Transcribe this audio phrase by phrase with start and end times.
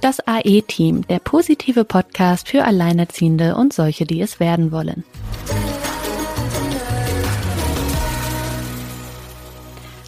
[0.00, 5.04] Das AE-Team, der positive Podcast für Alleinerziehende und solche, die es werden wollen.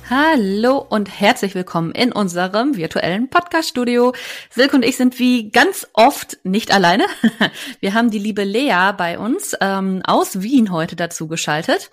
[0.09, 4.15] Hallo und herzlich willkommen in unserem virtuellen Podcast-Studio.
[4.49, 7.05] Silke und ich sind wie ganz oft nicht alleine.
[7.81, 11.91] Wir haben die liebe Lea bei uns ähm, aus Wien heute dazu geschaltet.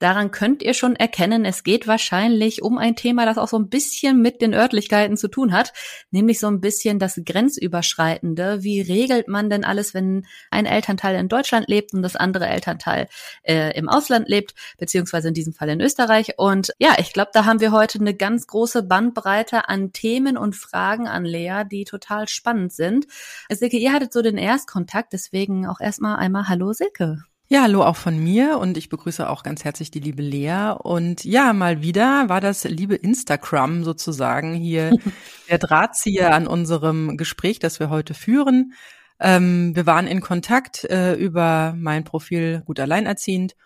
[0.00, 3.68] Daran könnt ihr schon erkennen, es geht wahrscheinlich um ein Thema, das auch so ein
[3.68, 5.74] bisschen mit den Örtlichkeiten zu tun hat,
[6.10, 8.62] nämlich so ein bisschen das Grenzüberschreitende.
[8.62, 13.08] Wie regelt man denn alles, wenn ein Elternteil in Deutschland lebt und das andere Elternteil
[13.42, 16.38] äh, im Ausland lebt, beziehungsweise in diesem Fall in Österreich?
[16.38, 20.56] Und ja, ich glaube, da haben wir heute eine ganz große Bandbreite an Themen und
[20.56, 23.06] Fragen an Lea, die total spannend sind.
[23.50, 27.24] Silke, ihr hattet so den Erstkontakt, deswegen auch erstmal einmal Hallo Silke.
[27.52, 30.72] Ja, hallo auch von mir und ich begrüße auch ganz herzlich die liebe Lea.
[30.78, 34.92] Und ja, mal wieder war das liebe Instagram sozusagen hier
[35.50, 38.74] der Drahtzieher an unserem Gespräch, das wir heute führen.
[39.18, 43.56] Ähm, wir waren in Kontakt äh, über mein Profil Gut Alleinerziehend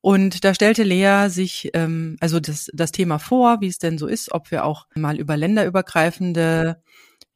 [0.00, 4.06] und da stellte Lea sich ähm, also das, das Thema vor, wie es denn so
[4.06, 6.80] ist, ob wir auch mal über länderübergreifende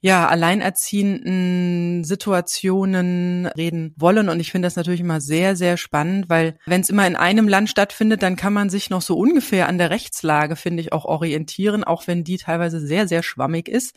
[0.00, 4.28] ja, alleinerziehenden Situationen reden wollen.
[4.28, 7.48] Und ich finde das natürlich immer sehr, sehr spannend, weil wenn es immer in einem
[7.48, 11.04] Land stattfindet, dann kann man sich noch so ungefähr an der Rechtslage, finde ich, auch
[11.04, 13.96] orientieren, auch wenn die teilweise sehr, sehr schwammig ist.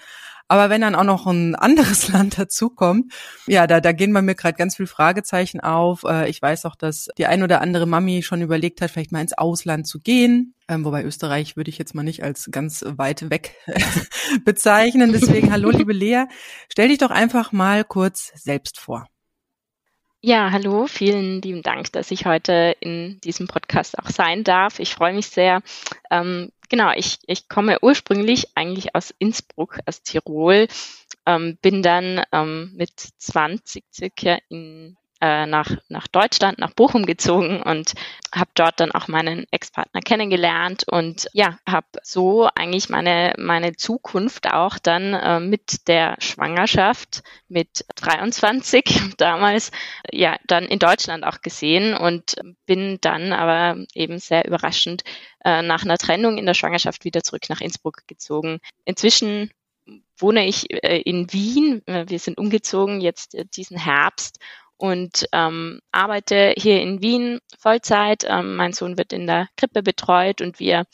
[0.52, 3.14] Aber wenn dann auch noch ein anderes Land dazukommt,
[3.48, 6.04] ja, da, da gehen bei mir gerade ganz viel Fragezeichen auf.
[6.04, 9.22] Äh, ich weiß auch, dass die ein oder andere Mami schon überlegt hat, vielleicht mal
[9.22, 10.54] ins Ausland zu gehen.
[10.68, 13.56] Ähm, wobei Österreich würde ich jetzt mal nicht als ganz weit weg
[14.44, 15.14] bezeichnen.
[15.14, 16.26] Deswegen, hallo, liebe Lea,
[16.70, 19.08] stell dich doch einfach mal kurz selbst vor.
[20.20, 24.80] Ja, hallo, vielen lieben Dank, dass ich heute in diesem Podcast auch sein darf.
[24.80, 25.62] Ich freue mich sehr.
[26.12, 30.68] Ähm, genau, ich, ich komme ursprünglich eigentlich aus Innsbruck, aus Tirol,
[31.28, 37.62] ähm, bin dann ähm, mit 20 circa in äh, nach, nach Deutschland, nach Bochum gezogen
[37.62, 37.94] und
[38.34, 44.52] habe dort dann auch meinen Ex-Partner kennengelernt und ja, habe so eigentlich meine, meine Zukunft
[44.52, 48.84] auch dann äh, mit der Schwangerschaft mit 23
[49.18, 49.72] damals
[50.12, 55.04] ja dann in Deutschland auch gesehen und bin dann aber eben sehr überraschend
[55.46, 58.60] äh, nach einer Trennung in der Schwangerschaft wieder zurück nach Innsbruck gezogen.
[58.86, 59.52] Inzwischen
[60.18, 61.82] wohne ich äh, in Wien.
[61.86, 64.40] Wir sind umgezogen jetzt äh, diesen Herbst
[64.82, 68.26] und ähm, arbeite hier in Wien Vollzeit.
[68.28, 70.86] Ähm, mein Sohn wird in der Krippe betreut und wir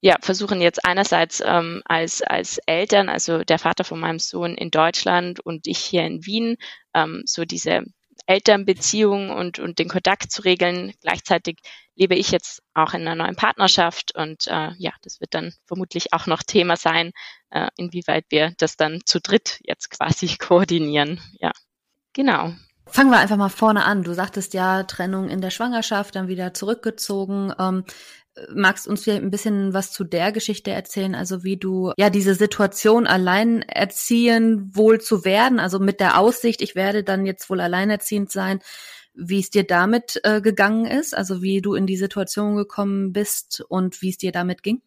[0.00, 4.70] ja, versuchen jetzt einerseits ähm, als, als Eltern, also der Vater von meinem Sohn in
[4.70, 6.56] Deutschland und ich hier in Wien,
[6.94, 7.84] ähm, so diese
[8.24, 10.94] Elternbeziehung und, und den Kontakt zu regeln.
[11.02, 11.58] Gleichzeitig
[11.96, 16.14] lebe ich jetzt auch in einer neuen Partnerschaft und äh, ja, das wird dann vermutlich
[16.14, 17.12] auch noch Thema sein,
[17.50, 21.20] äh, inwieweit wir das dann zu dritt jetzt quasi koordinieren.
[21.38, 21.52] Ja,
[22.14, 22.54] genau.
[22.90, 24.02] Fangen wir einfach mal vorne an.
[24.02, 27.52] Du sagtest ja Trennung in der Schwangerschaft, dann wieder zurückgezogen.
[27.58, 27.84] Ähm,
[28.54, 31.14] magst uns vielleicht ein bisschen was zu der Geschichte erzählen?
[31.14, 36.62] Also wie du ja diese Situation allein erziehen wohl zu werden, also mit der Aussicht,
[36.62, 38.60] ich werde dann jetzt wohl alleinerziehend sein,
[39.14, 43.62] wie es dir damit äh, gegangen ist, also wie du in die Situation gekommen bist
[43.68, 44.82] und wie es dir damit ging?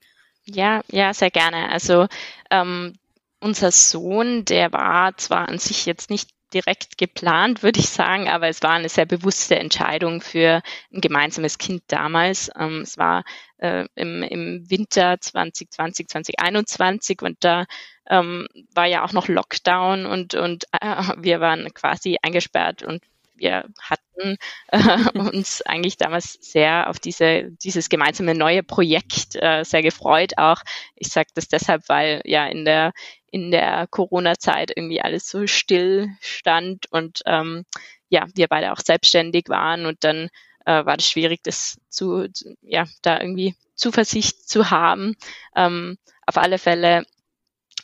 [0.46, 1.70] Ja, ja, sehr gerne.
[1.70, 2.08] Also
[2.50, 2.96] ähm,
[3.40, 8.48] unser Sohn, der war zwar an sich jetzt nicht direkt geplant, würde ich sagen, aber
[8.48, 10.62] es war eine sehr bewusste Entscheidung für
[10.94, 12.50] ein gemeinsames Kind damals.
[12.58, 13.24] Ähm, es war
[13.58, 17.66] äh, im, im Winter 2020, 2021 und da
[18.10, 23.02] ähm, war ja auch noch Lockdown und, und äh, wir waren quasi eingesperrt und
[23.36, 24.38] wir hatten
[24.68, 24.80] äh,
[25.18, 30.34] uns eigentlich damals sehr auf diese, dieses gemeinsame neue Projekt äh, sehr gefreut.
[30.38, 30.62] Auch
[30.96, 32.94] ich sage das deshalb, weil ja in der
[33.34, 37.66] in der Corona-Zeit irgendwie alles so still stand und ähm,
[38.10, 40.30] ja, wir beide auch selbstständig waren und dann
[40.66, 42.28] äh, war das schwierig, das zu,
[42.62, 45.16] ja, da irgendwie Zuversicht zu haben.
[45.56, 47.06] Ähm, auf alle Fälle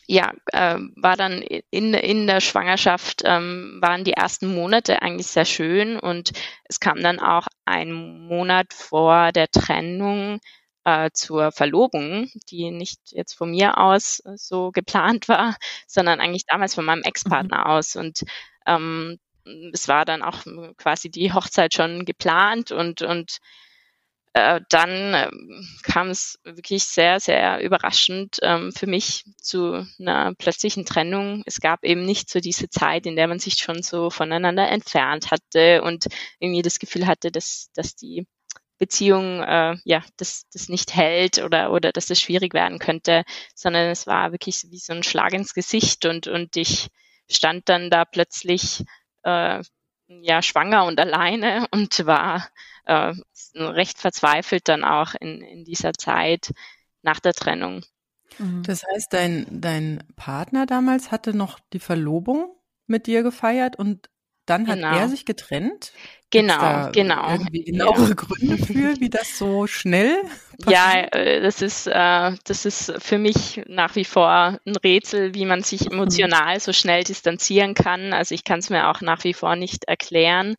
[0.06, 5.46] ja, äh, war dann in, in der Schwangerschaft, ähm, waren die ersten Monate eigentlich sehr
[5.46, 6.32] schön und
[6.66, 10.40] es kam dann auch ein Monat vor der Trennung
[10.90, 15.56] äh, zur Verlobung, die nicht jetzt von mir aus so geplant war,
[15.88, 17.64] sondern eigentlich damals von meinem Ex-Partner mhm.
[17.66, 17.96] aus.
[17.96, 18.24] Und
[18.66, 19.20] ähm,
[19.74, 20.46] es war dann auch
[20.78, 23.38] quasi die Hochzeit schon geplant und, und
[24.34, 25.30] äh, dann äh,
[25.84, 31.44] kam es wirklich sehr, sehr überraschend ähm, für mich zu einer plötzlichen Trennung.
[31.46, 35.32] Es gab eben nicht so diese Zeit, in der man sich schon so voneinander entfernt
[35.32, 36.08] hatte und
[36.40, 38.28] irgendwie das Gefühl hatte, dass, dass die
[38.80, 43.24] Beziehung äh, ja das, das nicht hält oder oder dass es schwierig werden könnte,
[43.54, 46.90] sondern es war wirklich wie so ein Schlag ins Gesicht und und ich
[47.30, 48.84] stand dann da plötzlich
[49.24, 49.62] äh,
[50.08, 52.50] ja schwanger und alleine und war
[52.86, 53.14] äh,
[53.56, 56.52] recht verzweifelt dann auch in, in dieser Zeit
[57.02, 57.84] nach der Trennung.
[58.38, 58.64] Mhm.
[58.64, 62.56] Das heißt, dein, dein Partner damals hatte noch die Verlobung
[62.88, 64.10] mit dir gefeiert und
[64.50, 64.98] dann hat genau.
[64.98, 65.92] er sich getrennt?
[66.32, 67.32] Genau, genau.
[67.32, 68.14] Irgendwie genauere ja.
[68.14, 70.16] Gründe für, wie das so schnell
[70.62, 70.72] passiert?
[70.72, 75.46] Ja, äh, das ist, äh, das ist für mich nach wie vor ein Rätsel, wie
[75.46, 75.94] man sich mhm.
[75.94, 78.14] emotional so schnell distanzieren kann.
[78.14, 80.56] Also ich kann es mir auch nach wie vor nicht erklären.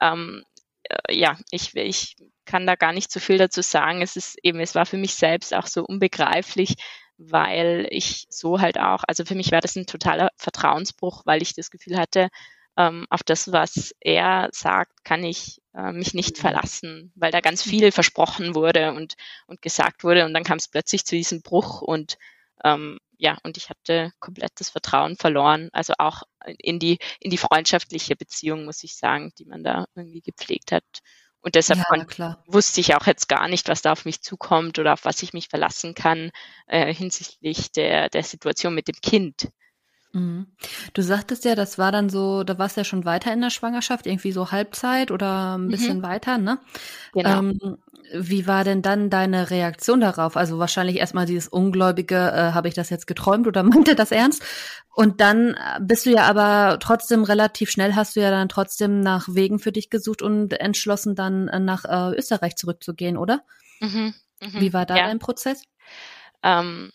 [0.00, 0.42] Ähm,
[0.84, 2.16] äh, ja, ich, ich
[2.46, 4.00] kann da gar nicht so viel dazu sagen.
[4.00, 6.76] Es ist eben, es war für mich selbst auch so unbegreiflich,
[7.18, 11.54] weil ich so halt auch, also für mich war das ein totaler Vertrauensbruch, weil ich
[11.54, 12.28] das Gefühl hatte,
[12.80, 16.40] ähm, auf das, was er sagt, kann ich äh, mich nicht mhm.
[16.40, 19.14] verlassen, weil da ganz viel versprochen wurde und,
[19.46, 22.16] und gesagt wurde und dann kam es plötzlich zu diesem Bruch und
[22.64, 26.22] ähm, ja, und ich hatte komplett das Vertrauen verloren, also auch
[26.58, 30.84] in die, in die freundschaftliche Beziehung, muss ich sagen, die man da irgendwie gepflegt hat.
[31.42, 31.80] Und deshalb
[32.18, 35.22] ja, wusste ich auch jetzt gar nicht, was da auf mich zukommt oder auf was
[35.22, 36.30] ich mich verlassen kann
[36.66, 39.50] äh, hinsichtlich der, der Situation mit dem Kind.
[40.12, 40.46] Mhm.
[40.92, 43.50] Du sagtest ja, das war dann so, da warst du ja schon weiter in der
[43.50, 46.02] Schwangerschaft, irgendwie so Halbzeit oder ein bisschen mhm.
[46.02, 46.58] weiter, ne?
[47.12, 47.38] Genau.
[47.38, 47.78] Ähm,
[48.12, 50.36] wie war denn dann deine Reaktion darauf?
[50.36, 54.42] Also wahrscheinlich erstmal dieses ungläubige, äh, habe ich das jetzt geträumt oder meinte das ernst?
[54.94, 59.00] Und dann äh, bist du ja aber trotzdem relativ schnell, hast du ja dann trotzdem
[59.00, 63.42] nach Wegen für dich gesucht und entschlossen, dann äh, nach äh, Österreich zurückzugehen, oder?
[63.80, 65.06] Mhm, mh, wie war da ja.
[65.06, 65.62] dein Prozess?
[66.42, 66.90] Ähm,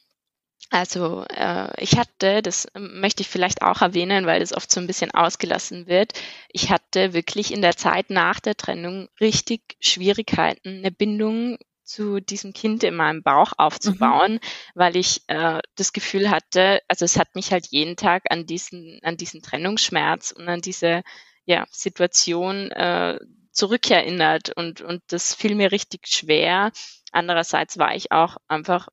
[0.72, 4.88] also äh, ich hatte, das möchte ich vielleicht auch erwähnen, weil das oft so ein
[4.88, 6.14] bisschen ausgelassen wird,
[6.50, 12.52] ich hatte wirklich in der Zeit nach der Trennung richtig Schwierigkeiten, eine Bindung zu diesem
[12.54, 14.40] Kind in meinem Bauch aufzubauen, mhm.
[14.74, 19.00] weil ich äh, das Gefühl hatte, also es hat mich halt jeden Tag an diesen,
[19.04, 21.04] an diesen Trennungsschmerz und an diese
[21.46, 23.20] ja, Situation äh,
[23.52, 26.72] zurückerinnert und, und das fiel mir richtig schwer.
[27.12, 28.90] Andererseits war ich auch einfach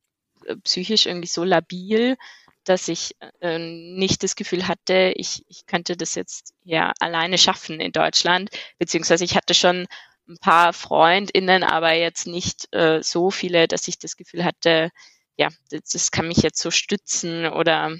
[0.65, 2.17] psychisch irgendwie so labil,
[2.65, 7.81] dass ich äh, nicht das Gefühl hatte, ich, ich könnte das jetzt ja alleine schaffen
[7.81, 9.87] in Deutschland, beziehungsweise ich hatte schon
[10.29, 14.91] ein paar FreundInnen, aber jetzt nicht äh, so viele, dass ich das Gefühl hatte,
[15.37, 17.97] ja, das, das kann mich jetzt so stützen oder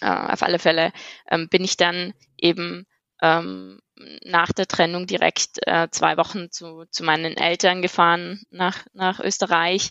[0.00, 0.92] äh, auf alle Fälle
[1.28, 2.86] ähm, bin ich dann eben
[3.22, 3.80] ähm,
[4.24, 9.90] nach der Trennung direkt äh, zwei Wochen zu, zu meinen Eltern gefahren nach, nach Österreich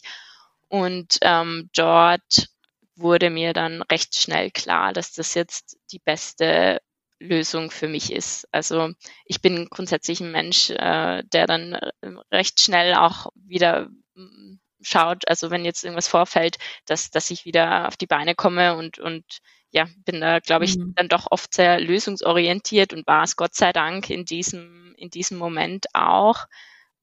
[0.73, 2.47] und ähm, dort
[2.95, 6.81] wurde mir dann recht schnell klar, dass das jetzt die beste
[7.19, 8.47] Lösung für mich ist.
[8.51, 8.89] Also
[9.25, 11.91] ich bin grundsätzlich ein Mensch, äh, der dann äh,
[12.31, 17.87] recht schnell auch wieder mm, schaut, also wenn jetzt irgendwas vorfällt, dass, dass ich wieder
[17.87, 19.25] auf die Beine komme und, und
[19.69, 20.95] ja, bin da, glaube ich, mhm.
[20.95, 25.37] dann doch oft sehr lösungsorientiert und war es Gott sei Dank in diesem, in diesem
[25.37, 26.47] Moment auch.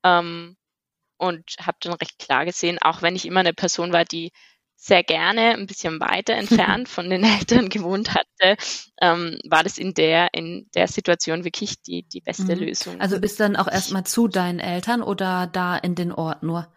[0.02, 0.56] Ähm,
[1.20, 4.32] und habe dann recht klar gesehen, auch wenn ich immer eine Person war, die
[4.74, 8.56] sehr gerne ein bisschen weiter entfernt von den Eltern gewohnt hatte,
[9.00, 12.62] ähm, war das in der, in der Situation wirklich die, die beste mhm.
[12.62, 13.00] Lösung.
[13.00, 16.72] Also bist dann auch erstmal zu deinen Eltern oder da in den Ort nur?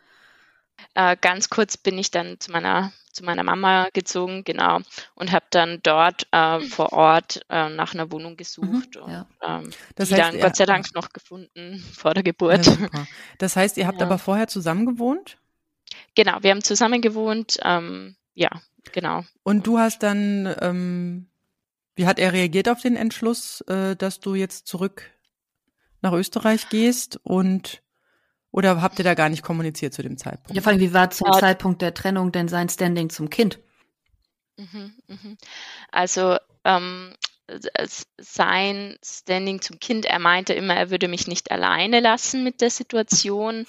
[0.96, 4.80] Äh, ganz kurz bin ich dann zu meiner zu meiner Mama gezogen, genau,
[5.16, 9.28] und habe dann dort äh, vor Ort äh, nach einer Wohnung gesucht mhm, und ja.
[9.42, 12.66] ähm, das die heißt, dann Gott sei Dank noch gefunden vor der Geburt.
[12.66, 13.06] Ja,
[13.38, 14.06] das heißt, ihr habt ja.
[14.08, 15.38] aber vorher zusammen gewohnt?
[16.16, 18.50] Genau, wir haben zusammen gewohnt, ähm, ja,
[18.92, 19.24] genau.
[19.44, 21.28] Und du hast dann, ähm,
[21.96, 25.12] wie hat er reagiert auf den Entschluss, äh, dass du jetzt zurück
[26.02, 27.83] nach Österreich gehst und
[28.54, 30.56] oder habt ihr da gar nicht kommuniziert zu dem Zeitpunkt?
[30.56, 31.40] Ja, vor allem, wie war zum ja.
[31.40, 33.60] Zeitpunkt der Trennung denn sein Standing zum Kind?
[34.58, 35.38] Mhm, mhm.
[35.92, 37.16] Also ähm,
[38.20, 42.70] sein Standing zum Kind, er meinte immer, er würde mich nicht alleine lassen mit der
[42.70, 43.66] Situation.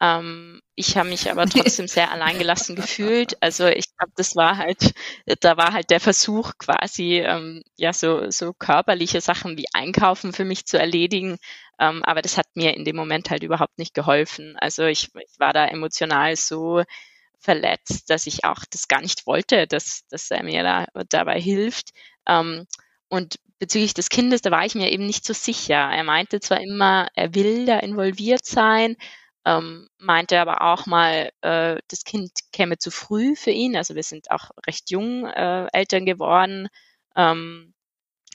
[0.00, 3.36] Ähm, ich habe mich aber trotzdem sehr alleingelassen gefühlt.
[3.42, 4.94] Also ich glaube, das war halt,
[5.40, 10.44] da war halt der Versuch quasi, ähm, ja, so, so körperliche Sachen wie Einkaufen für
[10.44, 11.36] mich zu erledigen.
[11.80, 14.56] Ähm, aber das hat mir in dem Moment halt überhaupt nicht geholfen.
[14.58, 16.82] Also ich, ich war da emotional so
[17.38, 21.90] verletzt, dass ich auch das gar nicht wollte, dass, dass er mir da dabei hilft.
[22.26, 22.66] Ähm,
[23.08, 25.76] und bezüglich des Kindes, da war ich mir eben nicht so sicher.
[25.76, 28.96] Er meinte zwar immer, er will da involviert sein,
[29.46, 33.76] ähm, meinte aber auch mal, äh, das Kind käme zu früh für ihn.
[33.76, 36.68] Also wir sind auch recht jung äh, Eltern geworden.
[37.16, 37.74] Ähm,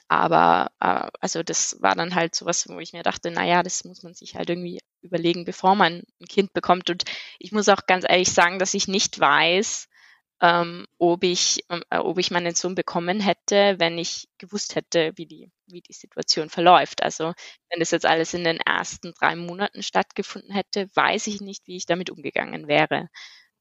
[0.07, 4.03] aber äh, also das war dann halt sowas, wo ich mir dachte, naja, das muss
[4.03, 6.89] man sich halt irgendwie überlegen, bevor man ein Kind bekommt.
[6.89, 7.03] Und
[7.39, 9.87] ich muss auch ganz ehrlich sagen, dass ich nicht weiß,
[10.41, 15.13] ähm, ob ich, ähm, äh, ob ich meinen Sohn bekommen hätte, wenn ich gewusst hätte,
[15.15, 17.01] wie die, wie die Situation verläuft.
[17.01, 17.33] Also
[17.69, 21.77] wenn das jetzt alles in den ersten drei Monaten stattgefunden hätte, weiß ich nicht, wie
[21.77, 23.07] ich damit umgegangen wäre.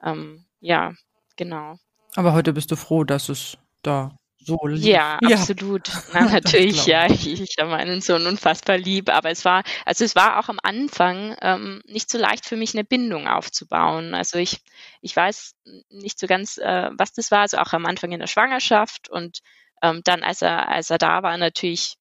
[0.02, 0.92] Ähm, ja,
[1.36, 1.78] genau.
[2.16, 4.84] Aber heute bist du froh, dass es da so lieb.
[4.84, 5.36] Ja, ja.
[5.36, 5.90] absolut.
[6.12, 7.06] Na, natürlich, ja.
[7.06, 10.58] Ich, ich habe meinen Sohn unfassbar lieb, aber es war, also es war auch am
[10.62, 14.14] Anfang ähm, nicht so leicht für mich, eine Bindung aufzubauen.
[14.14, 14.60] Also ich,
[15.00, 15.54] ich weiß
[15.90, 19.40] nicht so ganz, äh, was das war, also auch am Anfang in der Schwangerschaft und
[19.82, 21.96] ähm, dann, als er, als er da war, natürlich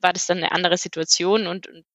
[0.00, 1.86] war das dann eine andere Situation und, und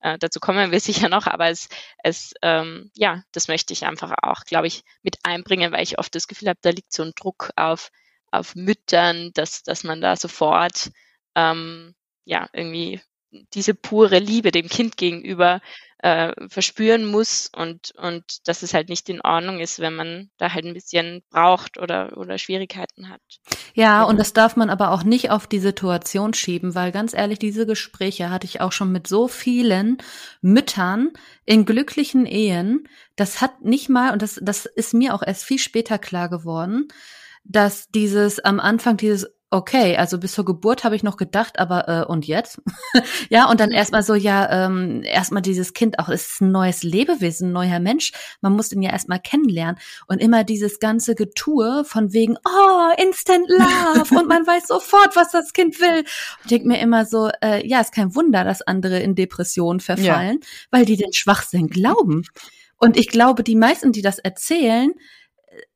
[0.00, 1.68] äh, dazu kommen wir sicher noch, aber es,
[2.02, 6.14] es ähm, ja, das möchte ich einfach auch, glaube ich, mit einbringen, weil ich oft
[6.14, 7.90] das Gefühl habe, da liegt so ein Druck auf
[8.38, 10.90] auf Müttern, dass, dass man da sofort
[11.34, 13.00] ähm, ja irgendwie
[13.52, 15.60] diese pure Liebe dem Kind gegenüber
[16.04, 20.52] äh, verspüren muss und, und dass es halt nicht in Ordnung ist, wenn man da
[20.52, 23.22] halt ein bisschen braucht oder, oder Schwierigkeiten hat.
[23.72, 24.10] Ja, genau.
[24.10, 27.66] und das darf man aber auch nicht auf die Situation schieben, weil ganz ehrlich, diese
[27.66, 29.96] Gespräche hatte ich auch schon mit so vielen
[30.42, 31.10] Müttern
[31.46, 32.86] in glücklichen Ehen.
[33.16, 36.88] Das hat nicht mal, und das, das ist mir auch erst viel später klar geworden,
[37.44, 41.88] dass dieses am Anfang dieses okay, also bis zur Geburt habe ich noch gedacht, aber
[41.88, 42.60] äh, und jetzt?
[43.30, 43.76] ja, und dann mhm.
[43.76, 47.78] erstmal so, ja, ähm, erstmal dieses Kind auch, es ist ein neues Lebewesen, ein neuer
[47.78, 48.10] Mensch.
[48.40, 49.76] Man muss den ja erstmal kennenlernen.
[50.08, 55.30] Und immer dieses ganze Getue von wegen, oh, Instant Love und man weiß sofort, was
[55.30, 55.98] das Kind will.
[55.98, 56.06] Und
[56.42, 60.40] ich denke mir immer so, äh, ja, ist kein Wunder, dass andere in Depressionen verfallen,
[60.42, 60.48] ja.
[60.72, 62.24] weil die den Schwachsinn glauben.
[62.76, 64.92] Und ich glaube, die meisten, die das erzählen,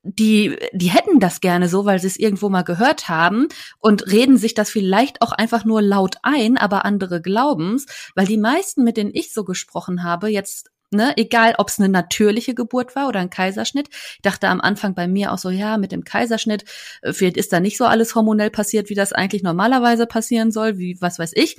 [0.02, 4.36] die, die hätten das gerne so, weil sie es irgendwo mal gehört haben und reden
[4.36, 8.96] sich das vielleicht auch einfach nur laut ein, aber andere glauben's, weil die meisten, mit
[8.96, 13.20] denen ich so gesprochen habe, jetzt Ne, egal ob es eine natürliche Geburt war oder
[13.20, 13.88] ein Kaiserschnitt.
[13.90, 16.64] Ich dachte am Anfang bei mir auch so, ja, mit dem Kaiserschnitt,
[17.02, 20.78] äh, vielleicht ist da nicht so alles hormonell passiert, wie das eigentlich normalerweise passieren soll,
[20.78, 21.58] wie was weiß ich.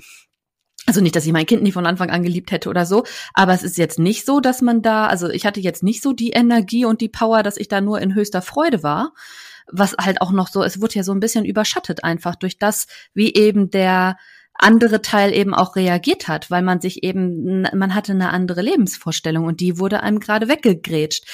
[0.86, 3.54] Also nicht, dass ich mein Kind nie von Anfang an geliebt hätte oder so, aber
[3.54, 6.32] es ist jetzt nicht so, dass man da, also ich hatte jetzt nicht so die
[6.32, 9.14] Energie und die Power, dass ich da nur in höchster Freude war,
[9.72, 12.88] was halt auch noch so, es wurde ja so ein bisschen überschattet einfach durch das,
[13.14, 14.18] wie eben der
[14.60, 19.46] andere Teil eben auch reagiert hat, weil man sich eben, man hatte eine andere Lebensvorstellung
[19.46, 21.26] und die wurde einem gerade weggegrätscht.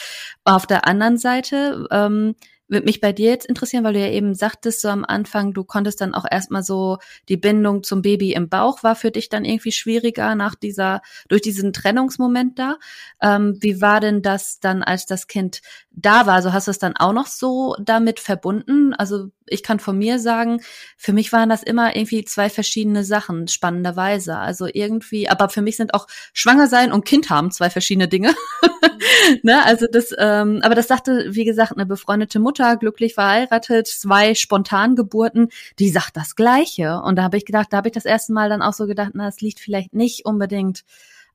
[0.43, 2.35] Auf der anderen Seite, ähm,
[2.67, 5.63] würde mich bei dir jetzt interessieren, weil du ja eben sagtest so am Anfang, du
[5.63, 6.97] konntest dann auch erstmal so
[7.29, 11.41] die Bindung zum Baby im Bauch war für dich dann irgendwie schwieriger nach dieser, durch
[11.41, 12.77] diesen Trennungsmoment da.
[13.21, 16.35] Ähm, wie war denn das dann, als das Kind da war?
[16.35, 18.93] Also hast du es dann auch noch so damit verbunden?
[18.93, 20.61] Also ich kann von mir sagen,
[20.97, 24.37] für mich waren das immer irgendwie zwei verschiedene Sachen, spannenderweise.
[24.37, 28.33] Also irgendwie, aber für mich sind auch Schwanger sein und Kind haben zwei verschiedene Dinge.
[29.43, 29.63] ne?
[29.63, 35.49] Also das, ähm, aber das sagte, wie gesagt, eine befreundete Mutter, glücklich verheiratet, zwei Spontangeburten,
[35.79, 37.01] die sagt das Gleiche.
[37.01, 39.11] Und da habe ich gedacht, da habe ich das erste Mal dann auch so gedacht,
[39.13, 40.83] na, es liegt vielleicht nicht unbedingt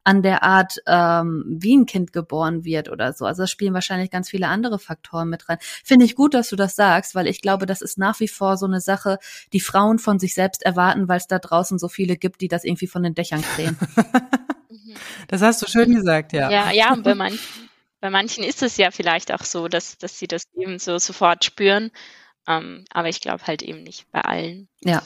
[0.03, 3.27] an der Art, ähm, wie ein Kind geboren wird oder so.
[3.27, 5.59] Also es spielen wahrscheinlich ganz viele andere Faktoren mit rein.
[5.61, 8.57] Finde ich gut, dass du das sagst, weil ich glaube, das ist nach wie vor
[8.57, 9.19] so eine Sache,
[9.53, 12.65] die Frauen von sich selbst erwarten, weil es da draußen so viele gibt, die das
[12.65, 13.79] irgendwie von den Dächern krähen.
[15.29, 16.50] das hast du schön gesagt, ja.
[16.50, 17.39] Ja, ja, und bei manchen,
[18.00, 21.45] bei manchen ist es ja vielleicht auch so, dass, dass sie das eben so sofort
[21.45, 21.90] spüren.
[22.47, 24.69] Ähm, aber ich glaube halt eben nicht bei allen.
[24.80, 25.02] Ja.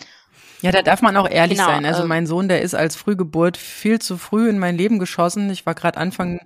[0.60, 1.84] Ja, da darf man auch ehrlich genau, sein.
[1.84, 5.50] Also ähm, mein Sohn, der ist als Frühgeburt viel zu früh in mein Leben geschossen.
[5.50, 6.40] Ich war gerade Anfang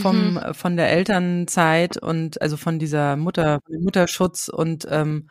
[0.00, 0.54] vom mhm.
[0.54, 5.28] von der Elternzeit und also von dieser Mutter Mutterschutz und ähm,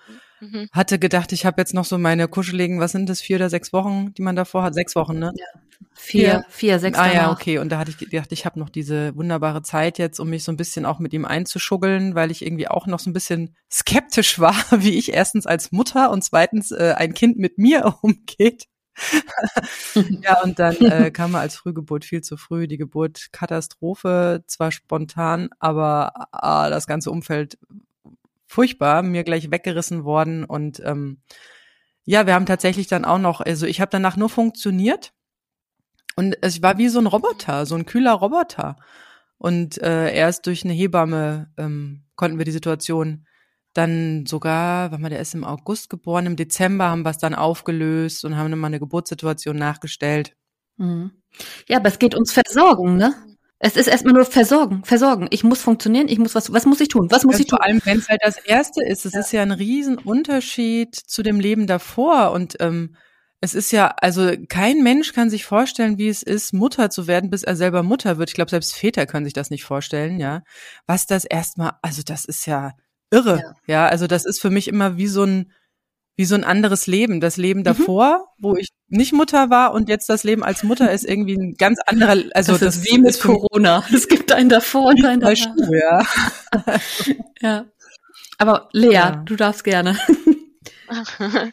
[0.51, 0.69] mhm.
[0.71, 3.73] hatte gedacht, ich habe jetzt noch so meine kuscheligen, was sind das, vier oder sechs
[3.73, 4.73] Wochen, die man davor hat?
[4.73, 5.31] Sechs Wochen, ne?
[5.35, 5.61] Ja.
[5.95, 7.59] Vier, vier, sechs Ah ja, okay.
[7.59, 10.51] Und da hatte ich gedacht, ich habe noch diese wunderbare Zeit jetzt, um mich so
[10.51, 14.39] ein bisschen auch mit ihm einzuschuggeln, weil ich irgendwie auch noch so ein bisschen skeptisch
[14.39, 18.65] war, wie ich erstens als Mutter und zweitens äh, ein Kind mit mir umgeht.
[20.21, 22.67] ja, und dann äh, kam er als Frühgeburt viel zu früh.
[22.67, 27.57] Die Geburt Katastrophe, zwar spontan, aber ah, das ganze Umfeld
[28.53, 30.45] furchtbar, mir gleich weggerissen worden.
[30.45, 31.21] Und ähm,
[32.05, 35.13] ja, wir haben tatsächlich dann auch noch, also ich habe danach nur funktioniert
[36.15, 38.75] und es war wie so ein Roboter, so ein kühler Roboter.
[39.37, 43.25] Und äh, erst durch eine Hebamme ähm, konnten wir die Situation
[43.73, 47.33] dann sogar, warte mal, der ist im August geboren, im Dezember haben wir es dann
[47.33, 50.35] aufgelöst und haben dann eine Geburtssituation nachgestellt.
[50.77, 51.11] Mhm.
[51.67, 53.15] Ja, aber es geht ums Versorgen, ne?
[53.65, 55.27] Es ist erstmal nur Versorgen, Versorgen.
[55.29, 57.07] Ich muss funktionieren, ich muss was, was muss ich tun?
[57.09, 57.59] Was muss ja, ich tun?
[57.59, 59.05] Vor allem, wenn es halt das Erste ist.
[59.05, 59.19] Es ja.
[59.21, 62.97] ist ja ein Riesenunterschied zu dem Leben davor und ähm,
[63.39, 67.29] es ist ja, also kein Mensch kann sich vorstellen, wie es ist, Mutter zu werden,
[67.29, 68.29] bis er selber Mutter wird.
[68.29, 70.41] Ich glaube, selbst Väter können sich das nicht vorstellen, ja.
[70.85, 72.73] Was das erstmal, also das ist ja
[73.11, 73.37] irre.
[73.37, 73.53] Ja.
[73.65, 75.53] ja, also das ist für mich immer wie so ein
[76.15, 77.19] wie so ein anderes Leben.
[77.19, 77.65] Das Leben mhm.
[77.65, 78.43] davor, mhm.
[78.43, 81.79] wo ich nicht Mutter war und jetzt das Leben als Mutter ist irgendwie ein ganz
[81.85, 83.83] anderer, also das, das ist wie mit Corona.
[83.93, 85.55] Es gibt einen davor und einen danach.
[85.71, 86.05] Ja.
[87.41, 87.65] ja.
[88.37, 89.11] Aber Lea, ja.
[89.11, 89.97] du darfst gerne.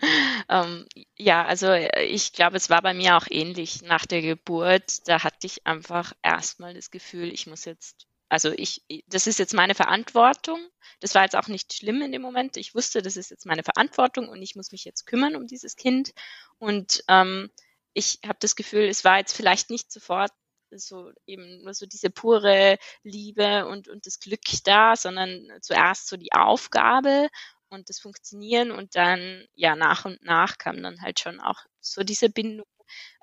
[0.49, 0.87] ähm,
[1.17, 5.09] ja, also äh, ich glaube, es war bei mir auch ähnlich nach der Geburt.
[5.09, 9.55] Da hatte ich einfach erstmal das Gefühl, ich muss jetzt, also ich, das ist jetzt
[9.55, 10.61] meine Verantwortung.
[11.01, 12.57] Das war jetzt auch nicht schlimm in dem Moment.
[12.57, 15.77] Ich wusste, das ist jetzt meine Verantwortung und ich muss mich jetzt kümmern um dieses
[15.77, 16.13] Kind.
[16.59, 17.51] Und ähm,
[17.93, 20.31] ich habe das Gefühl, es war jetzt vielleicht nicht sofort
[20.71, 26.17] so eben nur so diese pure Liebe und, und das Glück da, sondern zuerst so
[26.17, 27.29] die Aufgabe
[27.69, 32.05] und das Funktionieren und dann, ja, nach und nach kam dann halt schon auch so
[32.05, 32.67] diese Bindung.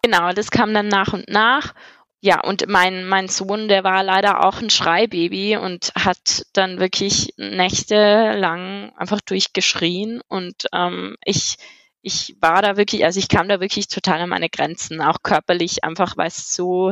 [0.02, 1.74] Genau, das kam dann nach und nach.
[2.22, 7.34] Ja, und mein, mein Sohn, der war leider auch ein Schreibaby und hat dann wirklich
[7.38, 11.58] nächtelang einfach durchgeschrien und ähm, ich,
[12.02, 15.84] ich war da wirklich, also ich kam da wirklich total an meine Grenzen, auch körperlich,
[15.84, 16.92] einfach weil es so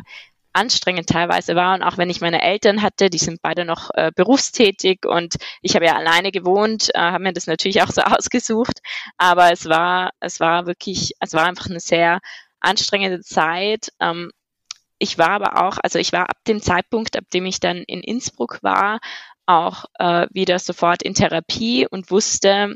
[0.53, 1.75] anstrengend teilweise war.
[1.75, 5.75] Und auch wenn ich meine Eltern hatte, die sind beide noch äh, berufstätig und ich
[5.75, 8.79] habe ja alleine gewohnt, äh, habe mir das natürlich auch so ausgesucht.
[9.17, 12.19] Aber es war, es war wirklich, es war einfach eine sehr
[12.61, 13.89] anstrengende Zeit.
[13.99, 14.31] Ähm,
[14.97, 18.01] ich war aber auch, also ich war ab dem Zeitpunkt, ab dem ich dann in
[18.01, 18.99] Innsbruck war,
[19.45, 22.75] auch äh, wieder sofort in Therapie und wusste,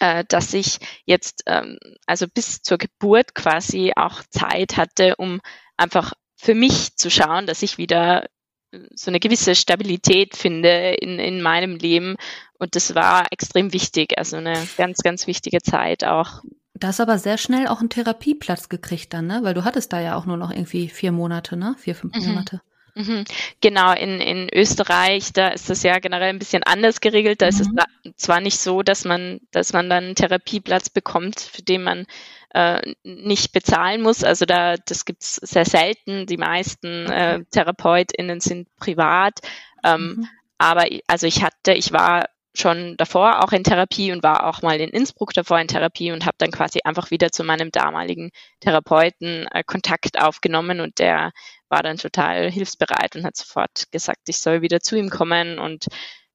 [0.00, 5.40] äh, dass ich jetzt, ähm, also bis zur Geburt quasi auch Zeit hatte, um
[5.76, 8.24] einfach für mich zu schauen, dass ich wieder
[8.72, 12.16] äh, so eine gewisse Stabilität finde in, in meinem Leben.
[12.58, 16.42] Und das war extrem wichtig, also eine ganz, ganz wichtige Zeit auch.
[16.80, 19.40] Da hast aber sehr schnell auch einen Therapieplatz gekriegt dann, ne?
[19.42, 21.74] Weil du hattest da ja auch nur noch irgendwie vier Monate, ne?
[21.78, 22.26] Vier, fünf mhm.
[22.26, 22.60] Monate.
[22.94, 23.24] Mhm.
[23.60, 27.40] Genau, in, in Österreich, da ist das ja generell ein bisschen anders geregelt.
[27.40, 27.50] Da mhm.
[27.50, 28.12] ist es mhm.
[28.16, 32.06] zwar nicht so, dass man, dass man dann einen Therapieplatz bekommt, für den man
[32.50, 34.24] äh, nicht bezahlen muss.
[34.24, 36.26] Also da, das gibt's sehr selten.
[36.26, 39.40] Die meisten äh, TherapeutInnen sind privat.
[39.84, 40.28] Ähm, mhm.
[40.58, 42.28] Aber also ich hatte, ich war
[42.60, 46.24] schon davor auch in Therapie und war auch mal in Innsbruck davor in Therapie und
[46.24, 51.32] habe dann quasi einfach wieder zu meinem damaligen Therapeuten äh, Kontakt aufgenommen und der
[51.68, 55.86] war dann total hilfsbereit und hat sofort gesagt, ich soll wieder zu ihm kommen und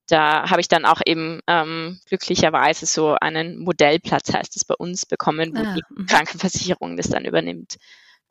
[0.07, 5.05] da habe ich dann auch eben ähm, glücklicherweise so einen Modellplatz, heißt es bei uns,
[5.05, 6.05] bekommen, wo ah, die mh.
[6.07, 7.77] Krankenversicherung das dann übernimmt.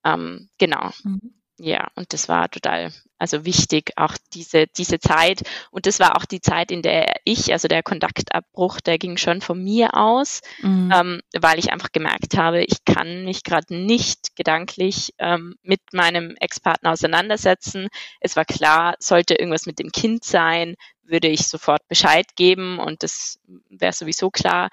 [0.04, 0.90] Ähm, genau.
[1.02, 1.41] Mhm.
[1.64, 5.42] Ja, und das war total, also wichtig, auch diese, diese Zeit.
[5.70, 9.40] Und das war auch die Zeit, in der ich, also der Kontaktabbruch, der ging schon
[9.40, 10.92] von mir aus, mhm.
[10.92, 16.34] ähm, weil ich einfach gemerkt habe, ich kann mich gerade nicht gedanklich ähm, mit meinem
[16.40, 17.86] Ex-Partner auseinandersetzen.
[18.18, 23.04] Es war klar, sollte irgendwas mit dem Kind sein, würde ich sofort Bescheid geben und
[23.04, 24.68] das wäre sowieso klar,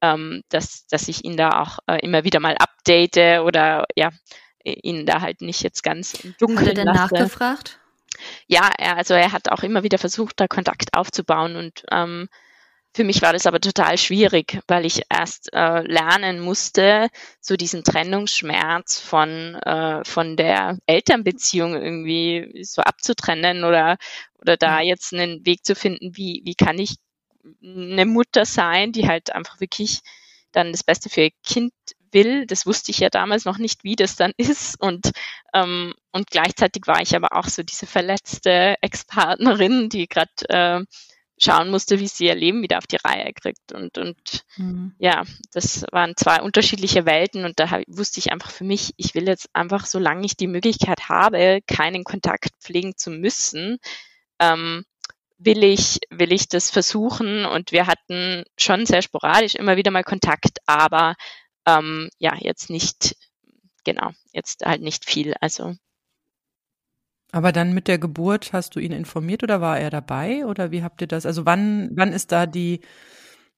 [0.00, 4.10] ähm, dass, dass ich ihn da auch äh, immer wieder mal update oder ja,
[4.64, 7.14] ihn da halt nicht jetzt ganz im Dunkeln Hat er denn lasse.
[7.14, 7.78] nachgefragt?
[8.46, 12.28] Ja, er, also er hat auch immer wieder versucht, da Kontakt aufzubauen und ähm,
[12.94, 17.08] für mich war das aber total schwierig, weil ich erst äh, lernen musste,
[17.40, 23.96] so diesen Trennungsschmerz von, äh, von der Elternbeziehung irgendwie so abzutrennen oder,
[24.38, 26.96] oder da jetzt einen Weg zu finden, wie, wie kann ich
[27.62, 30.00] eine Mutter sein, die halt einfach wirklich
[30.52, 31.72] dann das Beste für ihr Kind
[32.12, 32.46] will.
[32.46, 34.80] Das wusste ich ja damals noch nicht, wie das dann ist.
[34.80, 35.12] Und,
[35.54, 40.84] ähm, und gleichzeitig war ich aber auch so diese verletzte Ex-Partnerin, die gerade äh,
[41.42, 43.72] schauen musste, wie sie ihr Leben wieder auf die Reihe kriegt.
[43.72, 44.94] Und, und mhm.
[44.98, 49.14] ja, das waren zwei unterschiedliche Welten und da hab, wusste ich einfach für mich, ich
[49.14, 53.78] will jetzt einfach, solange ich die Möglichkeit habe, keinen Kontakt pflegen zu müssen,
[54.38, 54.84] ähm,
[55.38, 57.44] will ich, will ich das versuchen.
[57.44, 61.14] Und wir hatten schon sehr sporadisch immer wieder mal Kontakt, aber
[61.66, 63.16] ähm, ja, jetzt nicht,
[63.84, 65.34] genau, jetzt halt nicht viel.
[65.40, 65.74] Also
[67.32, 70.82] aber dann mit der Geburt hast du ihn informiert oder war er dabei oder wie
[70.82, 71.24] habt ihr das?
[71.24, 72.82] Also wann, wann ist da die,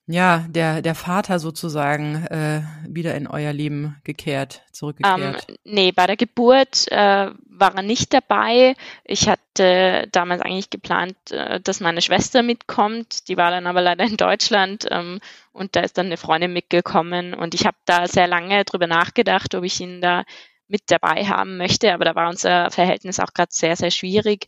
[0.07, 5.45] ja, der, der Vater sozusagen äh, wieder in euer Leben gekehrt, zurückgekehrt?
[5.49, 8.75] Ähm, nee, bei der Geburt äh, war er nicht dabei.
[9.03, 13.27] Ich hatte damals eigentlich geplant, äh, dass meine Schwester mitkommt.
[13.27, 15.19] Die war dann aber leider in Deutschland ähm,
[15.53, 19.55] und da ist dann eine Freundin mitgekommen und ich habe da sehr lange drüber nachgedacht,
[19.55, 20.23] ob ich ihn da
[20.67, 24.47] mit dabei haben möchte, aber da war unser Verhältnis auch gerade sehr, sehr schwierig.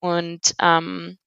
[0.00, 1.18] Und ähm,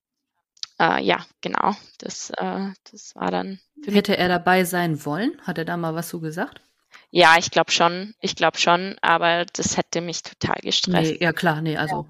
[0.80, 3.60] äh, ja, genau, das, äh, das war dann.
[3.86, 5.40] Hätte er dabei sein wollen?
[5.44, 6.62] Hat er da mal was so gesagt?
[7.12, 11.12] Ja, ich glaube schon, ich glaube schon, aber das hätte mich total gestresst.
[11.14, 12.08] Nee, ja klar, nee, also.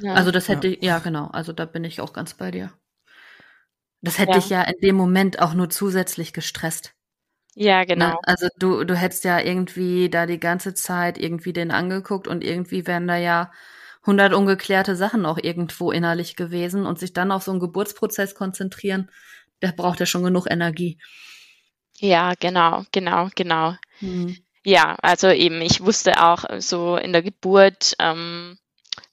[0.00, 0.14] Ja.
[0.14, 0.76] Also das hätte, ja.
[0.80, 2.72] ja genau, also da bin ich auch ganz bei dir.
[4.00, 4.38] Das hätte Ja.
[4.38, 6.94] dich ja in dem Moment auch nur zusätzlich gestresst.
[7.54, 7.86] Ja, Ne?
[7.86, 8.20] genau.
[8.22, 12.86] Also du, du hättest ja irgendwie da die ganze Zeit irgendwie den angeguckt und irgendwie
[12.86, 13.50] wären da ja
[14.08, 19.10] hundert ungeklärte Sachen auch irgendwo innerlich gewesen und sich dann auf so einen Geburtsprozess konzentrieren,
[19.60, 20.98] der braucht ja schon genug Energie.
[21.98, 23.74] Ja, genau, genau, genau.
[23.98, 24.34] Hm.
[24.64, 28.58] Ja, also eben, ich wusste auch so in der Geburt, ähm,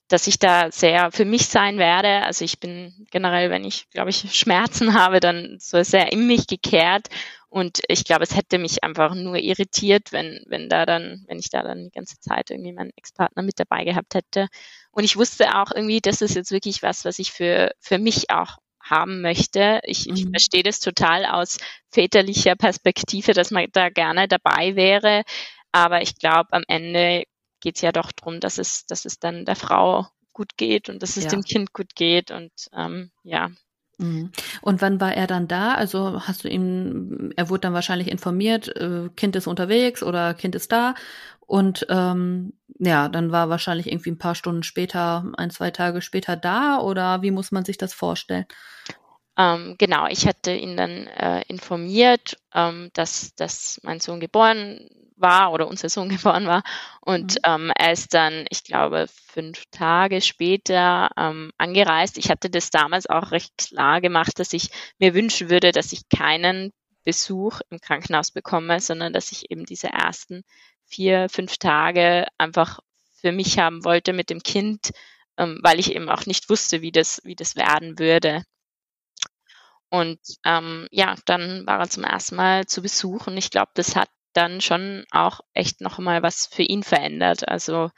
[0.07, 2.23] dass ich da sehr für mich sein werde.
[2.23, 6.47] Also ich bin generell, wenn ich, glaube ich, Schmerzen habe, dann so sehr in mich
[6.47, 7.09] gekehrt.
[7.49, 11.49] Und ich glaube, es hätte mich einfach nur irritiert, wenn, wenn da dann, wenn ich
[11.49, 14.47] da dann die ganze Zeit irgendwie meinen Ex-Partner mit dabei gehabt hätte.
[14.91, 18.29] Und ich wusste auch irgendwie, das ist jetzt wirklich was, was ich für, für mich
[18.29, 19.79] auch haben möchte.
[19.83, 20.31] Ich, ich Mhm.
[20.31, 21.57] verstehe das total aus
[21.91, 25.23] väterlicher Perspektive, dass man da gerne dabei wäre.
[25.71, 27.23] Aber ich glaube, am Ende
[27.61, 31.01] geht es ja doch darum, dass es, dass es dann der Frau gut geht und
[31.01, 31.31] dass es Ja.
[31.31, 32.31] dem Kind gut geht.
[32.31, 33.49] Und ähm, ja.
[33.97, 35.73] Und wann war er dann da?
[35.73, 40.55] Also hast du ihm, er wurde dann wahrscheinlich informiert, äh, Kind ist unterwegs oder Kind
[40.55, 40.95] ist da.
[41.39, 46.35] Und ähm, ja, dann war wahrscheinlich irgendwie ein paar Stunden später, ein, zwei Tage später
[46.35, 48.45] da oder wie muss man sich das vorstellen?
[49.37, 55.51] Ähm, genau, ich hatte ihn dann äh, informiert, ähm, dass, dass mein Sohn geboren war
[55.53, 56.63] oder unser Sohn geboren war.
[57.01, 57.39] Und Mhm.
[57.45, 62.17] ähm, er ist dann, ich glaube, fünf Tage später ähm, angereist.
[62.17, 66.09] Ich hatte das damals auch recht klar gemacht, dass ich mir wünschen würde, dass ich
[66.09, 66.71] keinen
[67.03, 70.43] Besuch im Krankenhaus bekomme, sondern dass ich eben diese ersten
[70.85, 72.79] vier, fünf Tage einfach
[73.21, 74.91] für mich haben wollte mit dem Kind,
[75.37, 78.43] ähm, weil ich eben auch nicht wusste, wie das, wie das werden würde.
[79.89, 83.95] Und ähm, ja, dann war er zum ersten Mal zu Besuch und ich glaube, das
[83.95, 87.47] hat dann schon auch echt noch mal was für ihn verändert.
[87.47, 87.89] Also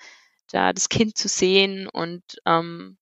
[0.52, 2.98] da das Kind zu sehen und ähm,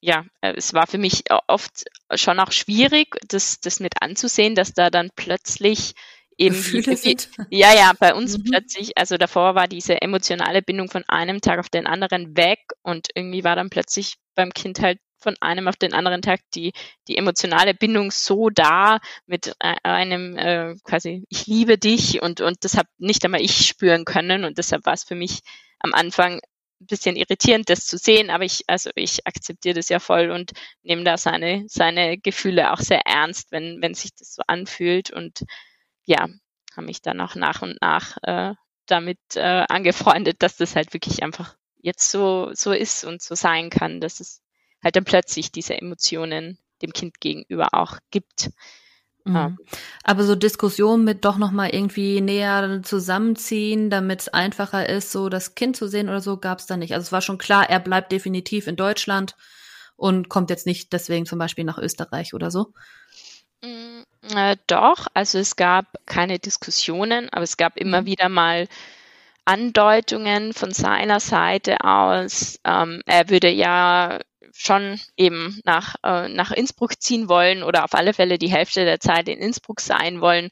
[0.00, 4.72] ja, äh, es war für mich oft schon auch schwierig, das, das mit anzusehen, dass
[4.72, 5.94] da dann plötzlich
[6.38, 7.28] eben Gefühle sind.
[7.50, 8.44] ja, ja, bei uns Mhm.
[8.44, 13.08] plötzlich, also davor war diese emotionale Bindung von einem Tag auf den anderen weg und
[13.14, 16.72] irgendwie war dann plötzlich beim Kind halt von einem auf den anderen Tag die,
[17.08, 22.64] die emotionale Bindung so da mit äh, einem äh, quasi, ich liebe dich und, und
[22.64, 25.40] das habe nicht einmal ich spüren können und deshalb war es für mich
[25.78, 26.40] am Anfang
[26.80, 30.52] ein bisschen irritierend, das zu sehen, aber ich, also ich akzeptiere das ja voll und
[30.82, 35.44] nehme da seine, seine Gefühle auch sehr ernst, wenn, wenn sich das so anfühlt und
[36.04, 36.28] ja,
[36.74, 38.54] habe mich dann auch nach und nach äh,
[38.86, 43.70] damit äh, angefreundet, dass das halt wirklich einfach jetzt so, so ist und so sein
[43.70, 44.42] kann, dass es
[44.82, 48.50] halt dann plötzlich diese Emotionen dem Kind gegenüber auch gibt.
[49.24, 49.50] Mhm.
[49.50, 49.58] Ähm,
[50.02, 55.28] Aber so Diskussionen mit doch noch mal irgendwie näher zusammenziehen, damit es einfacher ist, so
[55.28, 56.94] das Kind zu sehen oder so, gab es da nicht.
[56.94, 59.36] Also es war schon klar, er bleibt definitiv in Deutschland
[59.96, 62.72] und kommt jetzt nicht deswegen zum Beispiel nach Österreich oder so.
[63.62, 64.02] Mm,
[64.34, 68.06] Äh, doch, also es gab keine Diskussionen, aber es gab immer Mhm.
[68.06, 68.68] wieder mal
[69.46, 72.60] Andeutungen von seiner Seite aus.
[72.64, 74.20] Ähm, er würde ja
[74.54, 79.00] schon eben nach, äh, nach Innsbruck ziehen wollen oder auf alle Fälle die Hälfte der
[79.00, 80.50] Zeit in Innsbruck sein wollen.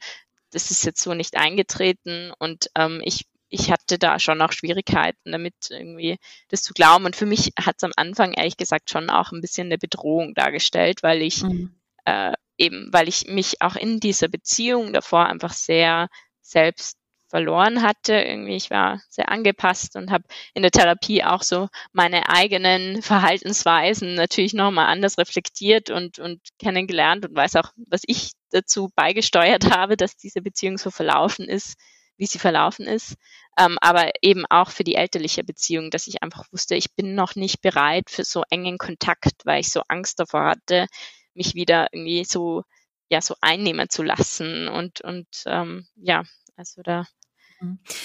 [0.50, 5.32] Das ist jetzt so nicht eingetreten und ähm, ich, ich hatte da schon auch Schwierigkeiten
[5.32, 7.04] damit, irgendwie das zu glauben.
[7.06, 10.34] Und für mich hat es am Anfang ehrlich gesagt schon auch ein bisschen eine Bedrohung
[10.34, 11.74] dargestellt, weil ich Mhm.
[12.04, 16.08] äh, eben, weil ich mich auch in dieser Beziehung davor einfach sehr
[16.42, 18.14] selbst verloren hatte.
[18.14, 24.14] Irgendwie, ich war sehr angepasst und habe in der Therapie auch so meine eigenen Verhaltensweisen
[24.14, 29.96] natürlich nochmal anders reflektiert und, und kennengelernt und weiß auch, was ich dazu beigesteuert habe,
[29.96, 31.78] dass diese Beziehung so verlaufen ist,
[32.16, 33.14] wie sie verlaufen ist.
[33.58, 37.34] Ähm, aber eben auch für die elterliche Beziehung, dass ich einfach wusste, ich bin noch
[37.34, 40.86] nicht bereit für so engen Kontakt, weil ich so Angst davor hatte,
[41.34, 42.62] mich wieder irgendwie so
[43.10, 46.24] ja so einnehmen zu lassen und und ähm, ja
[46.58, 47.04] also da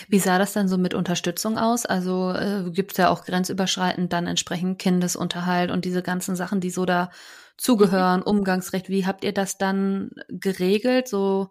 [0.09, 1.85] Wie sah das dann so mit Unterstützung aus?
[1.85, 6.69] Also äh, gibt es ja auch grenzüberschreitend dann entsprechend Kindesunterhalt und diese ganzen Sachen, die
[6.69, 7.09] so da
[7.57, 8.89] zugehören, Umgangsrecht.
[8.89, 11.49] Wie habt ihr das dann geregelt, so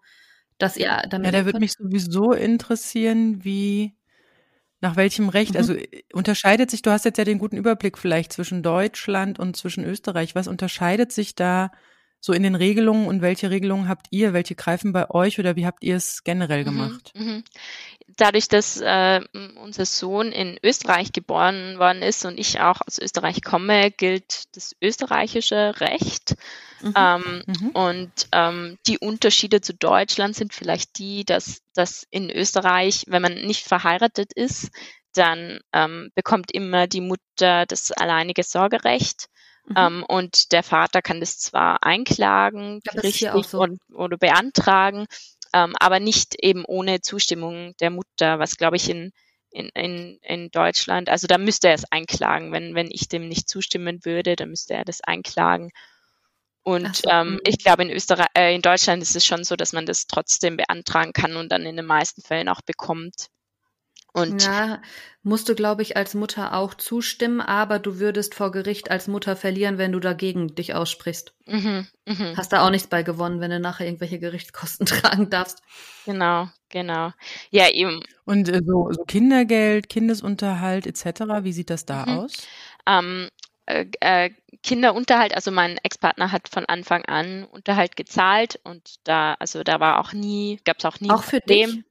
[0.59, 3.95] dass ihr damit Ja, da würde mich sowieso interessieren, wie
[4.81, 5.59] nach welchem Recht, Mhm.
[5.59, 9.57] also äh, unterscheidet sich, du hast jetzt ja den guten Überblick vielleicht zwischen Deutschland und
[9.57, 10.35] zwischen Österreich.
[10.35, 11.73] Was unterscheidet sich da
[12.25, 14.33] so in den Regelungen und welche Regelungen habt ihr?
[14.33, 17.13] Welche greifen bei euch oder wie habt ihr es generell gemacht?
[17.15, 17.45] Mhm, mhm.
[18.17, 19.21] Dadurch, dass äh,
[19.61, 24.77] unser Sohn in Österreich geboren worden ist und ich auch aus Österreich komme, gilt das
[24.81, 26.37] österreichische Recht.
[26.83, 26.95] Mhm.
[26.97, 27.69] Ähm, Mhm.
[27.71, 33.35] Und ähm, die Unterschiede zu Deutschland sind vielleicht die, dass, dass in Österreich, wenn man
[33.35, 34.71] nicht verheiratet ist,
[35.15, 39.27] dann ähm, bekommt immer die Mutter das alleinige Sorgerecht.
[39.65, 39.75] Mhm.
[39.77, 43.61] Ähm, und der Vater kann das zwar einklagen, richtig so.
[43.61, 45.07] und, oder beantragen,
[45.53, 49.13] ähm, aber nicht eben ohne Zustimmung der Mutter, was glaube ich in,
[49.51, 52.53] in, in, in Deutschland, also da müsste er es einklagen.
[52.53, 55.71] Wenn, wenn ich dem nicht zustimmen würde, dann müsste er das einklagen.
[56.65, 57.11] Und so.
[57.11, 57.41] ähm, mhm.
[57.45, 60.57] ich glaube, in Österreich, äh, in Deutschland ist es schon so, dass man das trotzdem
[60.57, 63.29] beantragen kann und dann in den meisten Fällen auch bekommt.
[64.15, 64.83] Und ja,
[65.23, 69.37] musst du, glaube ich, als Mutter auch zustimmen, aber du würdest vor Gericht als Mutter
[69.37, 71.35] verlieren, wenn du dagegen dich aussprichst.
[71.47, 72.35] Mhm, mh.
[72.37, 75.63] Hast da auch nichts bei gewonnen, wenn du nachher irgendwelche Gerichtskosten tragen darfst.
[76.05, 77.13] Genau, genau.
[77.51, 78.01] Ja, eben.
[78.27, 82.19] Und äh, so, so, Kindergeld, Kindesunterhalt etc., wie sieht das da mhm.
[82.19, 82.33] aus?
[82.87, 83.29] Ähm,
[83.65, 84.31] äh, äh,
[84.63, 90.01] Kinderunterhalt, also mein Ex-Partner hat von Anfang an Unterhalt gezahlt und da, also da war
[90.01, 91.85] auch nie, gab es auch nie auch für Problem.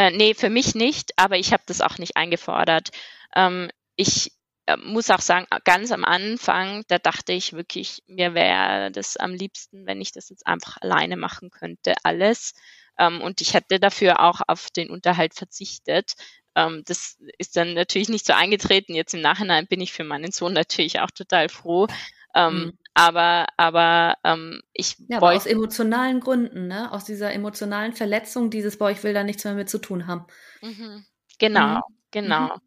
[0.00, 2.88] Äh, nee, für mich nicht, aber ich habe das auch nicht eingefordert.
[3.36, 4.32] Ähm, ich
[4.64, 9.34] äh, muss auch sagen, ganz am Anfang, da dachte ich wirklich, mir wäre das am
[9.34, 12.54] liebsten, wenn ich das jetzt einfach alleine machen könnte, alles.
[12.98, 16.14] Ähm, und ich hätte dafür auch auf den Unterhalt verzichtet.
[16.54, 18.94] Ähm, das ist dann natürlich nicht so eingetreten.
[18.94, 21.88] Jetzt im Nachhinein bin ich für meinen Sohn natürlich auch total froh.
[22.34, 22.78] Ähm, mhm.
[22.94, 26.90] Aber, aber ähm, ich ja, aber aus emotionalen Gründen, ne?
[26.92, 30.26] Aus dieser emotionalen Verletzung, dieses, boah, ich will da nichts mehr mit zu tun haben.
[30.60, 31.04] Mhm.
[31.38, 31.80] Genau, mhm.
[32.10, 32.46] genau.
[32.46, 32.60] Mhm.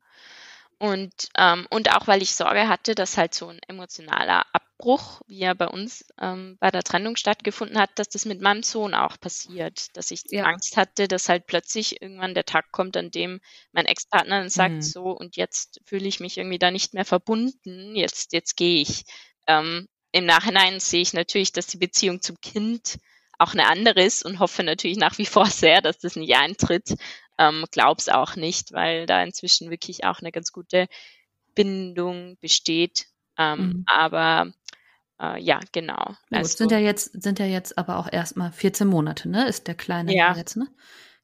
[0.80, 5.40] Und, ähm, und auch weil ich Sorge hatte, dass halt so ein emotionaler Abbruch, wie
[5.40, 9.18] er bei uns ähm, bei der Trennung stattgefunden hat, dass das mit meinem Sohn auch
[9.18, 9.96] passiert.
[9.96, 10.44] Dass ich ja.
[10.44, 13.40] Angst hatte, dass halt plötzlich irgendwann der Tag kommt, an dem
[13.72, 14.82] mein Ex-Partner dann sagt, mhm.
[14.82, 19.06] so, und jetzt fühle ich mich irgendwie da nicht mehr verbunden, jetzt, jetzt gehe ich.
[19.48, 22.99] Ähm, Im Nachhinein sehe ich natürlich, dass die Beziehung zum Kind
[23.39, 26.95] auch eine andere ist und hoffe natürlich nach wie vor sehr, dass das nicht eintritt.
[27.38, 30.88] Ähm, glaub's auch nicht, weil da inzwischen wirklich auch eine ganz gute
[31.56, 33.08] Bindung besteht.
[33.38, 33.84] Ähm, mhm.
[33.88, 34.54] Aber
[35.19, 36.15] äh, ja, genau.
[36.30, 39.47] Ja, also, sind ja jetzt, sind ja jetzt aber auch erstmal 14 Monate, ne?
[39.47, 40.36] Ist der Kleine ja.
[40.36, 40.67] jetzt, ne?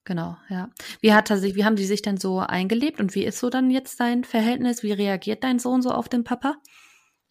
[0.03, 0.71] Genau, ja.
[1.01, 3.51] Wie hat er sich, wie haben die sich denn so eingelebt und wie ist so
[3.51, 4.81] dann jetzt dein Verhältnis?
[4.81, 6.57] Wie reagiert dein Sohn so auf den Papa?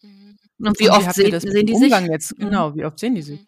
[0.01, 0.37] Mhm.
[0.59, 2.11] Und wie und oft sehen, sehen die Umgang sich?
[2.11, 2.45] Jetzt, mhm.
[2.45, 3.39] genau, wie oft sehen die sich?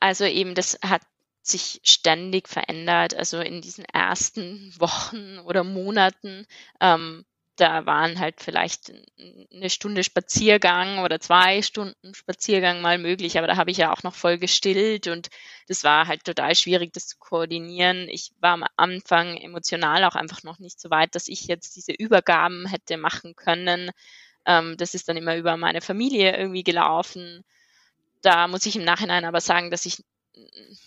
[0.00, 1.02] Also eben, das hat
[1.42, 3.14] sich ständig verändert.
[3.14, 6.46] Also in diesen ersten Wochen oder Monaten,
[6.80, 7.24] ähm,
[7.56, 8.92] da waren halt vielleicht
[9.52, 14.02] eine Stunde Spaziergang oder zwei Stunden Spaziergang mal möglich, aber da habe ich ja auch
[14.02, 15.28] noch voll gestillt und
[15.68, 18.08] das war halt total schwierig, das zu koordinieren.
[18.08, 21.92] Ich war am Anfang emotional auch einfach noch nicht so weit, dass ich jetzt diese
[21.92, 23.90] Übergaben hätte machen können.
[24.46, 27.44] Ähm, das ist dann immer über meine Familie irgendwie gelaufen.
[28.22, 30.02] Da muss ich im Nachhinein aber sagen, dass ich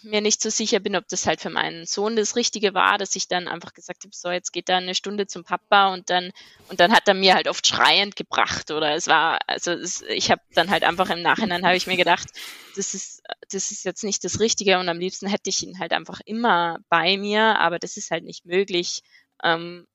[0.03, 3.15] mir nicht so sicher bin, ob das halt für meinen Sohn das Richtige war, dass
[3.15, 6.31] ich dann einfach gesagt habe, so jetzt geht er eine Stunde zum Papa und dann
[6.69, 10.31] und dann hat er mir halt oft schreiend gebracht oder es war also es, ich
[10.31, 12.27] habe dann halt einfach im Nachhinein habe ich mir gedacht,
[12.75, 15.93] das ist das ist jetzt nicht das Richtige und am liebsten hätte ich ihn halt
[15.93, 19.01] einfach immer bei mir, aber das ist halt nicht möglich.
[19.43, 19.87] Ähm,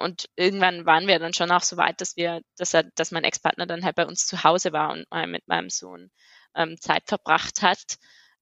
[0.00, 3.24] und irgendwann waren wir dann schon auch so weit, dass wir, dass er, dass mein
[3.24, 6.10] Ex-Partner dann halt bei uns zu Hause war und mal mit meinem Sohn
[6.54, 7.98] ähm, Zeit verbracht hat.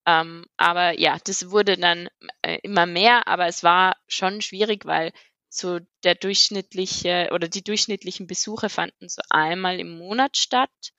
[0.07, 2.09] Ähm, aber ja, das wurde dann
[2.43, 5.13] äh, immer mehr, aber es war schon schwierig, weil
[5.49, 10.93] so der durchschnittliche oder die durchschnittlichen Besuche fanden so einmal im Monat statt.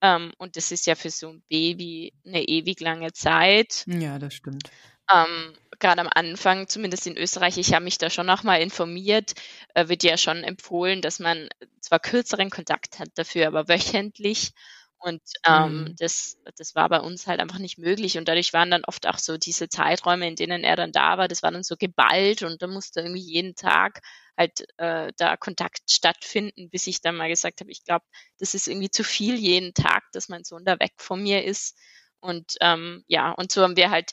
[0.00, 3.84] Ähm, und das ist ja für so ein Baby eine ewig lange Zeit.
[3.86, 4.70] Ja, das stimmt.
[5.12, 9.32] Ähm, Gerade am Anfang, zumindest in Österreich, ich habe mich da schon nochmal informiert,
[9.74, 11.48] äh, wird ja schon empfohlen, dass man
[11.80, 14.52] zwar kürzeren Kontakt hat dafür, aber wöchentlich.
[14.98, 15.96] Und ähm, mhm.
[15.98, 18.16] das, das war bei uns halt einfach nicht möglich.
[18.16, 21.26] Und dadurch waren dann oft auch so diese Zeiträume, in denen er dann da war,
[21.26, 24.02] das war dann so geballt und da musste irgendwie jeden Tag
[24.38, 28.04] halt äh, da Kontakt stattfinden, bis ich dann mal gesagt habe, ich glaube,
[28.38, 31.76] das ist irgendwie zu viel jeden Tag, dass mein Sohn da weg von mir ist.
[32.20, 34.12] Und ähm, ja, und so haben wir halt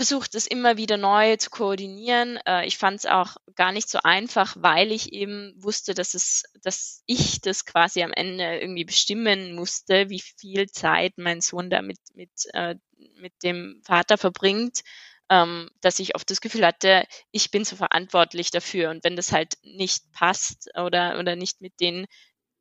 [0.00, 2.38] versucht, es immer wieder neu zu koordinieren.
[2.46, 6.44] Äh, ich fand es auch gar nicht so einfach, weil ich eben wusste, dass es,
[6.62, 11.82] dass ich das quasi am Ende irgendwie bestimmen musste, wie viel Zeit mein Sohn da
[11.82, 12.76] mit, mit, äh,
[13.16, 14.80] mit dem Vater verbringt.
[15.28, 18.88] Ähm, dass ich oft das Gefühl hatte, ich bin so verantwortlich dafür.
[18.88, 22.06] Und wenn das halt nicht passt oder, oder nicht mit den,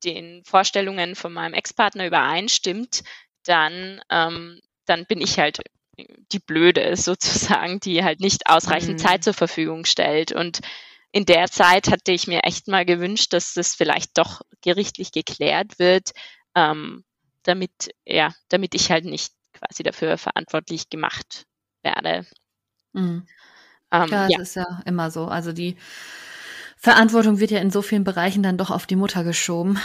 [0.04, 3.04] den Vorstellungen von meinem Ex-Partner übereinstimmt,
[3.45, 5.60] dann, ähm, dann bin ich halt
[6.32, 8.98] die Blöde ist sozusagen, die halt nicht ausreichend mhm.
[8.98, 10.32] Zeit zur Verfügung stellt.
[10.32, 10.60] Und
[11.12, 15.80] in der Zeit hatte ich mir echt mal gewünscht, dass das vielleicht doch gerichtlich geklärt
[15.80, 16.12] wird,
[16.56, 17.04] ähm,
[17.44, 17.72] damit,
[18.06, 21.46] ja, damit ich halt nicht quasi dafür verantwortlich gemacht
[21.84, 22.26] werde.
[22.94, 23.28] Mhm.
[23.92, 24.40] Ähm, ja, das ja.
[24.40, 25.26] ist ja immer so.
[25.26, 25.78] Also die
[26.78, 29.80] Verantwortung wird ja in so vielen Bereichen dann doch auf die Mutter geschoben.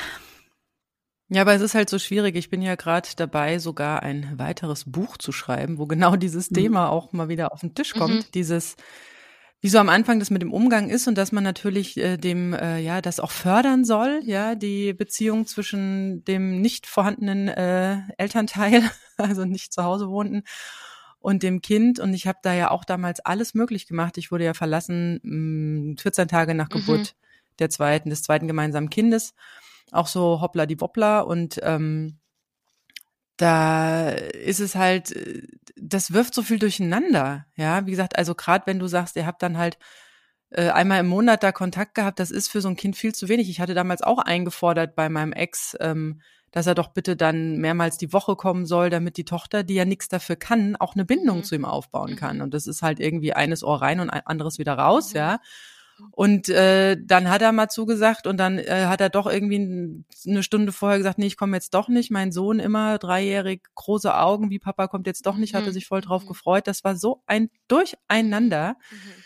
[1.29, 2.37] Ja, aber es ist halt so schwierig.
[2.37, 6.55] Ich bin ja gerade dabei, sogar ein weiteres Buch zu schreiben, wo genau dieses mhm.
[6.57, 8.15] Thema auch mal wieder auf den Tisch kommt.
[8.15, 8.25] Mhm.
[8.35, 8.77] Dieses,
[9.61, 12.53] wie so am Anfang das mit dem Umgang ist und dass man natürlich äh, dem,
[12.53, 18.83] äh, ja, das auch fördern soll, ja, die Beziehung zwischen dem nicht vorhandenen äh, Elternteil,
[19.17, 20.43] also nicht zu Hause wohnten,
[21.21, 22.01] und dem Kind.
[22.01, 24.19] Und ich habe da ja auch damals alles möglich gemacht.
[24.19, 26.75] Ich wurde ja verlassen mh, 14 Tage nach mhm.
[26.75, 27.57] Geburt mhm.
[27.61, 29.33] der zweiten, des zweiten gemeinsamen Kindes
[29.95, 32.19] auch so hoppla die woppla und ähm,
[33.37, 35.15] da ist es halt,
[35.77, 37.85] das wirft so viel durcheinander, ja.
[37.87, 39.79] Wie gesagt, also gerade wenn du sagst, ihr habt dann halt
[40.51, 43.29] äh, einmal im Monat da Kontakt gehabt, das ist für so ein Kind viel zu
[43.29, 43.51] wenig.
[43.51, 46.21] Ich hatte damals auch eingefordert bei meinem Ex, ähm,
[46.53, 49.85] dass er doch bitte dann mehrmals die Woche kommen soll, damit die Tochter, die ja
[49.85, 51.45] nichts dafür kann, auch eine Bindung mhm.
[51.45, 52.17] zu ihm aufbauen mhm.
[52.17, 52.41] kann.
[52.41, 55.19] Und das ist halt irgendwie eines Ohr rein und ein anderes wieder raus, mhm.
[55.19, 55.41] ja.
[56.11, 60.43] Und äh, dann hat er mal zugesagt und dann äh, hat er doch irgendwie eine
[60.43, 62.11] Stunde vorher gesagt, nee, ich komme jetzt doch nicht.
[62.11, 65.59] Mein Sohn immer dreijährig, große Augen, wie Papa kommt jetzt doch nicht, mhm.
[65.59, 66.29] hatte sich voll drauf mhm.
[66.29, 66.67] gefreut.
[66.67, 68.77] Das war so ein Durcheinander.
[68.91, 69.25] Mhm.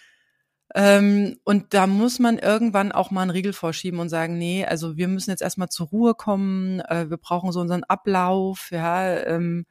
[0.74, 4.96] Ähm, und da muss man irgendwann auch mal einen Riegel vorschieben und sagen, nee, also
[4.96, 9.16] wir müssen jetzt erstmal zur Ruhe kommen, äh, wir brauchen so unseren Ablauf, ja.
[9.24, 9.64] Ähm,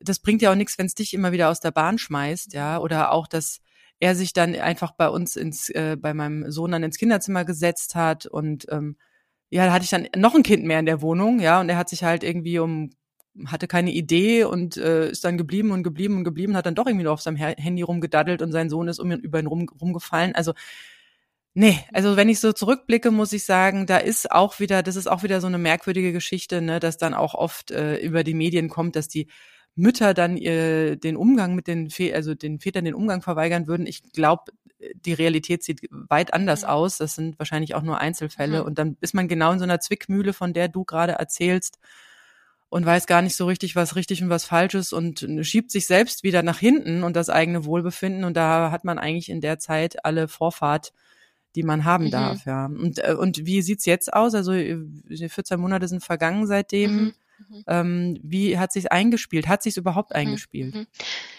[0.00, 2.78] das bringt ja auch nichts, wenn es dich immer wieder aus der Bahn schmeißt, ja,
[2.78, 3.60] oder auch das
[4.02, 7.94] er sich dann einfach bei uns ins, äh, bei meinem Sohn dann ins Kinderzimmer gesetzt
[7.94, 8.96] hat und ähm,
[9.48, 11.76] ja, da hatte ich dann noch ein Kind mehr in der Wohnung, ja, und er
[11.76, 12.90] hat sich halt irgendwie um
[13.46, 16.86] hatte keine Idee und äh, ist dann geblieben und geblieben und geblieben, hat dann doch
[16.86, 19.68] irgendwie noch auf seinem Handy rumgedaddelt und sein Sohn ist um ihn, über ihn rum,
[19.80, 20.34] rumgefallen.
[20.34, 20.52] Also
[21.54, 25.06] nee, also wenn ich so zurückblicke, muss ich sagen, da ist auch wieder, das ist
[25.06, 28.68] auch wieder so eine merkwürdige Geschichte, ne, dass dann auch oft äh, über die Medien
[28.68, 29.28] kommt, dass die
[29.74, 33.86] Mütter dann ihr den Umgang mit den Vätern, also den Vätern den Umgang verweigern würden.
[33.86, 34.52] Ich glaube,
[34.94, 36.68] die Realität sieht weit anders mhm.
[36.68, 36.98] aus.
[36.98, 38.60] Das sind wahrscheinlich auch nur Einzelfälle.
[38.60, 38.66] Mhm.
[38.66, 41.78] Und dann ist man genau in so einer Zwickmühle, von der du gerade erzählst
[42.68, 45.86] und weiß gar nicht so richtig, was richtig und was falsch ist und schiebt sich
[45.86, 48.24] selbst wieder nach hinten und das eigene Wohlbefinden.
[48.24, 50.92] Und da hat man eigentlich in der Zeit alle Vorfahrt,
[51.54, 52.10] die man haben mhm.
[52.10, 52.66] darf, ja.
[52.66, 54.34] Und, äh, und wie sieht's jetzt aus?
[54.34, 56.94] Also 14 Monate sind vergangen seitdem.
[56.94, 57.14] Mhm.
[57.48, 57.64] Mhm.
[57.66, 59.48] Ähm, wie hat sich eingespielt?
[59.48, 60.16] Hat sich überhaupt mhm.
[60.16, 60.74] eingespielt?
[60.74, 60.86] Mhm.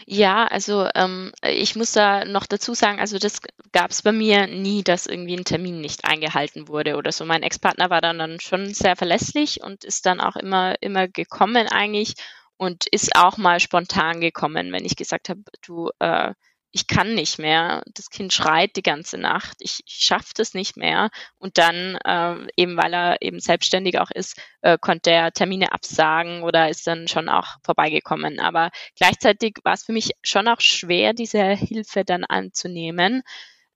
[0.06, 4.48] Ja, also ähm, ich muss da noch dazu sagen, also das gab es bei mir
[4.48, 7.26] nie, dass irgendwie ein Termin nicht eingehalten wurde oder so.
[7.26, 11.68] Mein Ex-Partner war dann, dann schon sehr verlässlich und ist dann auch immer, immer gekommen
[11.68, 12.16] eigentlich
[12.58, 16.34] und ist auch mal spontan gekommen, wenn ich gesagt habe, du, äh,
[16.76, 20.76] ich kann nicht mehr, das Kind schreit die ganze Nacht, ich, ich schaffe das nicht
[20.76, 21.12] mehr.
[21.38, 26.42] Und dann, äh, eben weil er eben selbstständig auch ist, äh, konnte er Termine absagen
[26.42, 28.40] oder ist dann schon auch vorbeigekommen.
[28.40, 33.22] Aber gleichzeitig war es für mich schon auch schwer, diese Hilfe dann anzunehmen.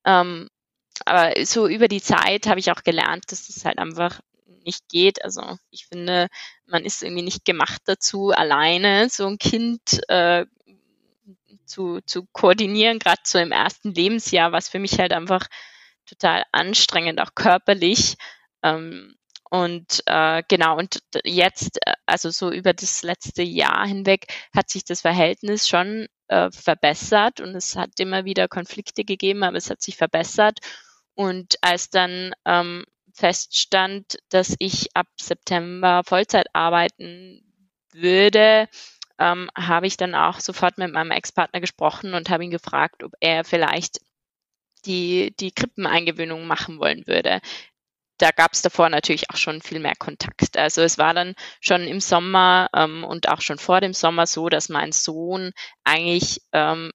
[0.04, 0.50] Ähm,
[1.06, 4.22] aber so über die Zeit habe ich auch gelernt, dass es halt einfach
[4.66, 5.24] nicht geht.
[5.24, 6.30] Also ich finde,
[6.66, 10.48] man ist irgendwie nicht gemacht dazu, alleine so ein Kind äh,
[11.66, 15.48] zu, zu koordinieren, gerade so im ersten Lebensjahr, was für mich halt einfach
[16.06, 18.16] total anstrengend, auch körperlich.
[18.64, 19.16] Ähm,
[19.50, 24.84] und äh, genau, und jetzt, äh, also so über das letzte Jahr hinweg, hat sich
[24.84, 29.82] das Verhältnis schon äh, verbessert und es hat immer wieder Konflikte gegeben, aber es hat
[29.82, 30.60] sich verbessert.
[31.16, 37.42] Und als dann ähm, feststand, dass ich ab September Vollzeit arbeiten
[37.92, 38.68] würde,
[39.20, 43.14] ähm, habe ich dann auch sofort mit meinem Ex-Partner gesprochen und habe ihn gefragt, ob
[43.20, 44.00] er vielleicht
[44.86, 47.42] die, die Krippeneingewöhnung machen wollen würde.
[48.20, 50.58] Da gab es davor natürlich auch schon viel mehr Kontakt.
[50.58, 54.50] Also es war dann schon im Sommer ähm, und auch schon vor dem Sommer so,
[54.50, 55.52] dass mein Sohn
[55.84, 56.92] eigentlich ähm,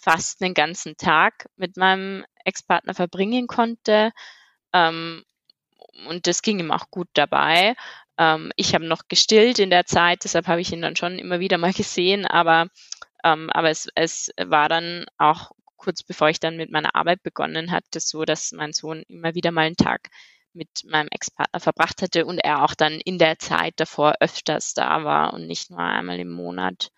[0.00, 4.12] fast den ganzen Tag mit meinem Ex-Partner verbringen konnte.
[4.72, 5.24] Ähm,
[6.06, 7.74] und das ging ihm auch gut dabei.
[8.20, 11.40] Ähm, ich habe noch gestillt in der Zeit, deshalb habe ich ihn dann schon immer
[11.40, 12.68] wieder mal gesehen, aber,
[13.24, 17.70] ähm, aber es, es war dann auch kurz bevor ich dann mit meiner Arbeit begonnen
[17.70, 20.10] hatte, so, dass mein Sohn immer wieder mal einen Tag
[20.52, 25.04] mit meinem Ex-Partner verbracht hatte und er auch dann in der Zeit davor öfters da
[25.04, 26.90] war und nicht nur einmal im Monat.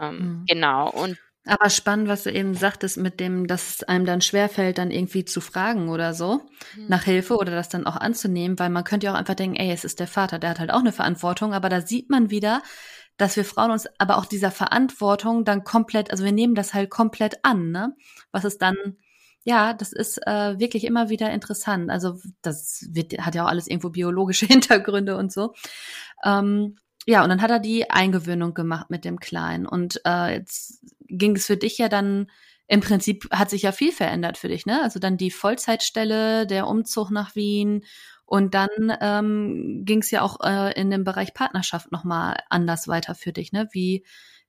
[0.00, 0.44] Ähm, mhm.
[0.48, 0.90] Genau.
[0.90, 4.92] Und aber spannend, was du eben sagtest, mit dem, dass es einem dann schwerfällt, dann
[4.92, 6.42] irgendwie zu fragen oder so
[6.76, 6.86] mhm.
[6.88, 9.72] nach Hilfe oder das dann auch anzunehmen, weil man könnte ja auch einfach denken, ey,
[9.72, 12.62] es ist der Vater, der hat halt auch eine Verantwortung, aber da sieht man wieder,
[13.16, 16.90] dass wir Frauen uns aber auch dieser Verantwortung dann komplett, also wir nehmen das halt
[16.90, 17.94] komplett an, ne?
[18.30, 18.76] Was ist dann,
[19.44, 21.90] ja, das ist äh, wirklich immer wieder interessant.
[21.90, 25.54] Also das wird, hat ja auch alles irgendwo biologische Hintergründe und so.
[26.24, 26.76] Ähm,
[27.06, 29.66] ja, und dann hat er die Eingewöhnung gemacht mit dem Kleinen.
[29.66, 32.30] Und äh, jetzt ging es für dich ja dann,
[32.68, 34.82] im Prinzip hat sich ja viel verändert für dich, ne?
[34.82, 37.84] Also dann die Vollzeitstelle, der Umzug nach Wien
[38.24, 43.14] Und dann ähm, ging es ja auch äh, in dem Bereich Partnerschaft nochmal anders weiter
[43.14, 43.68] für dich, ne?
[43.72, 44.04] Wie,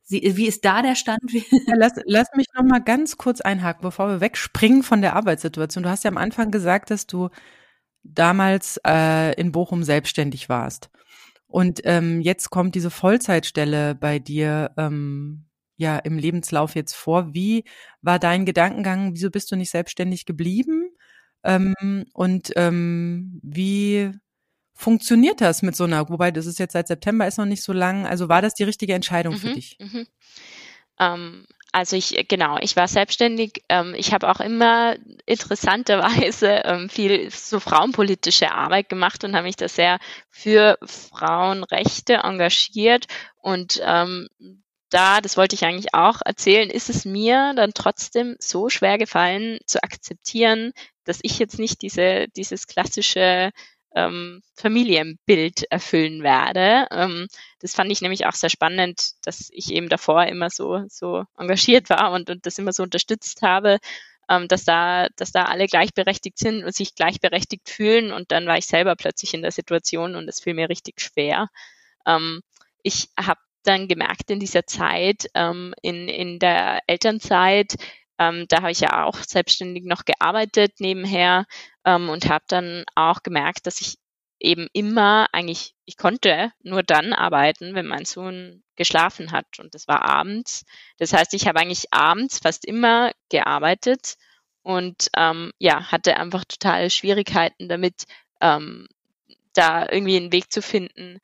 [0.08, 1.22] wie, wie ist da der Stand?
[1.68, 5.84] Ja, lass, lass mich noch mal ganz kurz einhaken, bevor wir wegspringen von der Arbeitssituation.
[5.84, 7.30] Du hast ja am Anfang gesagt, dass du
[8.04, 10.89] damals äh, in Bochum selbstständig warst.
[11.54, 15.45] Und ähm, jetzt kommt diese Vollzeitstelle bei dir ähm,
[15.78, 17.36] ja im Lebenslauf jetzt vor.
[17.36, 17.64] Wie
[18.01, 19.14] war dein Gedankengang?
[19.14, 20.89] Wieso bist du nicht selbstständig geblieben?
[21.43, 24.10] Ähm, und ähm, wie
[24.74, 27.72] funktioniert das mit so einer, wobei das ist jetzt seit September ist noch nicht so
[27.72, 29.78] lang, also war das die richtige Entscheidung mhm, für dich?
[29.80, 30.08] Mhm.
[30.99, 33.63] Ähm, also ich, genau, ich war selbstständig.
[33.67, 34.95] Ähm, ich habe auch immer
[35.26, 39.97] interessanterweise ähm, viel so frauenpolitische Arbeit gemacht und habe mich da sehr
[40.30, 43.07] für Frauenrechte engagiert.
[43.41, 44.30] Und ähm,
[44.91, 49.57] da, das wollte ich eigentlich auch erzählen, ist es mir dann trotzdem so schwer gefallen
[49.65, 50.74] zu akzeptieren,
[51.05, 53.51] dass ich jetzt nicht diese, dieses klassische
[53.96, 56.88] ähm, Familienbild erfüllen werde.
[56.91, 57.28] Ähm,
[57.60, 61.89] das fand ich nämlich auch sehr spannend, dass ich eben davor immer so, so engagiert
[61.89, 63.80] war und, und das immer so unterstützt habe,
[64.30, 68.58] ähm, dass da, dass da alle gleichberechtigt sind und sich gleichberechtigt fühlen und dann war
[68.58, 71.50] ich selber plötzlich in der Situation und es fiel mir richtig schwer.
[72.06, 72.41] Ähm,
[72.84, 77.76] ich habe dann gemerkt in dieser Zeit, ähm, in, in der Elternzeit,
[78.20, 81.45] ähm, da habe ich ja auch selbstständig noch gearbeitet nebenher
[81.86, 83.97] ähm, und habe dann auch gemerkt, dass ich
[84.39, 89.88] eben immer eigentlich, ich konnte nur dann arbeiten, wenn mein Sohn geschlafen hat und das
[89.88, 90.66] war abends.
[90.97, 94.16] Das heißt, ich habe eigentlich abends fast immer gearbeitet
[94.61, 98.03] und ähm, ja, hatte einfach totale Schwierigkeiten damit,
[98.41, 98.88] ähm,
[99.53, 101.20] da irgendwie einen Weg zu finden,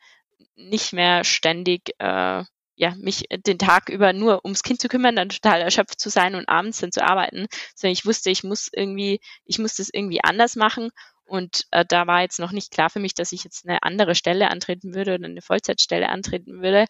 [0.55, 2.43] nicht mehr ständig äh,
[2.79, 6.33] ja, mich den Tag über nur ums Kind zu kümmern, dann total erschöpft zu sein
[6.35, 10.23] und abends dann zu arbeiten, sondern ich wusste, ich muss irgendwie, ich muss das irgendwie
[10.23, 10.89] anders machen.
[11.25, 14.15] Und äh, da war jetzt noch nicht klar für mich, dass ich jetzt eine andere
[14.15, 16.85] Stelle antreten würde oder eine Vollzeitstelle antreten würde.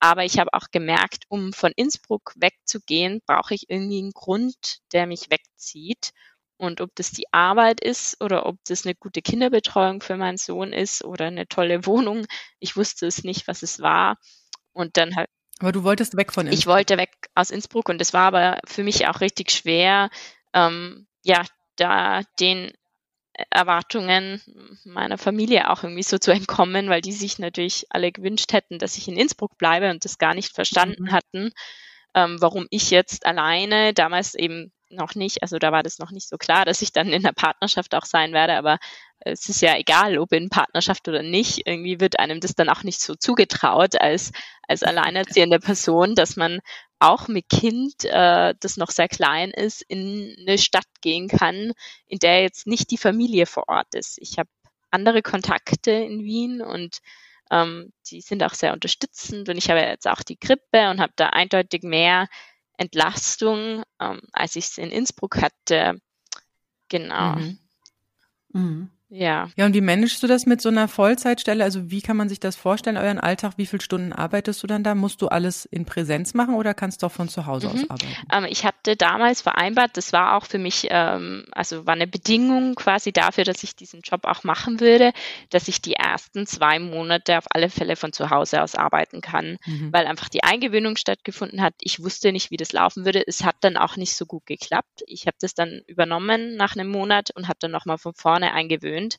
[0.00, 5.06] Aber ich habe auch gemerkt, um von Innsbruck wegzugehen, brauche ich irgendwie einen Grund, der
[5.06, 6.12] mich wegzieht.
[6.56, 10.72] Und ob das die Arbeit ist oder ob das eine gute Kinderbetreuung für meinen Sohn
[10.72, 12.24] ist oder eine tolle Wohnung,
[12.60, 14.16] ich wusste es nicht, was es war.
[14.72, 15.28] Und dann halt.
[15.60, 16.58] Aber du wolltest weg von Innsbruck.
[16.58, 20.10] Ich wollte weg aus Innsbruck und es war aber für mich auch richtig schwer,
[20.52, 21.44] ähm, ja,
[21.76, 22.72] da den
[23.50, 24.40] Erwartungen
[24.84, 28.96] meiner Familie auch irgendwie so zu entkommen, weil die sich natürlich alle gewünscht hätten, dass
[28.96, 31.12] ich in Innsbruck bleibe und das gar nicht verstanden mhm.
[31.12, 31.50] hatten,
[32.14, 36.28] ähm, warum ich jetzt alleine, damals eben noch nicht, also da war das noch nicht
[36.28, 38.78] so klar, dass ich dann in der Partnerschaft auch sein werde, aber
[39.20, 42.82] es ist ja egal, ob in Partnerschaft oder nicht, irgendwie wird einem das dann auch
[42.82, 44.32] nicht so zugetraut als,
[44.68, 46.60] als alleinerziehende Person, dass man
[46.98, 51.72] auch mit Kind, äh, das noch sehr klein ist, in eine Stadt gehen kann,
[52.06, 54.18] in der jetzt nicht die Familie vor Ort ist.
[54.20, 54.48] Ich habe
[54.90, 56.98] andere Kontakte in Wien und
[57.50, 61.12] ähm, die sind auch sehr unterstützend und ich habe jetzt auch die Krippe und habe
[61.16, 62.28] da eindeutig mehr
[62.76, 66.00] Entlastung, ähm, als ich es in Innsbruck hatte.
[66.88, 67.36] Genau.
[67.36, 67.58] Mhm.
[68.52, 68.90] Mhm.
[69.10, 69.48] Ja.
[69.56, 71.62] Ja, und wie managst du das mit so einer Vollzeitstelle?
[71.62, 73.52] Also wie kann man sich das vorstellen, euren Alltag?
[73.56, 74.94] Wie viele Stunden arbeitest du dann da?
[74.94, 77.74] Musst du alles in Präsenz machen oder kannst du auch von zu Hause mhm.
[77.74, 78.26] aus arbeiten?
[78.32, 82.74] Ähm, ich hatte damals vereinbart, das war auch für mich, ähm, also war eine Bedingung
[82.74, 85.12] quasi dafür, dass ich diesen Job auch machen würde,
[85.50, 89.58] dass ich die ersten zwei Monate auf alle Fälle von zu Hause aus arbeiten kann,
[89.66, 89.92] mhm.
[89.92, 91.74] weil einfach die Eingewöhnung stattgefunden hat.
[91.80, 93.22] Ich wusste nicht, wie das laufen würde.
[93.26, 95.04] Es hat dann auch nicht so gut geklappt.
[95.06, 98.93] Ich habe das dann übernommen nach einem Monat und habe dann nochmal von vorne eingewöhnt
[98.94, 99.16] gewöhnt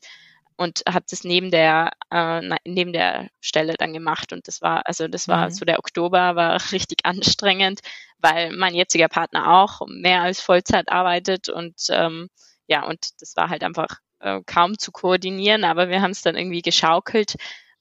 [0.56, 5.06] und habe das neben der äh, neben der Stelle dann gemacht und das war also
[5.08, 5.50] das war mhm.
[5.50, 7.80] so der Oktober war richtig anstrengend,
[8.18, 12.28] weil mein jetziger Partner auch mehr als Vollzeit arbeitet und ähm,
[12.66, 16.36] ja und das war halt einfach äh, kaum zu koordinieren, aber wir haben es dann
[16.36, 17.36] irgendwie geschaukelt.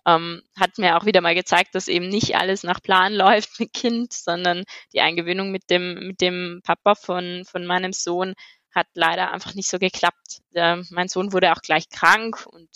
[0.08, 3.74] Ähm, hat mir auch wieder mal gezeigt, dass eben nicht alles nach Plan läuft mit
[3.74, 8.36] Kind, sondern die Eingewöhnung mit dem mit dem Papa von von meinem Sohn
[8.76, 10.42] hat leider einfach nicht so geklappt.
[10.54, 12.70] Äh, mein Sohn wurde auch gleich krank und,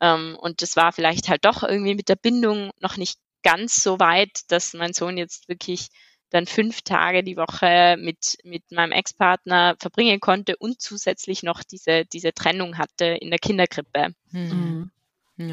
[0.00, 3.98] ähm, und das war vielleicht halt doch irgendwie mit der Bindung noch nicht ganz so
[3.98, 5.88] weit, dass mein Sohn jetzt wirklich
[6.30, 12.04] dann fünf Tage die Woche mit, mit meinem Ex-Partner verbringen konnte und zusätzlich noch diese,
[12.04, 14.14] diese Trennung hatte in der Kinderkrippe.
[14.30, 14.90] Mhm.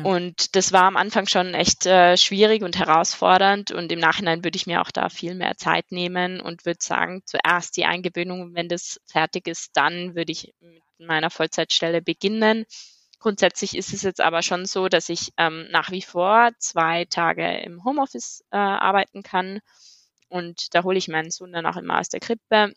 [0.04, 4.56] Und das war am Anfang schon echt äh, schwierig und herausfordernd und im Nachhinein würde
[4.56, 8.68] ich mir auch da viel mehr Zeit nehmen und würde sagen, zuerst die Eingewöhnung, wenn
[8.68, 12.66] das fertig ist, dann würde ich mit meiner Vollzeitstelle beginnen.
[13.20, 17.60] Grundsätzlich ist es jetzt aber schon so, dass ich ähm, nach wie vor zwei Tage
[17.60, 19.60] im Homeoffice äh, arbeiten kann
[20.30, 22.74] und da hole ich meinen Sohn dann auch immer aus der Krippe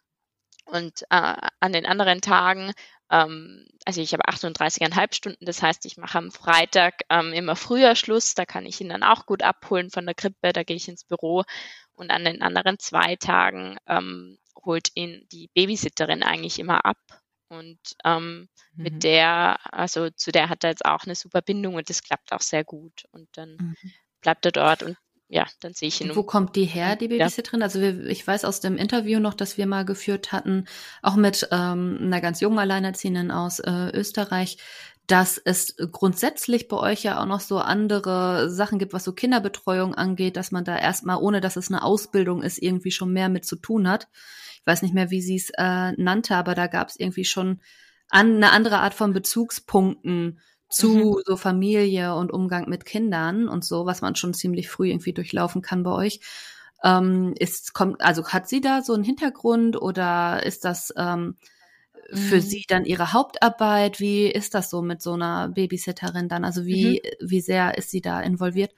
[0.66, 2.72] und äh, an den anderen Tagen
[3.10, 8.34] also ich habe 38,5 Stunden, das heißt, ich mache am Freitag ähm, immer früher Schluss,
[8.34, 11.04] da kann ich ihn dann auch gut abholen von der Krippe, da gehe ich ins
[11.04, 11.44] Büro
[11.94, 16.98] und an den anderen zwei Tagen ähm, holt ihn die Babysitterin eigentlich immer ab
[17.48, 18.82] und ähm, mhm.
[18.82, 22.32] mit der, also zu der hat er jetzt auch eine super Bindung und das klappt
[22.32, 23.76] auch sehr gut und dann mhm.
[24.20, 24.98] bleibt er dort und
[25.28, 26.16] ja, dann sehe ich ihn.
[26.16, 27.60] Wo kommt die her, die Babysitterin?
[27.60, 27.66] Ja.
[27.66, 30.64] Also wir, ich weiß aus dem Interview noch, dass wir mal geführt hatten,
[31.02, 34.56] auch mit ähm, einer ganz jungen Alleinerziehenden aus äh, Österreich,
[35.06, 39.94] dass es grundsätzlich bei euch ja auch noch so andere Sachen gibt, was so Kinderbetreuung
[39.94, 43.44] angeht, dass man da erstmal, ohne dass es eine Ausbildung ist, irgendwie schon mehr mit
[43.44, 44.08] zu tun hat.
[44.60, 47.60] Ich weiß nicht mehr, wie sie es äh, nannte, aber da gab es irgendwie schon
[48.10, 51.22] an, eine andere Art von Bezugspunkten zu mhm.
[51.24, 55.62] so Familie und Umgang mit Kindern und so, was man schon ziemlich früh irgendwie durchlaufen
[55.62, 56.20] kann bei euch.
[56.84, 61.36] Ähm, ist, kommt, also hat sie da so einen Hintergrund oder ist das ähm,
[62.12, 62.40] für mhm.
[62.40, 64.00] sie dann ihre Hauptarbeit?
[64.00, 66.44] Wie ist das so mit so einer Babysitterin dann?
[66.44, 67.28] Also wie, mhm.
[67.28, 68.72] wie sehr ist sie da involviert?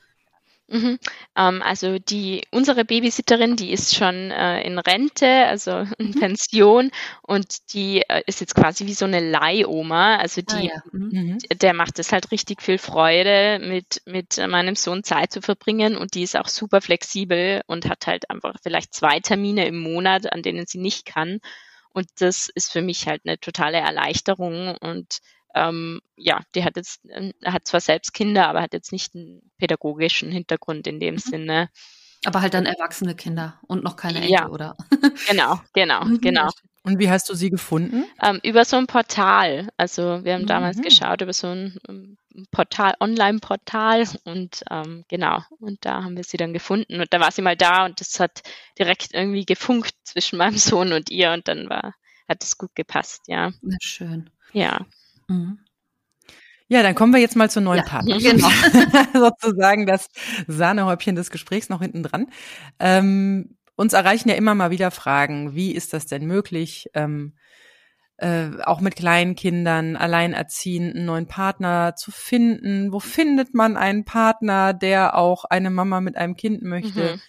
[0.71, 1.01] Mhm.
[1.37, 6.21] Ähm, also die unsere Babysitterin, die ist schon äh, in Rente, also in mhm.
[6.21, 6.91] Pension
[7.23, 10.17] und die äh, ist jetzt quasi wie so eine Leihoma.
[10.17, 10.83] Also ah, die, ah, ja.
[10.93, 11.39] mhm.
[11.61, 16.15] der macht es halt richtig viel Freude, mit mit meinem Sohn Zeit zu verbringen und
[16.15, 20.43] die ist auch super flexibel und hat halt einfach vielleicht zwei Termine im Monat, an
[20.43, 21.41] denen sie nicht kann.
[21.93, 25.19] Und das ist für mich halt eine totale Erleichterung und
[25.55, 29.51] ähm, ja, die hat jetzt, äh, hat zwar selbst Kinder, aber hat jetzt nicht einen
[29.59, 31.19] pädagogischen Hintergrund in dem mhm.
[31.19, 31.71] Sinne.
[32.25, 34.49] Aber halt dann erwachsene Kinder und noch keine Enkel, ja.
[34.49, 34.77] oder?
[35.29, 36.21] Genau, genau, mhm.
[36.21, 36.51] genau.
[36.83, 38.05] Und wie hast du sie gefunden?
[38.23, 39.69] Ähm, über so ein Portal.
[39.77, 40.47] Also wir haben mhm.
[40.47, 42.17] damals geschaut über so ein
[42.51, 47.33] Portal, Online-Portal und ähm, genau, und da haben wir sie dann gefunden und da war
[47.33, 48.43] sie mal da und das hat
[48.79, 51.95] direkt irgendwie gefunkt zwischen meinem Sohn und ihr und dann war,
[52.29, 53.53] hat es gut gepasst, ja.
[53.63, 54.31] Na, schön.
[54.53, 54.87] Ja.
[55.31, 55.61] Mhm.
[56.69, 58.19] Ja, dann kommen wir jetzt mal zur neuen ja, Partner.
[58.21, 58.49] Genau.
[59.13, 60.09] Sozusagen das
[60.47, 62.27] Sahnehäubchen des Gesprächs noch hinten dran.
[62.79, 67.35] Ähm, uns erreichen ja immer mal wieder Fragen, wie ist das denn möglich, ähm,
[68.19, 72.93] äh, auch mit kleinen Kindern, alleinerziehend einen neuen Partner zu finden?
[72.93, 77.15] Wo findet man einen Partner, der auch eine Mama mit einem Kind möchte?
[77.15, 77.21] Mhm.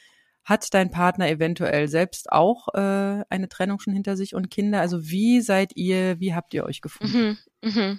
[0.43, 4.81] Hat dein Partner eventuell selbst auch äh, eine Trennung schon hinter sich und Kinder?
[4.81, 7.37] Also wie seid ihr, wie habt ihr euch gefunden?
[7.61, 7.97] Mhm, mh.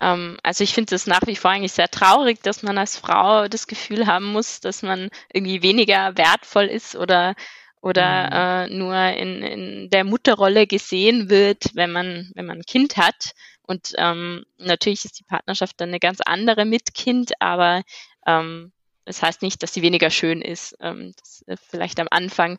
[0.00, 3.48] ähm, also ich finde es nach wie vor eigentlich sehr traurig, dass man als Frau
[3.48, 7.34] das Gefühl haben muss, dass man irgendwie weniger wertvoll ist oder
[7.82, 8.72] oder mhm.
[8.72, 13.32] äh, nur in, in der Mutterrolle gesehen wird, wenn man wenn man ein Kind hat.
[13.66, 17.82] Und ähm, natürlich ist die Partnerschaft dann eine ganz andere mit Kind, aber
[18.26, 18.72] ähm,
[19.04, 20.76] das heißt nicht, dass sie weniger schön ist.
[20.80, 22.58] Ähm, das, äh, vielleicht am Anfang.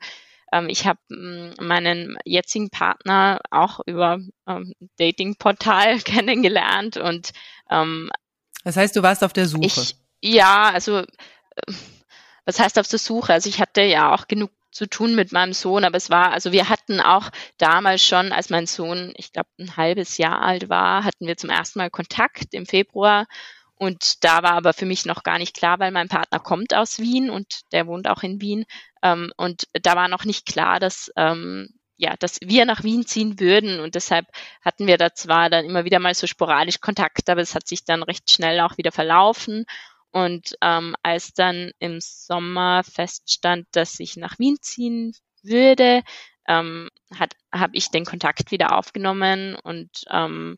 [0.51, 7.31] Ähm, ich habe ähm, meinen jetzigen Partner auch über ähm, Dating-Portal kennengelernt und
[7.69, 8.09] ähm,
[8.63, 9.65] das heißt, du warst auf der Suche.
[9.65, 11.05] Ich, ja, also äh,
[12.45, 13.33] was heißt auf der Suche?
[13.33, 16.51] Also ich hatte ja auch genug zu tun mit meinem Sohn, aber es war, also
[16.51, 21.05] wir hatten auch damals schon, als mein Sohn, ich glaube, ein halbes Jahr alt war,
[21.05, 23.25] hatten wir zum ersten Mal Kontakt im Februar
[23.77, 26.99] und da war aber für mich noch gar nicht klar, weil mein Partner kommt aus
[26.99, 28.65] Wien und der wohnt auch in Wien.
[29.03, 33.39] Ähm, und da war noch nicht klar, dass, ähm, ja, dass wir nach Wien ziehen
[33.39, 33.79] würden.
[33.81, 34.27] Und deshalb
[34.63, 37.83] hatten wir da zwar dann immer wieder mal so sporadisch Kontakt, aber es hat sich
[37.83, 39.65] dann recht schnell auch wieder verlaufen.
[40.11, 45.13] Und ähm, als dann im Sommer feststand, dass ich nach Wien ziehen
[45.43, 46.01] würde,
[46.47, 46.89] ähm,
[47.51, 50.57] habe ich den Kontakt wieder aufgenommen und ähm,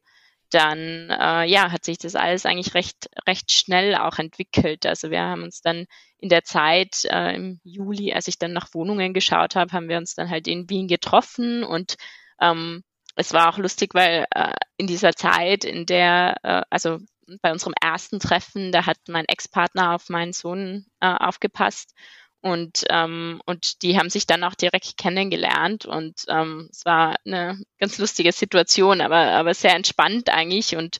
[0.49, 4.85] dann äh, ja, hat sich das alles eigentlich recht, recht schnell auch entwickelt.
[4.85, 5.85] Also wir haben uns dann
[6.19, 9.97] in der Zeit äh, im Juli, als ich dann nach Wohnungen geschaut habe, haben wir
[9.97, 11.95] uns dann halt in Wien getroffen und
[12.41, 12.83] ähm,
[13.15, 16.99] es war auch lustig, weil äh, in dieser Zeit, in der, äh, also
[17.41, 21.93] bei unserem ersten Treffen, da hat mein Ex-Partner auf meinen Sohn äh, aufgepasst
[22.41, 27.59] und, ähm, und die haben sich dann auch direkt kennengelernt und ähm, es war eine
[27.79, 30.75] ganz lustige Situation, aber, aber sehr entspannt eigentlich.
[30.75, 30.97] Und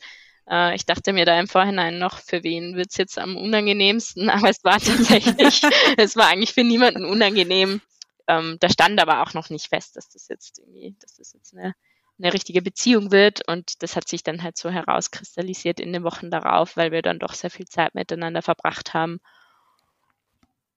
[0.49, 4.49] äh, ich dachte mir da im Vorhinein noch, für wen wird's jetzt am unangenehmsten, aber
[4.49, 5.61] es war tatsächlich,
[5.97, 7.81] es war eigentlich für niemanden unangenehm.
[8.27, 11.53] Ähm, da stand aber auch noch nicht fest, dass das jetzt irgendwie, dass das jetzt
[11.55, 11.73] eine,
[12.17, 13.47] eine richtige Beziehung wird.
[13.47, 17.19] Und das hat sich dann halt so herauskristallisiert in den Wochen darauf, weil wir dann
[17.19, 19.19] doch sehr viel Zeit miteinander verbracht haben.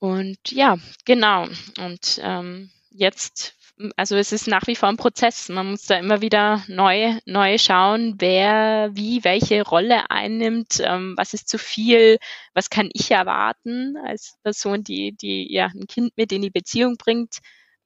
[0.01, 1.47] Und ja, genau.
[1.79, 3.55] Und ähm, jetzt,
[3.97, 5.51] also es ist nach wie vor ein Prozess.
[5.51, 11.35] Man muss da immer wieder neu, neu schauen, wer wie welche Rolle einnimmt, ähm, was
[11.35, 12.19] ist zu viel,
[12.55, 16.97] was kann ich erwarten als Person, die, die ja ein Kind mit in die Beziehung
[16.97, 17.37] bringt,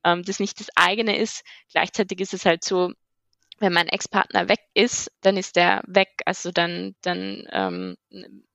[0.05, 1.43] ähm, das nicht das eigene ist.
[1.73, 2.93] Gleichzeitig ist es halt so,
[3.59, 6.11] wenn mein Ex-Partner weg ist, dann ist der weg.
[6.27, 7.97] Also dann, dann ähm,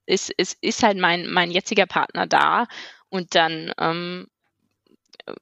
[0.06, 2.68] ist, ist, ist halt mein, mein jetziger Partner da
[3.10, 4.28] und dann ähm,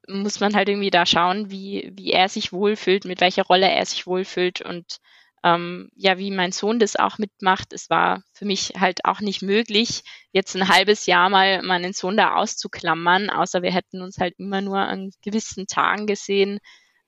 [0.06, 3.86] muss man halt irgendwie da schauen, wie, wie er sich wohlfühlt, mit welcher Rolle er
[3.86, 4.98] sich wohlfühlt und
[5.44, 7.72] ähm, ja, wie mein Sohn das auch mitmacht.
[7.72, 10.02] Es war für mich halt auch nicht möglich,
[10.32, 14.60] jetzt ein halbes Jahr mal meinen Sohn da auszuklammern, außer wir hätten uns halt immer
[14.60, 16.58] nur an gewissen Tagen gesehen.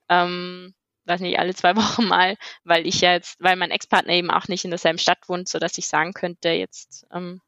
[0.09, 0.75] Ähm,
[1.07, 4.49] weiß nicht, alle zwei Wochen mal, weil ich ja jetzt, weil mein Ex-Partner eben auch
[4.49, 7.41] nicht in derselben Stadt wohnt, so dass ich sagen könnte, jetzt ähm,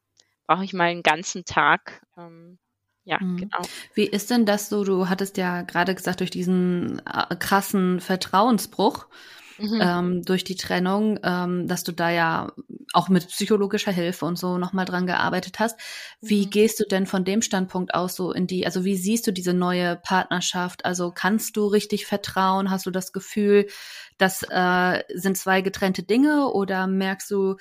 [0.47, 2.01] brauche ich mal einen ganzen Tag.
[2.17, 2.59] Ähm,
[3.05, 3.37] ja, mhm.
[3.37, 3.61] genau.
[3.93, 4.83] Wie ist denn das so?
[4.83, 9.07] Du hattest ja gerade gesagt, durch diesen äh, krassen Vertrauensbruch,
[9.57, 9.79] mhm.
[9.81, 12.53] ähm, durch die Trennung, ähm, dass du da ja
[12.93, 15.77] auch mit psychologischer Hilfe und so nochmal dran gearbeitet hast.
[16.21, 16.49] Wie mhm.
[16.51, 19.53] gehst du denn von dem Standpunkt aus so in die, also wie siehst du diese
[19.53, 20.85] neue Partnerschaft?
[20.85, 22.69] Also kannst du richtig vertrauen?
[22.69, 23.67] Hast du das Gefühl,
[24.17, 27.57] das äh, sind zwei getrennte Dinge oder merkst du,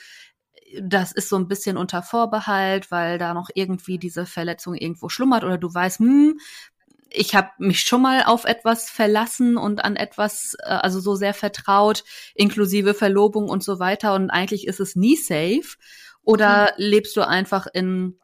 [0.81, 5.45] das ist so ein bisschen unter Vorbehalt, weil da noch irgendwie diese Verletzung irgendwo schlummert
[5.45, 6.39] oder du weißt, hm,
[7.15, 11.35] ich habe mich schon mal auf etwas verlassen und an etwas, äh, also so sehr
[11.35, 12.05] vertraut,
[12.35, 15.77] inklusive Verlobung und so weiter und eigentlich ist es nie safe.
[16.25, 16.69] Oder mhm.
[16.77, 18.19] lebst du einfach in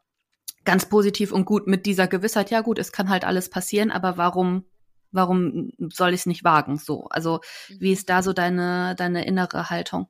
[0.64, 4.16] ganz positiv und gut mit dieser Gewissheit, ja gut, es kann halt alles passieren, aber
[4.16, 4.64] warum,
[5.10, 6.78] warum soll ich es nicht wagen?
[6.78, 7.40] So, also
[7.78, 10.08] wie ist da so deine, deine innere Haltung?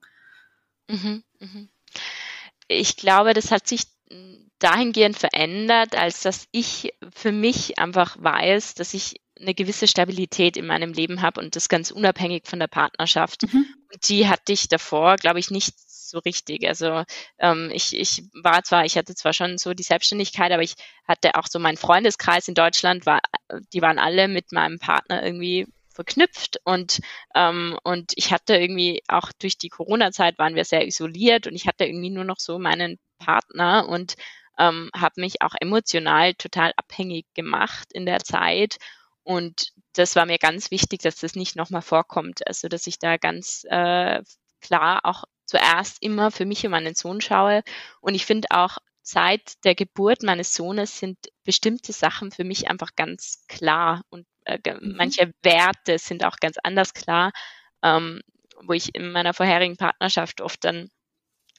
[0.89, 1.69] Mhm, mhm.
[2.69, 3.85] Ich glaube, das hat sich
[4.59, 10.67] dahingehend verändert, als dass ich für mich einfach weiß, dass ich eine gewisse Stabilität in
[10.67, 13.43] meinem Leben habe und das ganz unabhängig von der Partnerschaft.
[13.43, 13.67] Mhm.
[13.93, 16.67] Und die hatte ich davor, glaube ich, nicht so richtig.
[16.67, 17.05] Also
[17.39, 20.75] ähm, ich, ich war zwar, ich hatte zwar schon so die Selbstständigkeit, aber ich
[21.07, 23.21] hatte auch so meinen Freundeskreis in Deutschland, war,
[23.73, 25.67] die waren alle mit meinem Partner irgendwie
[25.99, 27.01] verknüpft und
[27.35, 31.67] ähm, und ich hatte irgendwie auch durch die Corona-Zeit waren wir sehr isoliert und ich
[31.67, 34.15] hatte irgendwie nur noch so meinen Partner und
[34.59, 38.77] ähm, habe mich auch emotional total abhängig gemacht in der Zeit.
[39.25, 42.47] Und das war mir ganz wichtig, dass das nicht nochmal vorkommt.
[42.47, 44.23] Also, dass ich da ganz äh,
[44.61, 47.63] klar auch zuerst immer für mich und meinen Sohn schaue.
[48.01, 52.91] Und ich finde auch, seit der Geburt meines Sohnes sind bestimmte Sachen für mich einfach
[52.95, 54.97] ganz klar und äh, mhm.
[54.97, 57.33] manche Werte sind auch ganz anders klar,
[57.83, 58.23] ähm,
[58.63, 60.91] wo ich in meiner vorherigen Partnerschaft oft dann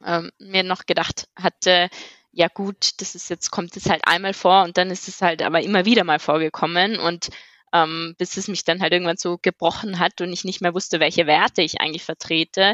[0.06, 1.90] ähm, mir noch gedacht hatte,
[2.32, 5.42] ja gut, das ist jetzt, kommt jetzt halt einmal vor und dann ist es halt
[5.42, 7.30] aber immer wieder mal vorgekommen und
[7.74, 11.00] ähm, bis es mich dann halt irgendwann so gebrochen hat und ich nicht mehr wusste,
[11.00, 12.74] welche Werte ich eigentlich vertrete.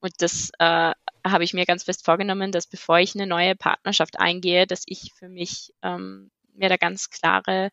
[0.00, 0.92] Und das äh,
[1.26, 5.12] habe ich mir ganz fest vorgenommen, dass bevor ich eine neue Partnerschaft eingehe, dass ich
[5.14, 7.70] für mich ähm, mir da ganz klare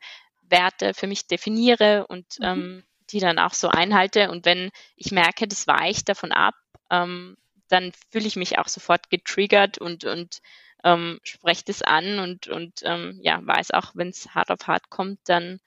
[0.52, 2.46] Werte für mich definiere und mhm.
[2.46, 4.30] ähm, die dann auch so einhalte.
[4.30, 6.56] Und wenn ich merke, das weicht davon ab,
[6.90, 7.38] ähm,
[7.68, 10.42] dann fühle ich mich auch sofort getriggert und, und
[10.84, 14.90] ähm, spreche das an und, und ähm, ja, weiß auch, wenn es hart auf hart
[14.90, 15.60] kommt, dann,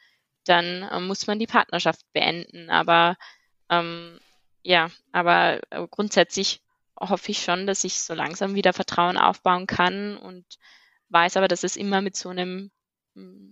[0.45, 2.71] dann äh, muss man die Partnerschaft beenden.
[2.71, 3.17] Aber
[3.71, 4.19] ähm,
[4.63, 6.61] ja, aber äh, grundsätzlich
[6.99, 10.45] hoffe ich schon, dass ich so langsam wieder Vertrauen aufbauen kann und
[11.09, 12.71] weiß aber, dass es immer mit so einem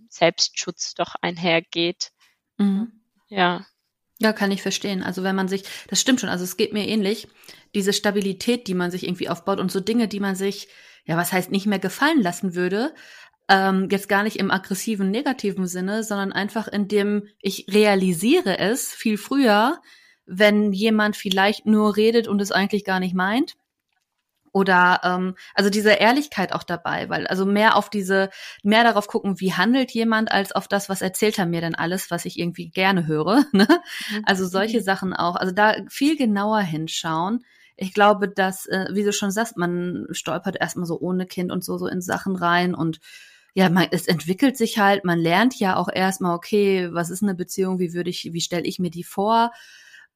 [0.09, 2.11] Selbstschutz doch einhergeht.
[2.57, 2.91] Mhm.
[3.27, 3.65] Ja.
[4.19, 5.03] Ja, kann ich verstehen.
[5.03, 7.27] Also wenn man sich, das stimmt schon, also es geht mir ähnlich,
[7.75, 10.67] diese Stabilität, die man sich irgendwie aufbaut und so Dinge, die man sich,
[11.05, 12.93] ja, was heißt nicht mehr gefallen lassen würde,
[13.49, 18.93] ähm, jetzt gar nicht im aggressiven, negativen Sinne, sondern einfach in dem ich realisiere es
[18.93, 19.81] viel früher,
[20.25, 23.57] wenn jemand vielleicht nur redet und es eigentlich gar nicht meint
[24.53, 28.29] oder ähm, also diese Ehrlichkeit auch dabei, weil also mehr auf diese,
[28.61, 32.11] mehr darauf gucken, wie handelt jemand, als auf das, was erzählt er mir denn alles,
[32.11, 33.43] was ich irgendwie gerne höre.
[33.53, 33.67] Ne?
[33.67, 34.23] Mhm.
[34.25, 34.83] Also solche mhm.
[34.83, 35.35] Sachen auch.
[35.35, 37.43] Also da viel genauer hinschauen.
[37.75, 41.63] Ich glaube, dass, äh, wie du schon sagst, man stolpert erstmal so ohne Kind und
[41.63, 42.99] so, so in Sachen rein und
[43.55, 47.35] ja, man, es entwickelt sich halt, man lernt ja auch erstmal, okay, was ist eine
[47.35, 49.51] Beziehung, wie würde ich, wie stelle ich mir die vor?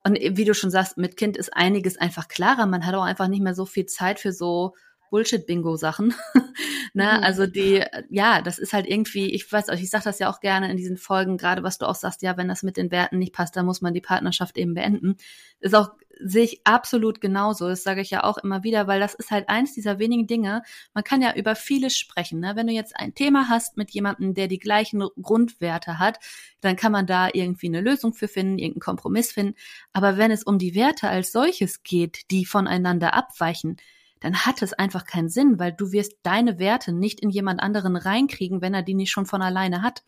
[0.08, 2.66] Und wie du schon sagst, mit Kind ist einiges einfach klarer.
[2.66, 4.74] Man hat auch einfach nicht mehr so viel Zeit für so
[5.10, 6.14] Bullshit-Bingo-Sachen.
[6.94, 7.18] ne?
[7.18, 7.24] Mhm.
[7.24, 10.70] Also die, ja, das ist halt irgendwie, ich weiß, ich sage das ja auch gerne
[10.72, 13.34] in diesen Folgen, gerade was du auch sagst, ja, wenn das mit den Werten nicht
[13.34, 15.18] passt, dann muss man die Partnerschaft eben beenden.
[15.60, 17.68] Ist auch sehe ich absolut genauso.
[17.68, 20.64] Das sage ich ja auch immer wieder, weil das ist halt eins dieser wenigen Dinge.
[20.94, 22.40] Man kann ja über vieles sprechen.
[22.40, 22.56] Ne?
[22.56, 26.20] Wenn du jetzt ein Thema hast mit jemandem, der die gleichen Grundwerte hat,
[26.62, 29.56] dann kann man da irgendwie eine Lösung für finden, irgendeinen Kompromiss finden.
[29.94, 33.78] Aber wenn es um die Werte als solches geht, die voneinander abweichen,
[34.20, 37.96] dann hat es einfach keinen Sinn, weil du wirst deine Werte nicht in jemand anderen
[37.96, 40.04] reinkriegen, wenn er die nicht schon von alleine hat.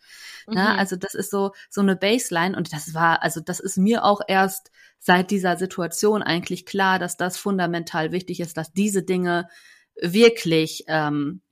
[0.46, 0.54] Mhm.
[0.54, 4.04] Na, also das ist so, so eine Baseline und das war, also das ist mir
[4.04, 9.48] auch erst seit dieser Situation eigentlich klar, dass das fundamental wichtig ist, dass diese Dinge
[10.00, 11.42] wirklich ähm,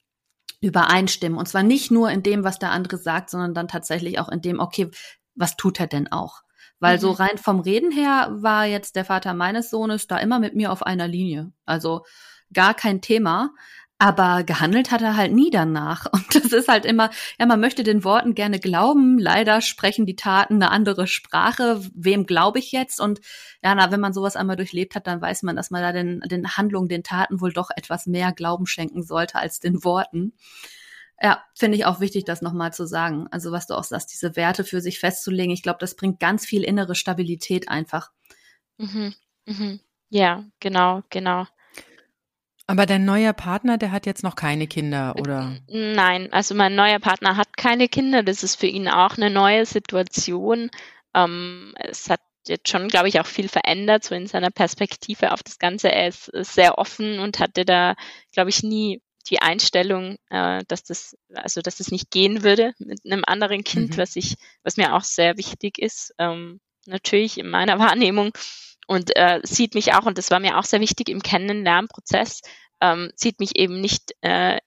[0.60, 1.38] übereinstimmen.
[1.38, 4.42] Und zwar nicht nur in dem, was der andere sagt, sondern dann tatsächlich auch in
[4.42, 4.90] dem, okay,
[5.34, 6.42] was tut er denn auch?
[6.80, 7.00] Weil mhm.
[7.00, 10.72] so rein vom Reden her war jetzt der Vater meines Sohnes da immer mit mir
[10.72, 11.52] auf einer Linie.
[11.64, 12.04] Also
[12.52, 13.50] gar kein Thema.
[14.00, 16.06] Aber gehandelt hat er halt nie danach.
[16.12, 19.18] Und das ist halt immer, ja, man möchte den Worten gerne glauben.
[19.18, 21.80] Leider sprechen die Taten eine andere Sprache.
[21.94, 23.00] Wem glaube ich jetzt?
[23.00, 23.20] Und
[23.62, 26.20] ja, na, wenn man sowas einmal durchlebt hat, dann weiß man, dass man da den,
[26.20, 30.32] den Handlungen, den Taten wohl doch etwas mehr Glauben schenken sollte als den Worten.
[31.20, 33.26] Ja, finde ich auch wichtig, das nochmal zu sagen.
[33.32, 36.46] Also was du auch sagst, diese Werte für sich festzulegen, ich glaube, das bringt ganz
[36.46, 38.12] viel innere Stabilität einfach.
[38.76, 39.14] Mhm.
[39.44, 39.80] Mhm.
[40.10, 41.46] Ja, genau, genau.
[42.68, 45.56] Aber dein neuer Partner, der hat jetzt noch keine Kinder, oder?
[45.68, 48.22] Nein, also mein neuer Partner hat keine Kinder.
[48.22, 50.70] Das ist für ihn auch eine neue Situation.
[51.14, 55.42] Ähm, es hat jetzt schon, glaube ich, auch viel verändert, so in seiner Perspektive auf
[55.42, 55.90] das Ganze.
[55.90, 57.94] Er ist, ist sehr offen und hatte da,
[58.32, 59.00] glaube ich, nie
[59.30, 63.92] die Einstellung, äh, dass das, also dass das nicht gehen würde mit einem anderen Kind,
[63.92, 63.96] mhm.
[63.96, 68.32] was ich, was mir auch sehr wichtig ist, ähm, natürlich in meiner Wahrnehmung
[68.88, 72.40] und äh, sieht mich auch, und das war mir auch sehr wichtig im Kennenlernprozess,
[72.80, 74.58] ähm, sieht mich eben nicht äh,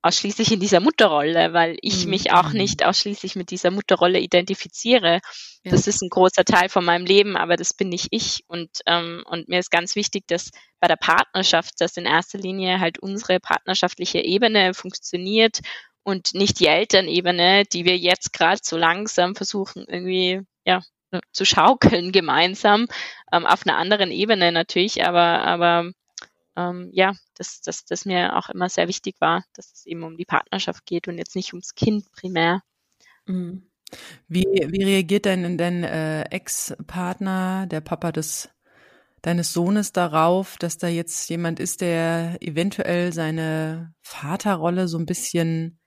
[0.00, 2.10] ausschließlich in dieser Mutterrolle, weil ich mhm.
[2.10, 2.58] mich auch mhm.
[2.58, 5.20] nicht ausschließlich mit dieser Mutterrolle identifiziere.
[5.64, 5.72] Ja.
[5.72, 8.44] Das ist ein großer Teil von meinem Leben, aber das bin nicht ich.
[8.46, 12.78] Und, ähm, und mir ist ganz wichtig, dass bei der Partnerschaft, dass in erster Linie
[12.78, 15.60] halt unsere partnerschaftliche Ebene funktioniert
[16.04, 20.82] und nicht die Elternebene, die wir jetzt gerade so langsam versuchen, irgendwie ja,
[21.32, 22.86] zu schaukeln gemeinsam,
[23.32, 25.90] ähm, auf einer anderen Ebene natürlich, aber, aber
[26.56, 30.16] ähm, ja, dass das, das mir auch immer sehr wichtig war, dass es eben um
[30.16, 32.62] die Partnerschaft geht und jetzt nicht ums Kind primär.
[33.26, 33.70] Mhm.
[34.28, 38.48] Wie, wie reagiert denn dein äh, Ex-Partner, der Papa des
[39.22, 45.78] deines Sohnes darauf, dass da jetzt jemand ist, der eventuell seine Vaterrolle so ein bisschen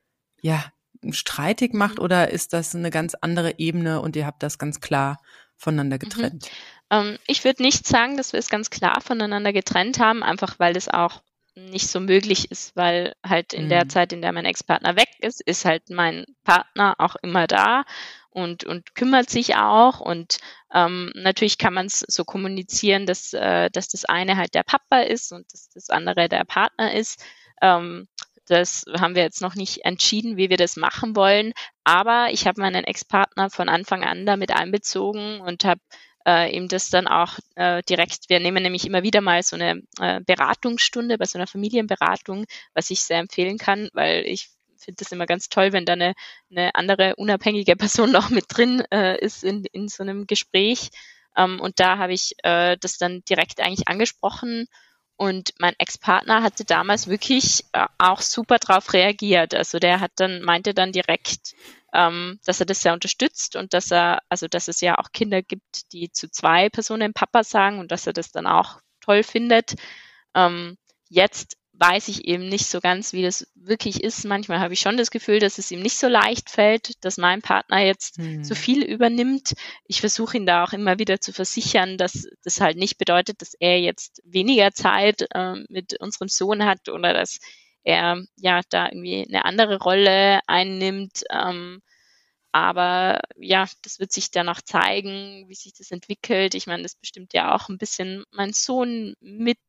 [0.42, 0.72] ja
[1.12, 5.18] streitig macht oder ist das eine ganz andere Ebene und ihr habt das ganz klar
[5.56, 6.00] voneinander mhm.
[6.00, 6.44] getrennt?
[6.44, 6.50] Mhm.
[6.90, 10.76] Ähm, ich würde nicht sagen, dass wir es ganz klar voneinander getrennt haben, einfach weil
[10.76, 11.22] es auch
[11.58, 13.70] nicht so möglich ist, weil halt in mhm.
[13.70, 17.84] der Zeit, in der mein Ex-Partner weg ist, ist halt mein Partner auch immer da
[18.30, 20.00] und, und kümmert sich auch.
[20.00, 20.38] Und
[20.72, 25.00] ähm, natürlich kann man es so kommunizieren, dass, äh, dass das eine halt der Papa
[25.00, 27.24] ist und dass das andere der Partner ist.
[27.62, 28.08] Ähm,
[28.48, 31.54] das haben wir jetzt noch nicht entschieden, wie wir das machen wollen.
[31.84, 35.82] Aber ich habe meinen Ex-Partner von Anfang an damit einbezogen und habe
[36.28, 39.82] äh, ihm das dann auch äh, direkt, wir nehmen nämlich immer wieder mal so eine
[40.00, 45.12] äh, Beratungsstunde bei so einer Familienberatung, was ich sehr empfehlen kann, weil ich finde das
[45.12, 46.14] immer ganz toll, wenn da eine,
[46.52, 50.90] eine andere unabhängige Person noch mit drin äh, ist in, in so einem Gespräch.
[51.36, 54.68] Ähm, und da habe ich äh, das dann direkt eigentlich angesprochen.
[55.18, 59.56] Und mein Ex-Partner hatte damals wirklich äh, auch super drauf reagiert.
[59.56, 61.56] Also der hat dann, meinte dann direkt,
[61.94, 65.42] ähm, dass er das sehr unterstützt und dass er, also dass es ja auch Kinder
[65.42, 69.76] gibt, die zu zwei Personen Papa sagen und dass er das dann auch toll findet.
[70.36, 70.78] Ähm,
[71.10, 74.26] jetzt weiß ich eben nicht so ganz, wie das wirklich ist.
[74.26, 77.42] Manchmal habe ich schon das Gefühl, dass es ihm nicht so leicht fällt, dass mein
[77.42, 78.44] Partner jetzt mhm.
[78.44, 79.54] so viel übernimmt.
[79.86, 83.54] Ich versuche ihn da auch immer wieder zu versichern, dass das halt nicht bedeutet, dass
[83.60, 87.40] er jetzt weniger Zeit äh, mit unserem Sohn hat oder dass
[87.84, 91.24] er ja da irgendwie eine andere Rolle einnimmt.
[91.30, 91.82] Ähm,
[92.52, 96.56] aber ja, das wird sich danach zeigen, wie sich das entwickelt.
[96.56, 99.60] Ich meine, das bestimmt ja auch ein bisschen mein Sohn mit,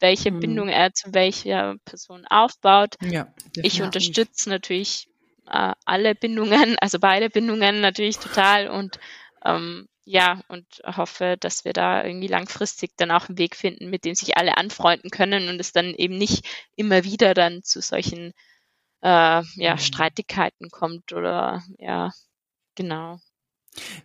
[0.00, 0.40] welche mhm.
[0.40, 2.94] Bindung er zu welcher Person aufbaut.
[3.02, 5.08] Ja, ich unterstütze natürlich
[5.46, 8.98] äh, alle Bindungen, also beide Bindungen natürlich total und
[9.44, 14.06] ähm, ja, und hoffe, dass wir da irgendwie langfristig dann auch einen Weg finden, mit
[14.06, 16.46] dem sich alle anfreunden können und es dann eben nicht
[16.76, 18.32] immer wieder dann zu solchen
[19.02, 19.78] äh, ja, mhm.
[19.78, 22.10] Streitigkeiten kommt oder ja,
[22.74, 23.18] genau.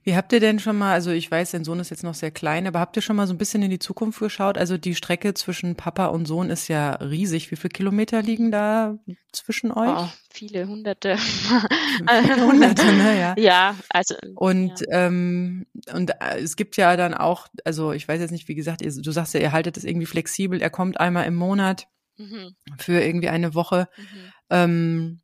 [0.03, 2.32] Wie habt ihr denn schon mal, also ich weiß, dein Sohn ist jetzt noch sehr
[2.32, 4.57] klein, aber habt ihr schon mal so ein bisschen in die Zukunft geschaut?
[4.57, 7.51] Also die Strecke zwischen Papa und Sohn ist ja riesig.
[7.51, 8.97] Wie viele Kilometer liegen da
[9.32, 9.89] zwischen euch?
[9.89, 11.17] Oh, viele hunderte.
[11.17, 13.19] viele hunderte, ne?
[13.19, 13.36] Ja.
[13.38, 14.15] ja, also.
[14.36, 15.07] Und, ja.
[15.07, 18.82] Ähm, und äh, es gibt ja dann auch, also ich weiß jetzt nicht, wie gesagt,
[18.82, 20.61] ihr, du sagst ja, ihr haltet es irgendwie flexibel.
[20.61, 22.55] Er kommt einmal im Monat mhm.
[22.78, 23.88] für irgendwie eine Woche.
[23.97, 24.34] Mhm.
[24.49, 25.21] Ähm,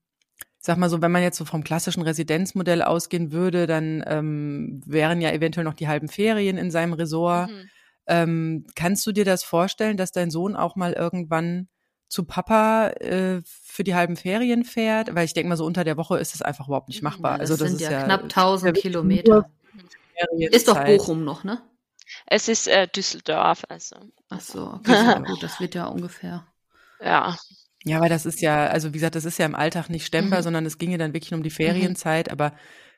[0.59, 5.21] sag mal so, wenn man jetzt so vom klassischen Residenzmodell ausgehen würde, dann ähm, wären
[5.21, 7.49] ja eventuell noch die halben Ferien in seinem Resort.
[7.49, 7.69] Mhm.
[8.07, 11.69] Ähm, kannst du dir das vorstellen, dass dein Sohn auch mal irgendwann
[12.09, 15.95] zu Papa äh, für die halben Ferien fährt, weil ich denke mal, so unter der
[15.95, 17.33] Woche ist es einfach überhaupt nicht machbar.
[17.33, 19.49] Ja, das also das sind ist ja, ja knapp 1000 Kilometer.
[20.51, 21.61] Ist doch Bochum noch, ne?
[22.25, 23.95] Es ist äh, Düsseldorf, also.
[24.29, 26.47] Ach so, okay, gut, das wird ja ungefähr.
[26.99, 27.37] Ja.
[27.85, 30.39] Ja, weil das ist ja, also wie gesagt, das ist ja im Alltag nicht stemmbar,
[30.39, 30.43] mhm.
[30.43, 32.27] sondern es ginge dann wirklich um die Ferienzeit.
[32.27, 32.33] Mhm.
[32.33, 32.53] Aber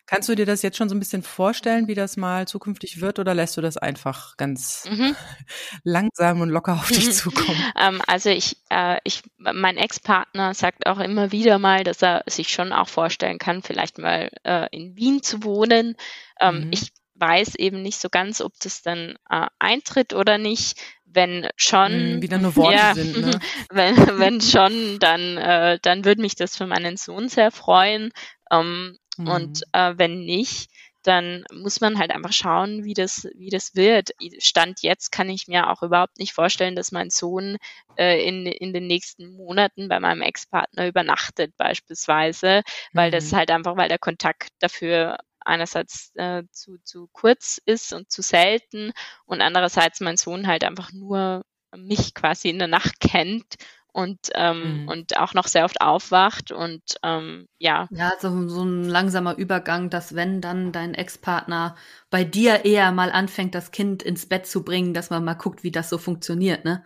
[0.07, 3.19] kannst du dir das jetzt schon so ein bisschen vorstellen, wie das mal zukünftig wird,
[3.19, 5.15] oder lässt du das einfach ganz mhm.
[5.83, 7.63] langsam und locker auf dich zukommen?
[7.79, 12.49] ähm, also ich, äh, ich, mein Ex-Partner sagt auch immer wieder mal, dass er sich
[12.49, 15.95] schon auch vorstellen kann, vielleicht mal äh, in Wien zu wohnen.
[16.39, 16.71] Ähm, mhm.
[16.71, 20.81] Ich weiß eben nicht so ganz, ob das dann äh, eintritt oder nicht.
[21.13, 23.39] Wenn schon, mm, wieder nur Worte ja, sind, ne?
[23.69, 28.11] wenn, wenn schon, dann, äh, dann würde mich das für meinen Sohn sehr freuen.
[28.49, 29.27] Ähm, mm.
[29.27, 30.69] Und äh, wenn nicht,
[31.03, 34.11] dann muss man halt einfach schauen, wie das, wie das wird.
[34.39, 37.57] Stand jetzt kann ich mir auch überhaupt nicht vorstellen, dass mein Sohn
[37.97, 42.61] äh, in, in den nächsten Monaten bei meinem Ex-Partner übernachtet beispielsweise,
[42.93, 43.13] weil mhm.
[43.13, 48.21] das halt einfach, weil der Kontakt dafür einerseits äh, zu, zu kurz ist und zu
[48.21, 48.91] selten
[49.25, 51.43] und andererseits mein Sohn halt einfach nur
[51.75, 53.55] mich quasi in der Nacht kennt
[53.93, 54.87] und ähm, mhm.
[54.87, 57.87] und auch noch sehr oft aufwacht und ähm, ja.
[57.91, 61.75] Ja, so, so ein langsamer Übergang, dass wenn dann dein Ex-Partner
[62.09, 65.63] bei dir eher mal anfängt, das Kind ins Bett zu bringen, dass man mal guckt,
[65.63, 66.83] wie das so funktioniert, ne?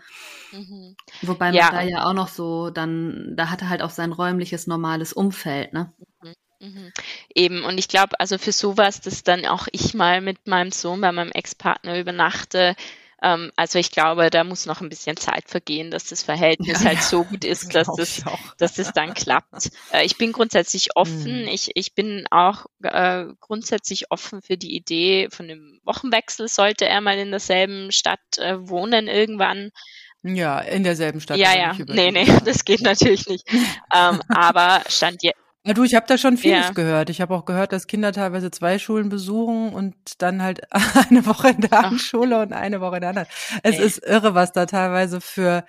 [0.51, 0.95] Mhm.
[1.22, 1.70] Wobei man ja.
[1.72, 5.74] da ja auch noch so, dann, da hat er halt auch sein räumliches, normales Umfeld,
[5.74, 5.93] ne?
[6.24, 6.34] Mhm.
[6.60, 6.91] Mhm.
[7.34, 11.01] Eben, und ich glaube, also für sowas, dass dann auch ich mal mit meinem Sohn
[11.01, 12.76] bei meinem Ex-Partner übernachte,
[13.26, 16.89] ähm, also ich glaube, da muss noch ein bisschen Zeit vergehen, dass das Verhältnis ja,
[16.89, 18.24] halt so gut ist, dass das,
[18.58, 19.72] dass das dann klappt.
[19.91, 21.41] Äh, ich bin grundsätzlich offen.
[21.41, 21.47] Mhm.
[21.47, 27.01] Ich, ich bin auch äh, grundsätzlich offen für die Idee von einem Wochenwechsel, sollte er
[27.01, 29.72] mal in derselben Stadt äh, wohnen irgendwann.
[30.22, 31.38] Ja, in derselben Stadt.
[31.38, 31.76] Ja, ja.
[31.88, 33.47] Nee, nee, das geht natürlich nicht.
[33.95, 36.74] ähm, aber stand jetzt ja, du, ich habe da schon vieles ja.
[36.74, 37.09] gehört.
[37.09, 40.61] Ich habe auch gehört, dass Kinder teilweise zwei Schulen besuchen und dann halt
[41.09, 43.28] eine Woche in der einen Schule und eine Woche in der anderen.
[43.63, 43.86] Es okay.
[43.86, 45.66] ist irre, was da teilweise für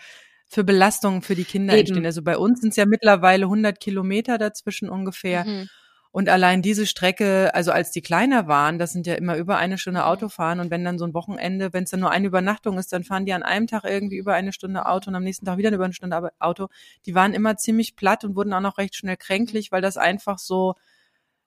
[0.49, 1.80] für Belastungen für die Kinder Eben.
[1.80, 2.07] entstehen.
[2.07, 5.44] Also bei uns sind es ja mittlerweile 100 Kilometer dazwischen ungefähr.
[5.44, 5.68] Mhm.
[6.11, 9.76] Und allein diese Strecke, also als die kleiner waren, das sind ja immer über eine
[9.78, 10.07] Stunde mhm.
[10.07, 13.04] Autofahren und wenn dann so ein Wochenende, wenn es dann nur eine Übernachtung ist, dann
[13.04, 15.70] fahren die an einem Tag irgendwie über eine Stunde Auto und am nächsten Tag wieder
[15.72, 16.68] über eine Stunde Auto.
[17.04, 20.38] Die waren immer ziemlich platt und wurden auch noch recht schnell kränklich, weil das einfach
[20.38, 20.74] so,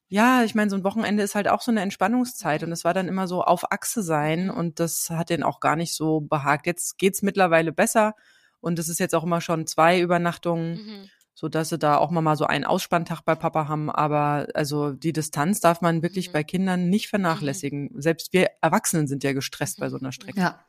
[0.07, 2.93] ja, ich meine, so ein Wochenende ist halt auch so eine Entspannungszeit und es war
[2.93, 6.68] dann immer so auf Achse sein und das hat denen auch gar nicht so behagt.
[6.68, 8.14] Jetzt geht's mittlerweile besser
[8.60, 10.74] und es ist jetzt auch immer schon zwei Übernachtungen.
[10.74, 11.10] Mhm
[11.40, 13.90] so dass sie da auch mal so einen Ausspanntag bei Papa haben.
[13.90, 16.34] Aber also die Distanz darf man wirklich mhm.
[16.34, 17.92] bei Kindern nicht vernachlässigen.
[17.94, 18.02] Mhm.
[18.02, 20.38] Selbst wir Erwachsenen sind ja gestresst bei so einer Strecke.
[20.38, 20.66] Ja.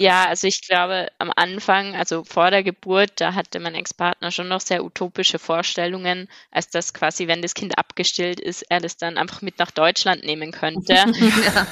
[0.00, 4.46] Ja, also ich glaube, am Anfang, also vor der Geburt, da hatte mein Ex-Partner schon
[4.46, 9.18] noch sehr utopische Vorstellungen, als dass quasi, wenn das Kind abgestillt ist, er das dann
[9.18, 10.92] einfach mit nach Deutschland nehmen könnte.
[10.94, 11.66] ja.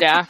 [0.00, 0.28] ja.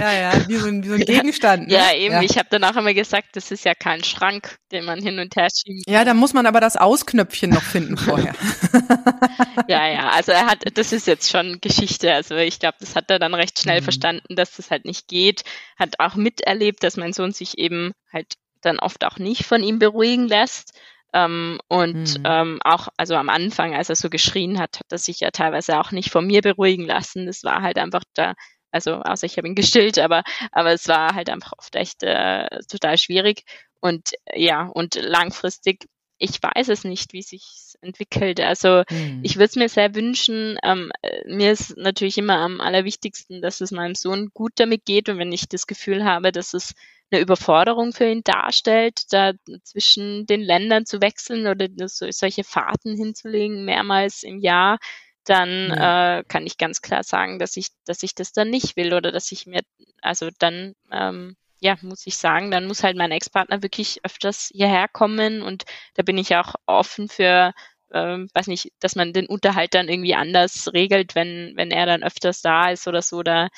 [0.00, 1.68] Ja, ja, wie so ein, wie so ein Gegenstand.
[1.68, 1.74] Ne?
[1.74, 2.14] Ja, eben.
[2.14, 2.22] Ja.
[2.22, 5.36] Ich habe dann auch immer gesagt, das ist ja kein Schrank, den man hin und
[5.36, 5.88] her schiebt.
[5.88, 8.34] Ja, da muss man aber das Ausknöpfchen noch finden vorher.
[9.68, 12.12] ja, ja, also er hat, das ist jetzt schon Geschichte.
[12.12, 13.84] Also ich glaube, das hat er dann recht schnell mhm.
[13.84, 15.44] verstanden, dass das halt nicht geht.
[15.76, 19.78] Hat auch miterlebt, dass mein Sohn sich eben halt dann oft auch nicht von ihm
[19.78, 20.78] beruhigen lässt.
[21.14, 22.24] Ähm, und mhm.
[22.24, 25.78] ähm, auch, also am Anfang, als er so geschrien hat, hat er sich ja teilweise
[25.78, 27.26] auch nicht von mir beruhigen lassen.
[27.26, 28.34] Das war halt einfach da,
[28.70, 30.22] also außer ich habe ihn gestillt, aber,
[30.52, 33.42] aber es war halt einfach oft echt äh, total schwierig.
[33.80, 35.86] Und ja, und langfristig
[36.22, 38.40] ich weiß es nicht, wie sich entwickelt.
[38.40, 39.20] Also mhm.
[39.22, 40.58] ich würde es mir sehr wünschen.
[40.62, 40.90] Ähm,
[41.26, 45.32] mir ist natürlich immer am allerwichtigsten, dass es meinem Sohn gut damit geht und wenn
[45.32, 46.74] ich das Gefühl habe, dass es
[47.10, 49.32] eine Überforderung für ihn darstellt, da
[49.64, 54.78] zwischen den Ländern zu wechseln oder so, solche Fahrten hinzulegen, mehrmals im Jahr,
[55.24, 56.18] dann ja.
[56.18, 59.12] äh, kann ich ganz klar sagen, dass ich, dass ich das dann nicht will oder
[59.12, 59.60] dass ich mir,
[60.00, 64.88] also dann ähm, ja, muss ich sagen, dann muss halt mein Ex-Partner wirklich öfters hierher
[64.88, 65.62] kommen und
[65.94, 67.52] da bin ich auch offen für,
[67.92, 72.02] ähm, weiß nicht, dass man den Unterhalt dann irgendwie anders regelt, wenn, wenn er dann
[72.02, 73.48] öfters da ist oder so, da,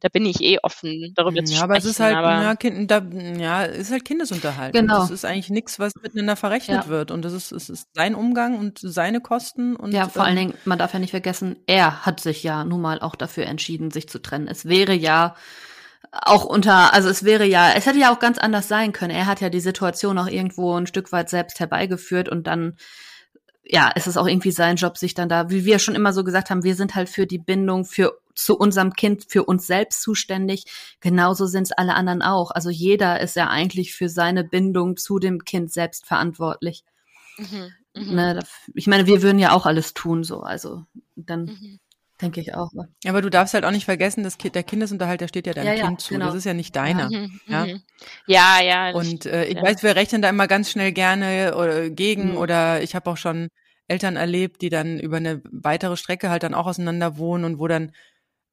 [0.00, 1.64] da bin ich eh offen, darüber ja, zu sprechen.
[1.64, 3.02] Aber es ist halt, aber, ja, kind, da,
[3.38, 4.72] ja, es ist halt Kindesunterhalt.
[4.72, 5.00] Genau.
[5.00, 6.88] Das ist eigentlich nichts, was miteinander verrechnet ja.
[6.88, 7.10] wird.
[7.10, 9.76] Und das ist, es ist sein Umgang und seine Kosten.
[9.76, 12.64] Und, ja, vor ähm, allen Dingen, man darf ja nicht vergessen, er hat sich ja
[12.64, 14.48] nun mal auch dafür entschieden, sich zu trennen.
[14.48, 15.34] Es wäre ja
[16.12, 19.14] auch unter, also es wäre ja, es hätte ja auch ganz anders sein können.
[19.14, 22.76] Er hat ja die Situation auch irgendwo ein Stück weit selbst herbeigeführt und dann
[23.72, 26.24] ja, ist es auch irgendwie sein Job, sich dann da, wie wir schon immer so
[26.24, 30.02] gesagt haben, wir sind halt für die Bindung für zu unserem Kind, für uns selbst
[30.02, 30.64] zuständig.
[31.00, 32.50] Genauso sind es alle anderen auch.
[32.50, 36.84] Also jeder ist ja eigentlich für seine Bindung zu dem Kind selbst verantwortlich.
[37.36, 38.12] Mhm, mh.
[38.12, 38.40] ne,
[38.74, 40.40] ich meine, wir würden ja auch alles tun, so.
[40.40, 41.80] Also dann mhm.
[42.20, 42.70] denke ich auch.
[43.04, 45.76] Ja, aber du darfst halt auch nicht vergessen, dass der Kindesunterhalt, der steht ja deinem
[45.76, 46.14] ja, Kind ja, zu.
[46.14, 46.26] Genau.
[46.26, 47.08] Das ist ja nicht deiner.
[47.08, 47.66] Mhm, ja?
[47.66, 47.82] Mhm.
[48.26, 48.90] ja, ja.
[48.94, 52.38] Und äh, ich weiß, wir rechnen da immer ganz schnell gerne oder gegen mhm.
[52.38, 53.48] oder ich habe auch schon
[53.90, 57.68] Eltern erlebt, die dann über eine weitere Strecke halt dann auch auseinander wohnen und wo
[57.68, 57.92] dann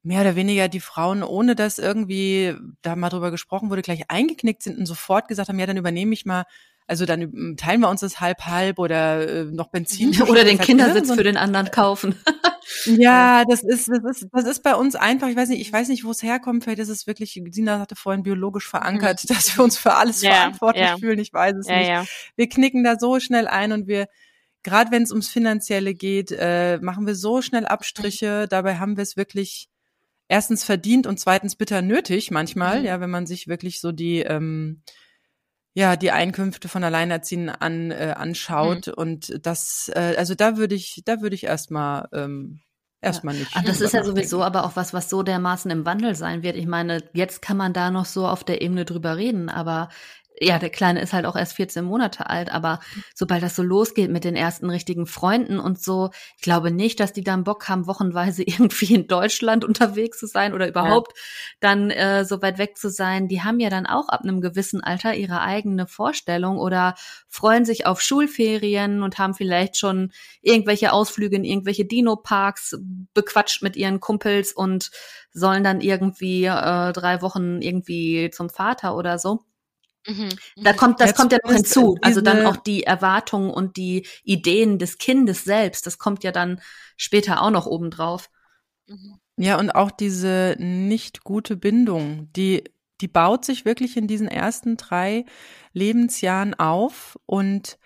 [0.04, 4.64] mehr oder weniger die Frauen, ohne dass irgendwie da mal drüber gesprochen wurde, gleich eingeknickt
[4.64, 6.46] sind und sofort gesagt haben, ja, dann übernehme ich mal,
[6.88, 10.20] also dann teilen wir uns das halb halb oder äh, noch Benzin.
[10.30, 12.16] Oder den Kindersitz für den anderen kaufen.
[12.86, 15.90] ja, das ist, das ist, das ist bei uns einfach, ich weiß nicht, ich weiß
[15.90, 19.28] nicht, wo es herkommt, vielleicht ist es wirklich, Sina hatte vorhin biologisch verankert, mhm.
[19.34, 20.98] dass wir uns für alles ja, verantwortlich ja.
[20.98, 22.34] fühlen, ich weiß es ja, nicht.
[22.38, 24.08] Wir knicken da so schnell ein und wir,
[24.64, 28.50] gerade wenn es ums Finanzielle geht, äh, machen wir so schnell Abstriche, mhm.
[28.50, 29.70] dabei haben wir es wirklich
[30.28, 32.86] erstens verdient und zweitens bitter nötig manchmal, mhm.
[32.86, 34.82] ja, wenn man sich wirklich so die ähm,
[35.74, 38.94] ja die Einkünfte von Alleinerziehenden an äh, anschaut mhm.
[38.94, 42.62] und das äh, also da würde ich da würde ich erstmal ähm,
[43.02, 43.56] erstmal nicht.
[43.56, 46.56] Aber das ist ja sowieso aber auch was, was so dermaßen im Wandel sein wird.
[46.56, 49.90] Ich meine, jetzt kann man da noch so auf der Ebene drüber reden, aber
[50.40, 52.80] ja, der Kleine ist halt auch erst 14 Monate alt, aber
[53.16, 57.12] sobald das so losgeht mit den ersten richtigen Freunden und so, ich glaube nicht, dass
[57.12, 61.24] die dann Bock haben, wochenweise irgendwie in Deutschland unterwegs zu sein oder überhaupt ja.
[61.60, 63.28] dann äh, so weit weg zu sein.
[63.28, 66.94] Die haben ja dann auch ab einem gewissen Alter ihre eigene Vorstellung oder
[67.28, 70.12] freuen sich auf Schulferien und haben vielleicht schon
[70.42, 72.78] irgendwelche Ausflüge in irgendwelche Dino-Parks
[73.14, 74.92] bequatscht mit ihren Kumpels und
[75.32, 79.44] sollen dann irgendwie äh, drei Wochen irgendwie zum Vater oder so.
[80.08, 80.30] Mhm.
[80.56, 81.98] Da kommt, das Jetzt kommt ja noch hinzu.
[82.02, 85.86] Also dann auch die Erwartungen und die Ideen des Kindes selbst.
[85.86, 86.62] Das kommt ja dann
[86.96, 88.30] später auch noch obendrauf.
[88.88, 89.20] Mhm.
[89.36, 92.64] Ja, und auch diese nicht gute Bindung, die,
[93.02, 95.26] die baut sich wirklich in diesen ersten drei
[95.74, 97.78] Lebensjahren auf und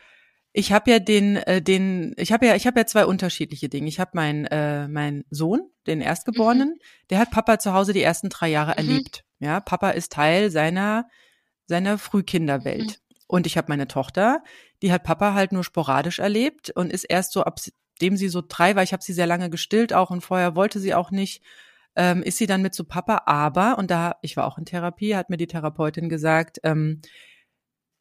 [0.54, 3.88] ich habe ja den, äh, den, ich habe ja, ich habe ja zwei unterschiedliche Dinge.
[3.88, 6.80] Ich habe meinen, äh, mein Sohn, den Erstgeborenen, mhm.
[7.10, 8.78] der hat Papa zu Hause die ersten drei Jahre mhm.
[8.78, 9.24] erlebt.
[9.40, 11.08] Ja, Papa ist Teil seiner
[11.72, 12.88] seiner Frühkinderwelt.
[12.88, 13.16] Mhm.
[13.28, 14.44] Und ich habe meine Tochter,
[14.82, 17.60] die hat Papa halt nur sporadisch erlebt und ist erst so, ab
[18.02, 20.80] dem sie so drei war, ich habe sie sehr lange gestillt auch und vorher wollte
[20.80, 21.42] sie auch nicht,
[21.96, 23.24] ähm, ist sie dann mit zu Papa.
[23.26, 27.02] Aber, und da, ich war auch in Therapie, hat mir die Therapeutin gesagt, ähm,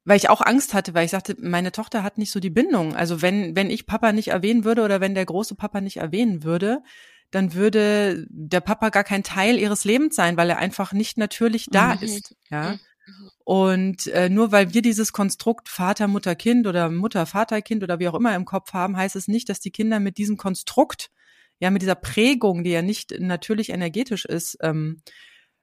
[0.04, 2.96] weil ich auch Angst hatte, weil ich sagte, meine Tochter hat nicht so die Bindung.
[2.96, 6.42] Also wenn, wenn ich Papa nicht erwähnen würde oder wenn der große Papa nicht erwähnen
[6.42, 6.82] würde,
[7.30, 11.66] dann würde der Papa gar kein Teil ihres Lebens sein, weil er einfach nicht natürlich
[11.70, 12.02] da mhm.
[12.02, 12.34] ist.
[12.50, 12.78] Ja.
[13.06, 13.30] Mhm.
[13.44, 17.98] Und äh, nur weil wir dieses Konstrukt Vater, Mutter, Kind oder Mutter, Vater, Kind oder
[17.98, 21.10] wie auch immer im Kopf haben, heißt es nicht, dass die Kinder mit diesem Konstrukt,
[21.58, 25.02] ja, mit dieser Prägung, die ja nicht natürlich energetisch ist, ähm,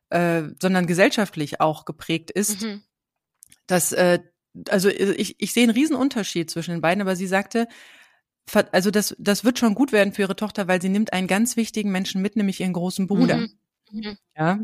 [0.09, 2.83] äh, sondern gesellschaftlich auch geprägt ist, mhm.
[3.67, 4.19] dass äh,
[4.69, 7.67] also ich, ich sehe einen riesen Unterschied zwischen den beiden, aber sie sagte,
[8.71, 11.57] also das, das wird schon gut werden für ihre Tochter, weil sie nimmt einen ganz
[11.57, 13.37] wichtigen Menschen mit, nämlich ihren großen Bruder.
[13.37, 13.51] Mhm.
[13.91, 14.17] Mhm.
[14.35, 14.59] Ja,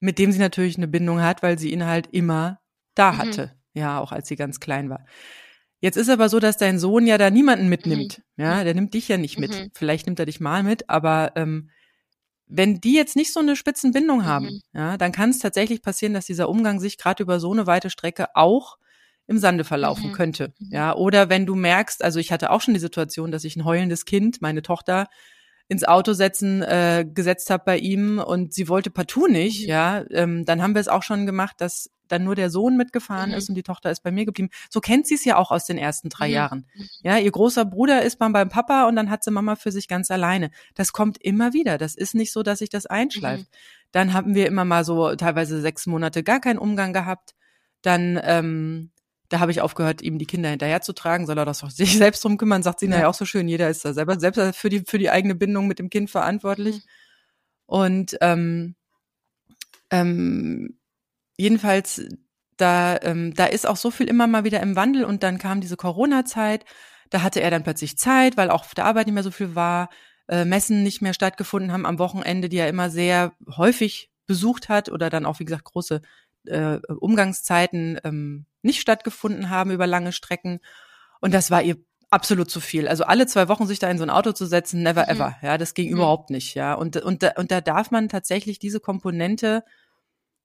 [0.00, 2.60] mit dem sie natürlich eine Bindung hat, weil sie ihn halt immer
[2.94, 3.18] da mhm.
[3.18, 3.52] hatte.
[3.74, 5.04] Ja, auch als sie ganz klein war.
[5.80, 8.22] Jetzt ist aber so, dass dein Sohn ja da niemanden mitnimmt.
[8.36, 8.44] Mhm.
[8.44, 9.52] Ja, der nimmt dich ja nicht mit.
[9.52, 9.70] Mhm.
[9.74, 11.70] Vielleicht nimmt er dich mal mit, aber ähm,
[12.46, 14.60] wenn die jetzt nicht so eine Spitzenbindung haben, mhm.
[14.72, 17.90] ja, dann kann es tatsächlich passieren, dass dieser Umgang sich gerade über so eine weite
[17.90, 18.78] Strecke auch
[19.26, 20.14] im Sande verlaufen mhm.
[20.14, 20.54] könnte.
[20.58, 20.68] Mhm.
[20.72, 23.64] Ja, oder wenn du merkst, also ich hatte auch schon die Situation, dass ich ein
[23.64, 25.06] heulendes Kind, meine Tochter,
[25.68, 29.68] ins Auto setzen äh, gesetzt habe bei ihm und sie wollte partout nicht, mhm.
[29.68, 33.30] ja, ähm, dann haben wir es auch schon gemacht, dass dann nur der Sohn mitgefahren
[33.30, 33.36] mhm.
[33.36, 34.48] ist und die Tochter ist bei mir geblieben.
[34.70, 36.34] So kennt sie es ja auch aus den ersten drei mhm.
[36.34, 36.66] Jahren.
[36.74, 36.88] Mhm.
[37.02, 39.88] Ja, ihr großer Bruder ist mal beim Papa und dann hat sie Mama für sich
[39.88, 40.50] ganz alleine.
[40.74, 41.76] Das kommt immer wieder.
[41.76, 43.44] Das ist nicht so, dass sich das einschleift.
[43.44, 43.56] Mhm.
[43.92, 47.34] Dann haben wir immer mal so teilweise sechs Monate gar keinen Umgang gehabt.
[47.82, 48.90] Dann ähm,
[49.28, 52.38] da habe ich aufgehört, ihm die Kinder hinterherzutragen, soll er das auch sich selbst drum
[52.38, 53.00] kümmern, sagt sie ja.
[53.00, 55.66] ja auch so schön, jeder ist da selber selbst für die, für die eigene Bindung
[55.66, 56.76] mit dem Kind verantwortlich.
[56.76, 56.82] Mhm.
[57.66, 58.76] Und ähm,
[59.90, 60.78] ähm,
[61.36, 62.02] jedenfalls,
[62.56, 65.60] da, ähm, da ist auch so viel immer mal wieder im Wandel und dann kam
[65.60, 66.64] diese Corona-Zeit,
[67.10, 69.54] da hatte er dann plötzlich Zeit, weil auch auf der Arbeit nicht mehr so viel
[69.54, 69.90] war,
[70.28, 74.90] äh, Messen nicht mehr stattgefunden haben am Wochenende, die er immer sehr häufig besucht hat
[74.90, 76.02] oder dann auch, wie gesagt, große
[76.46, 80.60] äh, Umgangszeiten ähm, nicht stattgefunden haben über lange Strecken.
[81.20, 81.76] Und das war ihr
[82.10, 82.88] absolut zu viel.
[82.88, 85.10] Also alle zwei Wochen sich da in so ein Auto zu setzen, never mhm.
[85.10, 85.36] ever.
[85.42, 85.96] Ja, das ging mhm.
[85.96, 86.54] überhaupt nicht.
[86.54, 89.64] Ja, und und da, und da darf man tatsächlich diese Komponente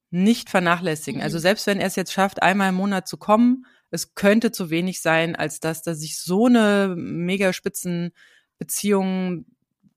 [0.10, 1.22] nicht vernachlässigen.
[1.22, 1.38] Also mhm.
[1.38, 4.70] Also selbst wenn er es jetzt schafft, einmal im Monat zu kommen, es könnte zu
[4.70, 8.12] wenig sein, als dass da sich so eine mega spitzen
[8.58, 9.46] Beziehung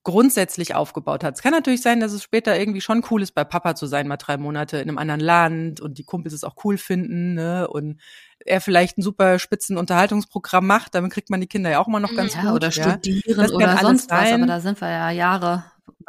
[0.06, 1.34] grundsätzlich aufgebaut hat.
[1.34, 4.06] Es kann natürlich sein, dass es später irgendwie schon cool ist, bei Papa zu sein,
[4.06, 7.66] mal drei Monate in einem anderen Land und die Kumpels es auch cool finden, ne?
[7.66, 8.00] Und
[8.38, 11.98] er vielleicht ein super spitzen Unterhaltungsprogramm macht, damit kriegt man die Kinder ja auch immer
[11.98, 12.52] noch ganz ja, gut.
[12.52, 15.64] Oder studieren oder sonst was, aber da sind wir ja Jahre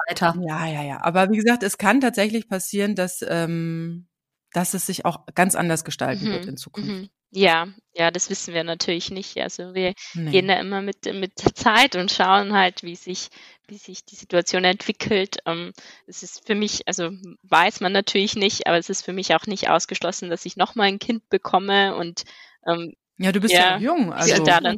[0.08, 0.36] weiter.
[0.48, 1.04] Ja, ja, ja.
[1.04, 4.06] Aber wie gesagt, es kann tatsächlich passieren, dass, ähm,
[4.54, 6.34] dass es sich auch ganz anders gestalten mhm.
[6.34, 6.90] wird in Zukunft.
[6.90, 7.10] Mhm.
[7.32, 9.38] Ja, ja, das wissen wir natürlich nicht.
[9.38, 10.32] Also wir nee.
[10.32, 13.30] gehen da immer mit, mit der Zeit und schauen halt, wie sich,
[13.68, 15.38] wie sich die Situation entwickelt.
[15.46, 15.74] Ähm,
[16.06, 17.12] es ist für mich, also
[17.44, 20.88] weiß man natürlich nicht, aber es ist für mich auch nicht ausgeschlossen, dass ich nochmal
[20.88, 22.24] ein Kind bekomme und
[22.66, 24.14] ähm, ja, du bist ja, ja jung.
[24.14, 24.44] Also.
[24.44, 24.78] Dann,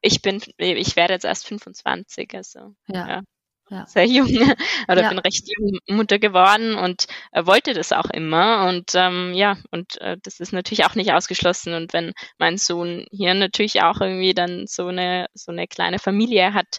[0.00, 3.08] ich bin, ich werde jetzt erst 25, also ja.
[3.08, 3.22] ja
[3.70, 3.86] ja.
[3.86, 4.28] sehr jung
[4.88, 5.08] oder ja.
[5.08, 10.00] bin recht jung Mutter geworden und äh, wollte das auch immer und ähm, ja und
[10.00, 14.34] äh, das ist natürlich auch nicht ausgeschlossen und wenn mein Sohn hier natürlich auch irgendwie
[14.34, 16.78] dann so eine so eine kleine Familie hat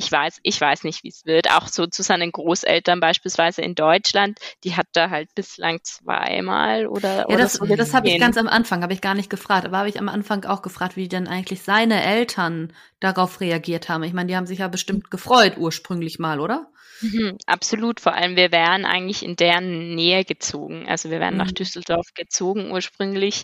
[0.00, 1.50] ich weiß, ich weiß nicht, wie es wird.
[1.50, 7.18] Auch so zu seinen Großeltern beispielsweise in Deutschland, die hat da halt bislang zweimal oder.
[7.18, 9.66] Ja, oder das, so das habe ich ganz am Anfang, habe ich gar nicht gefragt.
[9.66, 14.04] Aber habe ich am Anfang auch gefragt, wie denn eigentlich seine Eltern darauf reagiert haben.
[14.04, 16.70] Ich meine, die haben sich ja bestimmt gefreut ursprünglich mal, oder?
[17.00, 17.98] Mhm, absolut.
[17.98, 20.86] Vor allem, wir wären eigentlich in deren Nähe gezogen.
[20.88, 21.38] Also wir wären mhm.
[21.38, 23.42] nach Düsseldorf gezogen ursprünglich.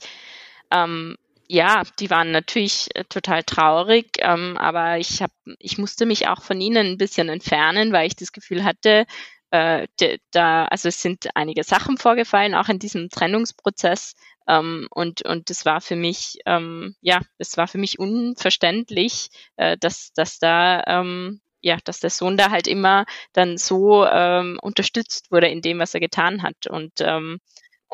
[0.70, 1.16] Ähm,
[1.46, 6.42] ja, die waren natürlich äh, total traurig, ähm, aber ich hab, ich musste mich auch
[6.42, 9.06] von ihnen ein bisschen entfernen, weil ich das Gefühl hatte,
[9.50, 14.14] äh, de, da, also es sind einige Sachen vorgefallen, auch in diesem Trennungsprozess.
[14.48, 19.76] Ähm, und, und das war für mich, ähm, ja, das war für mich unverständlich, äh,
[19.78, 25.30] dass, dass da, ähm, ja, dass der Sohn da halt immer dann so ähm, unterstützt
[25.30, 26.66] wurde in dem, was er getan hat.
[26.68, 27.38] Und ähm,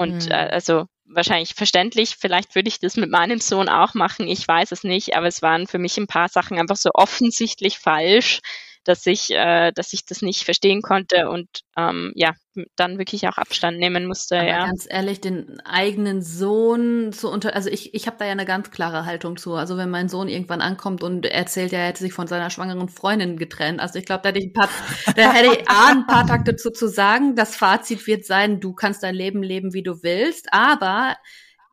[0.00, 0.30] und mhm.
[0.30, 4.72] äh, also wahrscheinlich verständlich, vielleicht würde ich das mit meinem Sohn auch machen, ich weiß
[4.72, 8.40] es nicht, aber es waren für mich ein paar Sachen einfach so offensichtlich falsch,
[8.84, 12.32] dass ich, äh, dass ich das nicht verstehen konnte und ähm, ja,
[12.76, 14.38] dann wirklich auch Abstand nehmen musste.
[14.38, 14.66] Aber ja.
[14.66, 18.70] Ganz ehrlich, den eigenen Sohn zu unter, also ich, ich habe da ja eine ganz
[18.70, 19.54] klare Haltung zu.
[19.54, 23.36] Also wenn mein Sohn irgendwann ankommt und erzählt, er hätte sich von seiner schwangeren Freundin
[23.36, 24.68] getrennt, also ich glaube, da hätte ich ein paar,
[25.14, 27.36] da hätte ich A, ein paar Takte zu, zu sagen.
[27.36, 31.16] Das Fazit wird sein, du kannst dein Leben leben, wie du willst, aber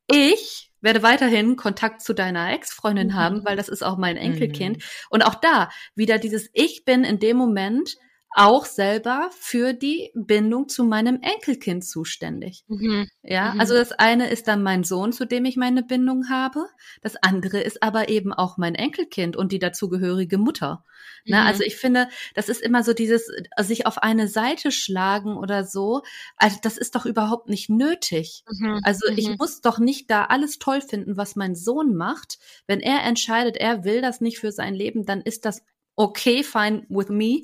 [0.08, 3.16] ich werde weiterhin Kontakt zu deiner Ex-Freundin mhm.
[3.16, 4.78] haben, weil das ist auch mein Enkelkind.
[4.78, 4.84] Mhm.
[5.10, 7.98] Und auch da wieder dieses Ich bin in dem Moment
[8.32, 12.64] auch selber für die Bindung zu meinem Enkelkind zuständig.
[12.68, 13.08] Mhm.
[13.24, 13.60] Ja, mhm.
[13.60, 16.66] also das eine ist dann mein Sohn, zu dem ich meine Bindung habe.
[17.02, 20.84] Das andere ist aber eben auch mein Enkelkind und die dazugehörige Mutter.
[21.26, 21.44] Ne, mhm.
[21.44, 25.64] Na, also ich finde, das ist immer so dieses sich auf eine Seite schlagen oder
[25.64, 26.04] so.
[26.36, 28.44] Also das ist doch überhaupt nicht nötig.
[28.50, 28.82] Mhm.
[28.84, 29.36] Also ich mhm.
[29.40, 32.40] muss doch nicht da alles toll finden, was mein Sohn macht.
[32.68, 35.64] Wenn er entscheidet, er will das nicht für sein Leben, dann ist das
[35.98, 37.44] okay, fine with me.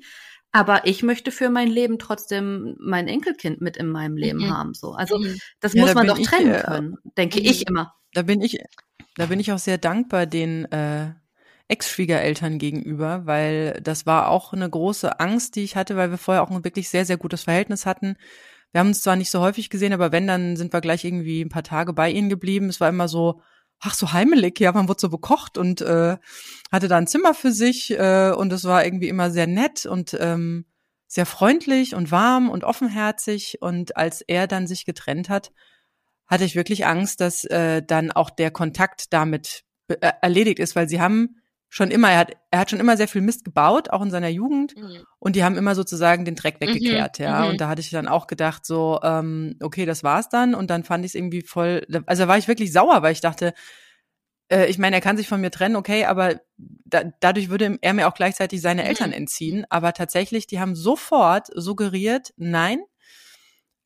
[0.56, 4.56] Aber ich möchte für mein Leben trotzdem mein Enkelkind mit in meinem Leben mhm.
[4.56, 4.74] haben.
[4.76, 5.40] So, also mhm.
[5.60, 7.46] das ja, muss da man doch ich, trennen äh, können, denke mhm.
[7.46, 7.96] ich immer.
[8.14, 8.60] Da bin ich,
[9.16, 11.12] da bin ich auch sehr dankbar den äh,
[11.68, 16.44] Ex-Schwiegereltern gegenüber, weil das war auch eine große Angst, die ich hatte, weil wir vorher
[16.44, 18.16] auch ein wirklich sehr, sehr gutes Verhältnis hatten.
[18.72, 21.42] Wir haben uns zwar nicht so häufig gesehen, aber wenn, dann sind wir gleich irgendwie
[21.42, 22.70] ein paar Tage bei ihnen geblieben.
[22.70, 23.42] Es war immer so,
[23.84, 26.18] ach so heimelig, ja, man wurde so bekocht und äh,
[26.72, 30.18] hatte da ein Zimmer für sich äh, und es war irgendwie immer sehr nett und
[30.20, 30.66] ähm,
[31.08, 33.62] sehr freundlich und warm und offenherzig.
[33.62, 35.52] Und als er dann sich getrennt hat,
[36.28, 40.88] hatte ich wirklich Angst, dass äh, dann auch der Kontakt damit äh, erledigt ist, weil
[40.88, 41.42] sie haben
[41.74, 44.28] schon immer, er hat, er hat schon immer sehr viel Mist gebaut, auch in seiner
[44.28, 44.78] Jugend.
[44.78, 45.06] Mhm.
[45.18, 47.46] Und die haben immer sozusagen den Dreck mhm, weggekehrt, mhm, ja.
[47.46, 50.54] Und da hatte ich dann auch gedacht, so, ähm, okay, das war's dann.
[50.54, 53.56] Und dann fand ich es irgendwie voll, also war ich wirklich sauer, weil ich dachte,
[54.50, 57.94] äh, ich meine, er kann sich von mir trennen, okay, aber da, dadurch würde er
[57.96, 58.90] mir auch gleichzeitig seine mhm.
[58.90, 59.66] Eltern entziehen.
[59.72, 62.84] Aber tatsächlich, die haben sofort suggeriert, nein,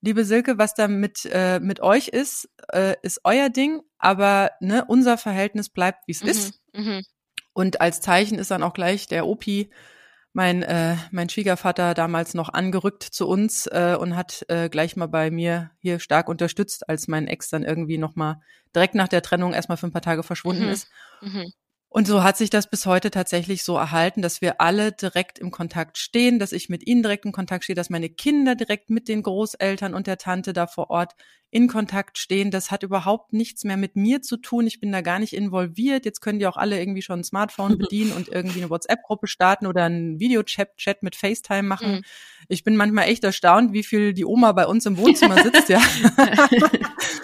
[0.02, 4.84] liebe Silke, was da mit, äh, mit euch ist, äh, ist euer Ding, aber ne,
[4.86, 6.60] unser Verhältnis bleibt, wie es mhm, ist.
[6.74, 7.04] Mhm.
[7.58, 9.72] Und als Zeichen ist dann auch gleich der Opi,
[10.32, 15.08] mein, äh, mein Schwiegervater, damals noch angerückt zu uns äh, und hat äh, gleich mal
[15.08, 18.36] bei mir hier stark unterstützt, als mein Ex dann irgendwie nochmal
[18.76, 20.70] direkt nach der Trennung erstmal für ein paar Tage verschwunden mhm.
[20.70, 20.88] ist.
[21.22, 21.52] Mhm.
[21.90, 25.52] Und so hat sich das bis heute tatsächlich so erhalten, dass wir alle direkt im
[25.52, 29.08] Kontakt stehen, dass ich mit ihnen direkt in Kontakt stehe, dass meine Kinder direkt mit
[29.08, 31.14] den Großeltern und der Tante da vor Ort
[31.50, 32.52] in Kontakt stehen.
[32.52, 34.68] Das hat überhaupt nichts mehr mit mir zu tun.
[34.68, 36.04] Ich bin da gar nicht involviert.
[36.04, 39.66] Jetzt können die auch alle irgendwie schon ein Smartphone bedienen und irgendwie eine WhatsApp-Gruppe starten
[39.66, 41.92] oder einen Videochat mit FaceTime machen.
[41.92, 42.02] Mhm.
[42.50, 45.82] Ich bin manchmal echt erstaunt, wie viel die Oma bei uns im Wohnzimmer sitzt, ja.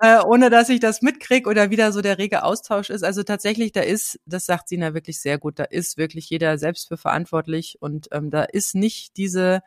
[0.00, 3.02] äh, ohne dass ich das mitkrieg oder wieder so der rege Austausch ist.
[3.04, 6.88] Also tatsächlich, da ist, das sagt Sina wirklich sehr gut, da ist wirklich jeder selbst
[6.88, 9.62] für verantwortlich und ähm, da ist nicht diese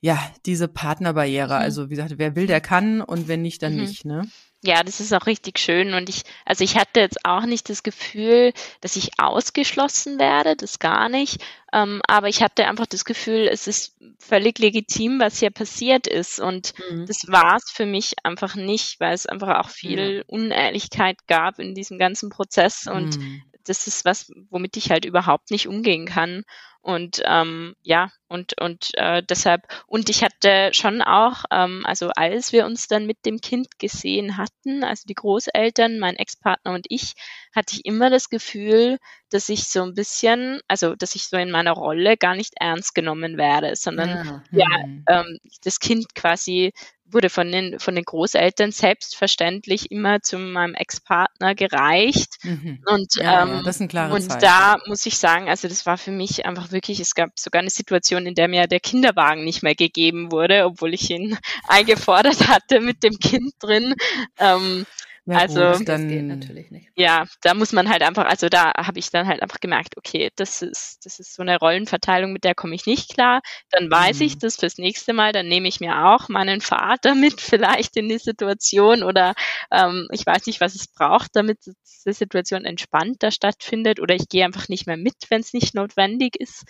[0.00, 1.54] ja, diese Partnerbarriere.
[1.54, 1.62] Mhm.
[1.62, 3.80] Also wie gesagt, wer will, der kann und wenn nicht, dann mhm.
[3.80, 4.28] nicht, ne?
[4.62, 5.94] Ja, das ist auch richtig schön.
[5.94, 8.52] Und ich, also ich hatte jetzt auch nicht das Gefühl,
[8.82, 11.42] dass ich ausgeschlossen werde, das gar nicht.
[11.72, 16.40] Ähm, aber ich hatte einfach das Gefühl, es ist völlig legitim, was hier passiert ist.
[16.40, 17.06] Und mhm.
[17.06, 20.22] das war es für mich einfach nicht, weil es einfach auch viel ja.
[20.26, 22.86] Unehrlichkeit gab in diesem ganzen Prozess.
[22.86, 23.42] Und mhm.
[23.64, 26.44] das ist was, womit ich halt überhaupt nicht umgehen kann.
[26.82, 32.52] Und ähm, ja, und, und äh, deshalb, und ich hatte schon auch, ähm, also als
[32.52, 37.14] wir uns dann mit dem Kind gesehen hatten, also die Großeltern, mein Ex-Partner und ich,
[37.54, 38.98] hatte ich immer das Gefühl,
[39.28, 42.94] dass ich so ein bisschen, also dass ich so in meiner Rolle gar nicht ernst
[42.94, 45.04] genommen werde, sondern ja, ja hm.
[45.08, 46.72] ähm, das Kind quasi
[47.12, 52.36] wurde von den, von den Großeltern selbstverständlich immer zu meinem Ex-Partner gereicht.
[52.42, 52.82] Mhm.
[52.86, 54.40] Und, ja, ähm, ja, das ist ein klares und Zeichen.
[54.40, 57.70] da muss ich sagen, also das war für mich einfach wirklich, es gab sogar eine
[57.70, 61.38] Situation, in der mir der Kinderwagen nicht mehr gegeben wurde, obwohl ich ihn
[61.68, 63.94] eingefordert hatte mit dem Kind drin.
[64.38, 64.86] Ähm,
[65.26, 66.88] ja, also gut, dann, das geht natürlich nicht.
[66.96, 70.30] Ja, da muss man halt einfach, also da habe ich dann halt einfach gemerkt, okay,
[70.36, 73.40] das ist, das ist so eine Rollenverteilung, mit der komme ich nicht klar.
[73.70, 74.26] Dann weiß mhm.
[74.26, 78.08] ich das fürs nächste Mal, dann nehme ich mir auch meinen Vater mit vielleicht in
[78.08, 79.34] die Situation oder
[79.70, 84.44] ähm, ich weiß nicht, was es braucht, damit diese Situation entspannter stattfindet oder ich gehe
[84.44, 86.64] einfach nicht mehr mit, wenn es nicht notwendig ist.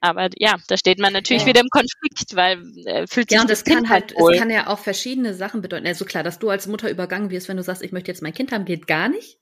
[0.00, 1.48] Aber ja, da steht man natürlich ja.
[1.48, 4.34] wieder im Konflikt, weil äh, fühlt sich Ja, und das, das kann halt, wohl.
[4.34, 5.86] es kann ja auch verschiedene Sachen bedeuten.
[5.86, 8.34] Also klar, dass du als Mutter übergangen wirst, wenn du sagst, ich möchte jetzt mein
[8.34, 9.38] Kind haben, geht gar nicht.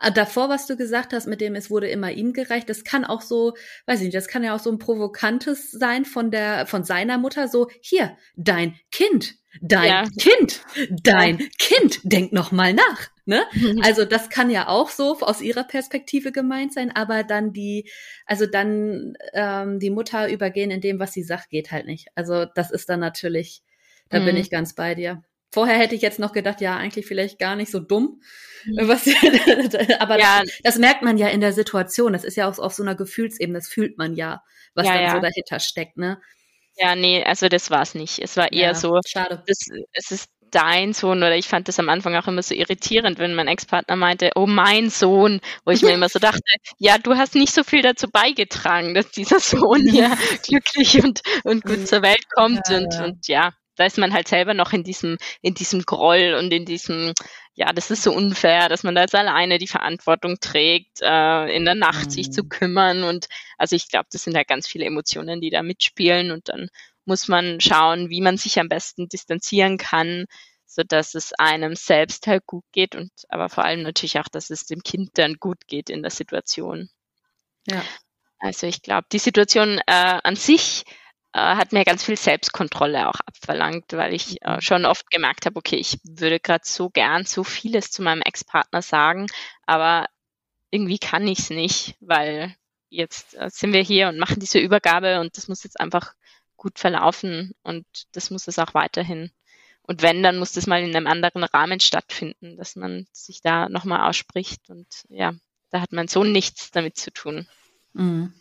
[0.00, 3.04] Äh, davor, was du gesagt hast, mit dem es wurde immer ihm gereicht, das kann
[3.04, 3.54] auch so,
[3.86, 7.18] weiß ich nicht, das kann ja auch so ein provokantes sein von der, von seiner
[7.18, 10.04] Mutter, so, hier, dein Kind, dein ja.
[10.18, 11.46] Kind, dein ja.
[11.58, 13.13] Kind, denk noch mal nach.
[13.26, 13.42] Ne?
[13.82, 17.90] Also das kann ja auch so aus ihrer Perspektive gemeint sein, aber dann die,
[18.26, 22.08] also dann ähm, die Mutter übergehen in dem, was sie sagt, geht halt nicht.
[22.14, 23.62] Also das ist dann natürlich,
[24.10, 24.26] da mhm.
[24.26, 25.22] bin ich ganz bei dir.
[25.50, 28.20] Vorher hätte ich jetzt noch gedacht, ja, eigentlich vielleicht gar nicht so dumm.
[28.66, 28.88] Mhm.
[28.88, 29.06] Was,
[30.00, 30.42] aber ja.
[30.42, 32.12] das, das, merkt man ja in der Situation.
[32.12, 34.42] Das ist ja auch auf so einer Gefühlsebene, das fühlt man ja,
[34.74, 35.14] was ja, dann ja.
[35.14, 36.20] so dahinter steckt, ne?
[36.76, 38.18] Ja, nee, also das war es nicht.
[38.18, 39.42] Es war eher ja, so, schade.
[39.46, 39.58] Das,
[39.92, 43.34] es ist dein Sohn oder ich fand das am Anfang auch immer so irritierend, wenn
[43.34, 46.40] mein Ex-Partner meinte, oh mein Sohn, wo ich mir immer so dachte,
[46.78, 50.16] ja, du hast nicht so viel dazu beigetragen, dass dieser Sohn hier
[50.46, 53.04] glücklich und, und gut zur Welt kommt ja, und, ja.
[53.04, 56.64] und ja, da ist man halt selber noch in diesem, in diesem Groll und in
[56.64, 57.12] diesem,
[57.54, 61.64] ja, das ist so unfair, dass man da jetzt alleine die Verantwortung trägt, äh, in
[61.64, 62.10] der Nacht mhm.
[62.10, 62.48] sich zu mhm.
[62.48, 63.26] kümmern und
[63.58, 66.68] also ich glaube, das sind halt ganz viele Emotionen, die da mitspielen und dann
[67.04, 70.26] muss man schauen, wie man sich am besten distanzieren kann,
[70.66, 74.50] so dass es einem selbst halt gut geht und aber vor allem natürlich auch, dass
[74.50, 76.88] es dem Kind dann gut geht in der Situation.
[77.66, 77.82] Ja.
[78.38, 80.84] Also ich glaube, die Situation äh, an sich
[81.32, 84.60] äh, hat mir ganz viel Selbstkontrolle auch abverlangt, weil ich äh, mhm.
[84.60, 88.82] schon oft gemerkt habe, okay, ich würde gerade so gern so vieles zu meinem Ex-Partner
[88.82, 89.26] sagen,
[89.66, 90.06] aber
[90.70, 92.54] irgendwie kann ich es nicht, weil
[92.88, 96.14] jetzt äh, sind wir hier und machen diese Übergabe und das muss jetzt einfach
[96.64, 99.30] gut verlaufen und das muss es auch weiterhin.
[99.82, 103.68] Und wenn, dann muss das mal in einem anderen Rahmen stattfinden, dass man sich da
[103.68, 104.70] nochmal ausspricht.
[104.70, 105.34] Und ja,
[105.68, 107.46] da hat mein Sohn nichts damit zu tun.
[107.92, 108.32] Mhm.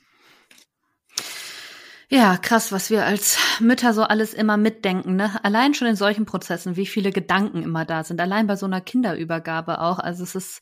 [2.07, 5.43] Ja, krass, was wir als Mütter so alles immer mitdenken, ne?
[5.43, 8.21] Allein schon in solchen Prozessen, wie viele Gedanken immer da sind.
[8.21, 9.99] Allein bei so einer Kinderübergabe auch.
[9.99, 10.61] Also es ist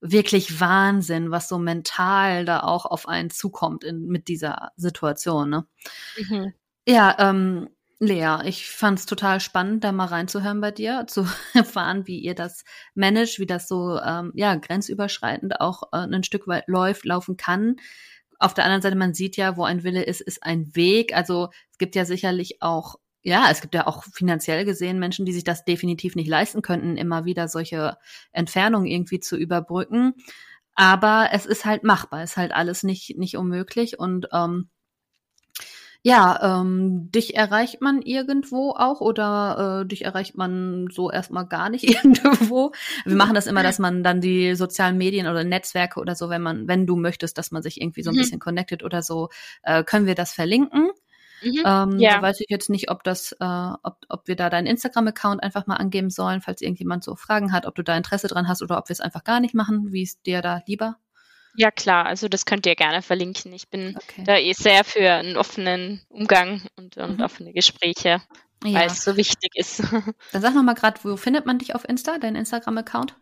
[0.00, 5.66] wirklich Wahnsinn, was so mental da auch auf einen zukommt in, mit dieser Situation, ne?
[6.16, 6.52] Mhm.
[6.88, 7.68] Ja, ähm,
[7.98, 12.64] Lea, ich fand's total spannend, da mal reinzuhören bei dir, zu erfahren, wie ihr das
[12.94, 17.76] managt, wie das so ähm, ja grenzüberschreitend auch äh, ein Stück weit läuft, laufen kann.
[18.38, 21.14] Auf der anderen Seite, man sieht ja, wo ein Wille ist, ist ein Weg.
[21.16, 25.32] Also es gibt ja sicherlich auch, ja, es gibt ja auch finanziell gesehen Menschen, die
[25.32, 27.96] sich das definitiv nicht leisten könnten, immer wieder solche
[28.32, 30.14] Entfernungen irgendwie zu überbrücken.
[30.74, 34.68] Aber es ist halt machbar, es ist halt alles nicht nicht unmöglich und ähm,
[36.06, 41.68] ja, ähm, dich erreicht man irgendwo auch oder äh, dich erreicht man so erstmal gar
[41.68, 42.70] nicht irgendwo.
[43.04, 46.42] Wir machen das immer, dass man dann die sozialen Medien oder Netzwerke oder so, wenn
[46.42, 48.20] man, wenn du möchtest, dass man sich irgendwie so ein mhm.
[48.20, 49.30] bisschen connected oder so,
[49.64, 50.92] äh, können wir das verlinken.
[51.42, 51.62] Mhm.
[51.66, 52.14] Ähm, ja.
[52.14, 55.66] Da weiß ich jetzt nicht, ob das, äh, ob, ob wir da deinen Instagram-Account einfach
[55.66, 58.78] mal angeben sollen, falls irgendjemand so Fragen hat, ob du da Interesse dran hast oder
[58.78, 59.90] ob wir es einfach gar nicht machen.
[59.90, 60.98] Wie ist dir da lieber?
[61.56, 63.52] Ja, klar, also das könnt ihr gerne verlinken.
[63.52, 64.24] Ich bin okay.
[64.24, 67.24] da eh sehr für einen offenen Umgang und, und mhm.
[67.24, 68.22] offene Gespräche.
[68.64, 68.80] ja.
[68.80, 69.80] weil es so wichtig ist.
[70.32, 73.16] Dann sag noch mal gerade, wo findet man dich auf Insta, dein Instagram-Account?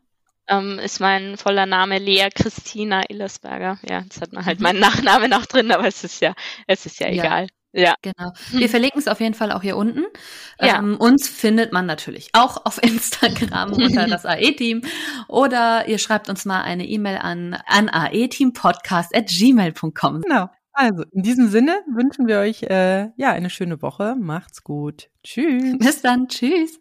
[0.47, 3.79] Ähm, ist mein voller Name Lea Christina Illersberger.
[3.89, 6.35] Ja, jetzt hat man halt meinen Nachnamen noch drin, aber es ist ja,
[6.67, 7.25] es ist ja, ja.
[7.25, 7.47] egal.
[7.75, 7.95] Ja.
[8.03, 8.33] Genau.
[8.51, 10.05] Wir verlinken es auf jeden Fall auch hier unten.
[10.61, 10.79] Ja.
[10.79, 14.83] Ähm, uns findet man natürlich auch auf Instagram unter das AE-Team
[15.29, 20.21] oder ihr schreibt uns mal eine E-Mail an, an aeteampodcast.gmail.com.
[20.23, 20.49] Genau.
[20.77, 24.17] Also, in diesem Sinne wünschen wir euch äh, ja eine schöne Woche.
[24.19, 25.09] Macht's gut.
[25.23, 25.79] Tschüss.
[25.79, 26.27] Bis dann.
[26.27, 26.81] Tschüss.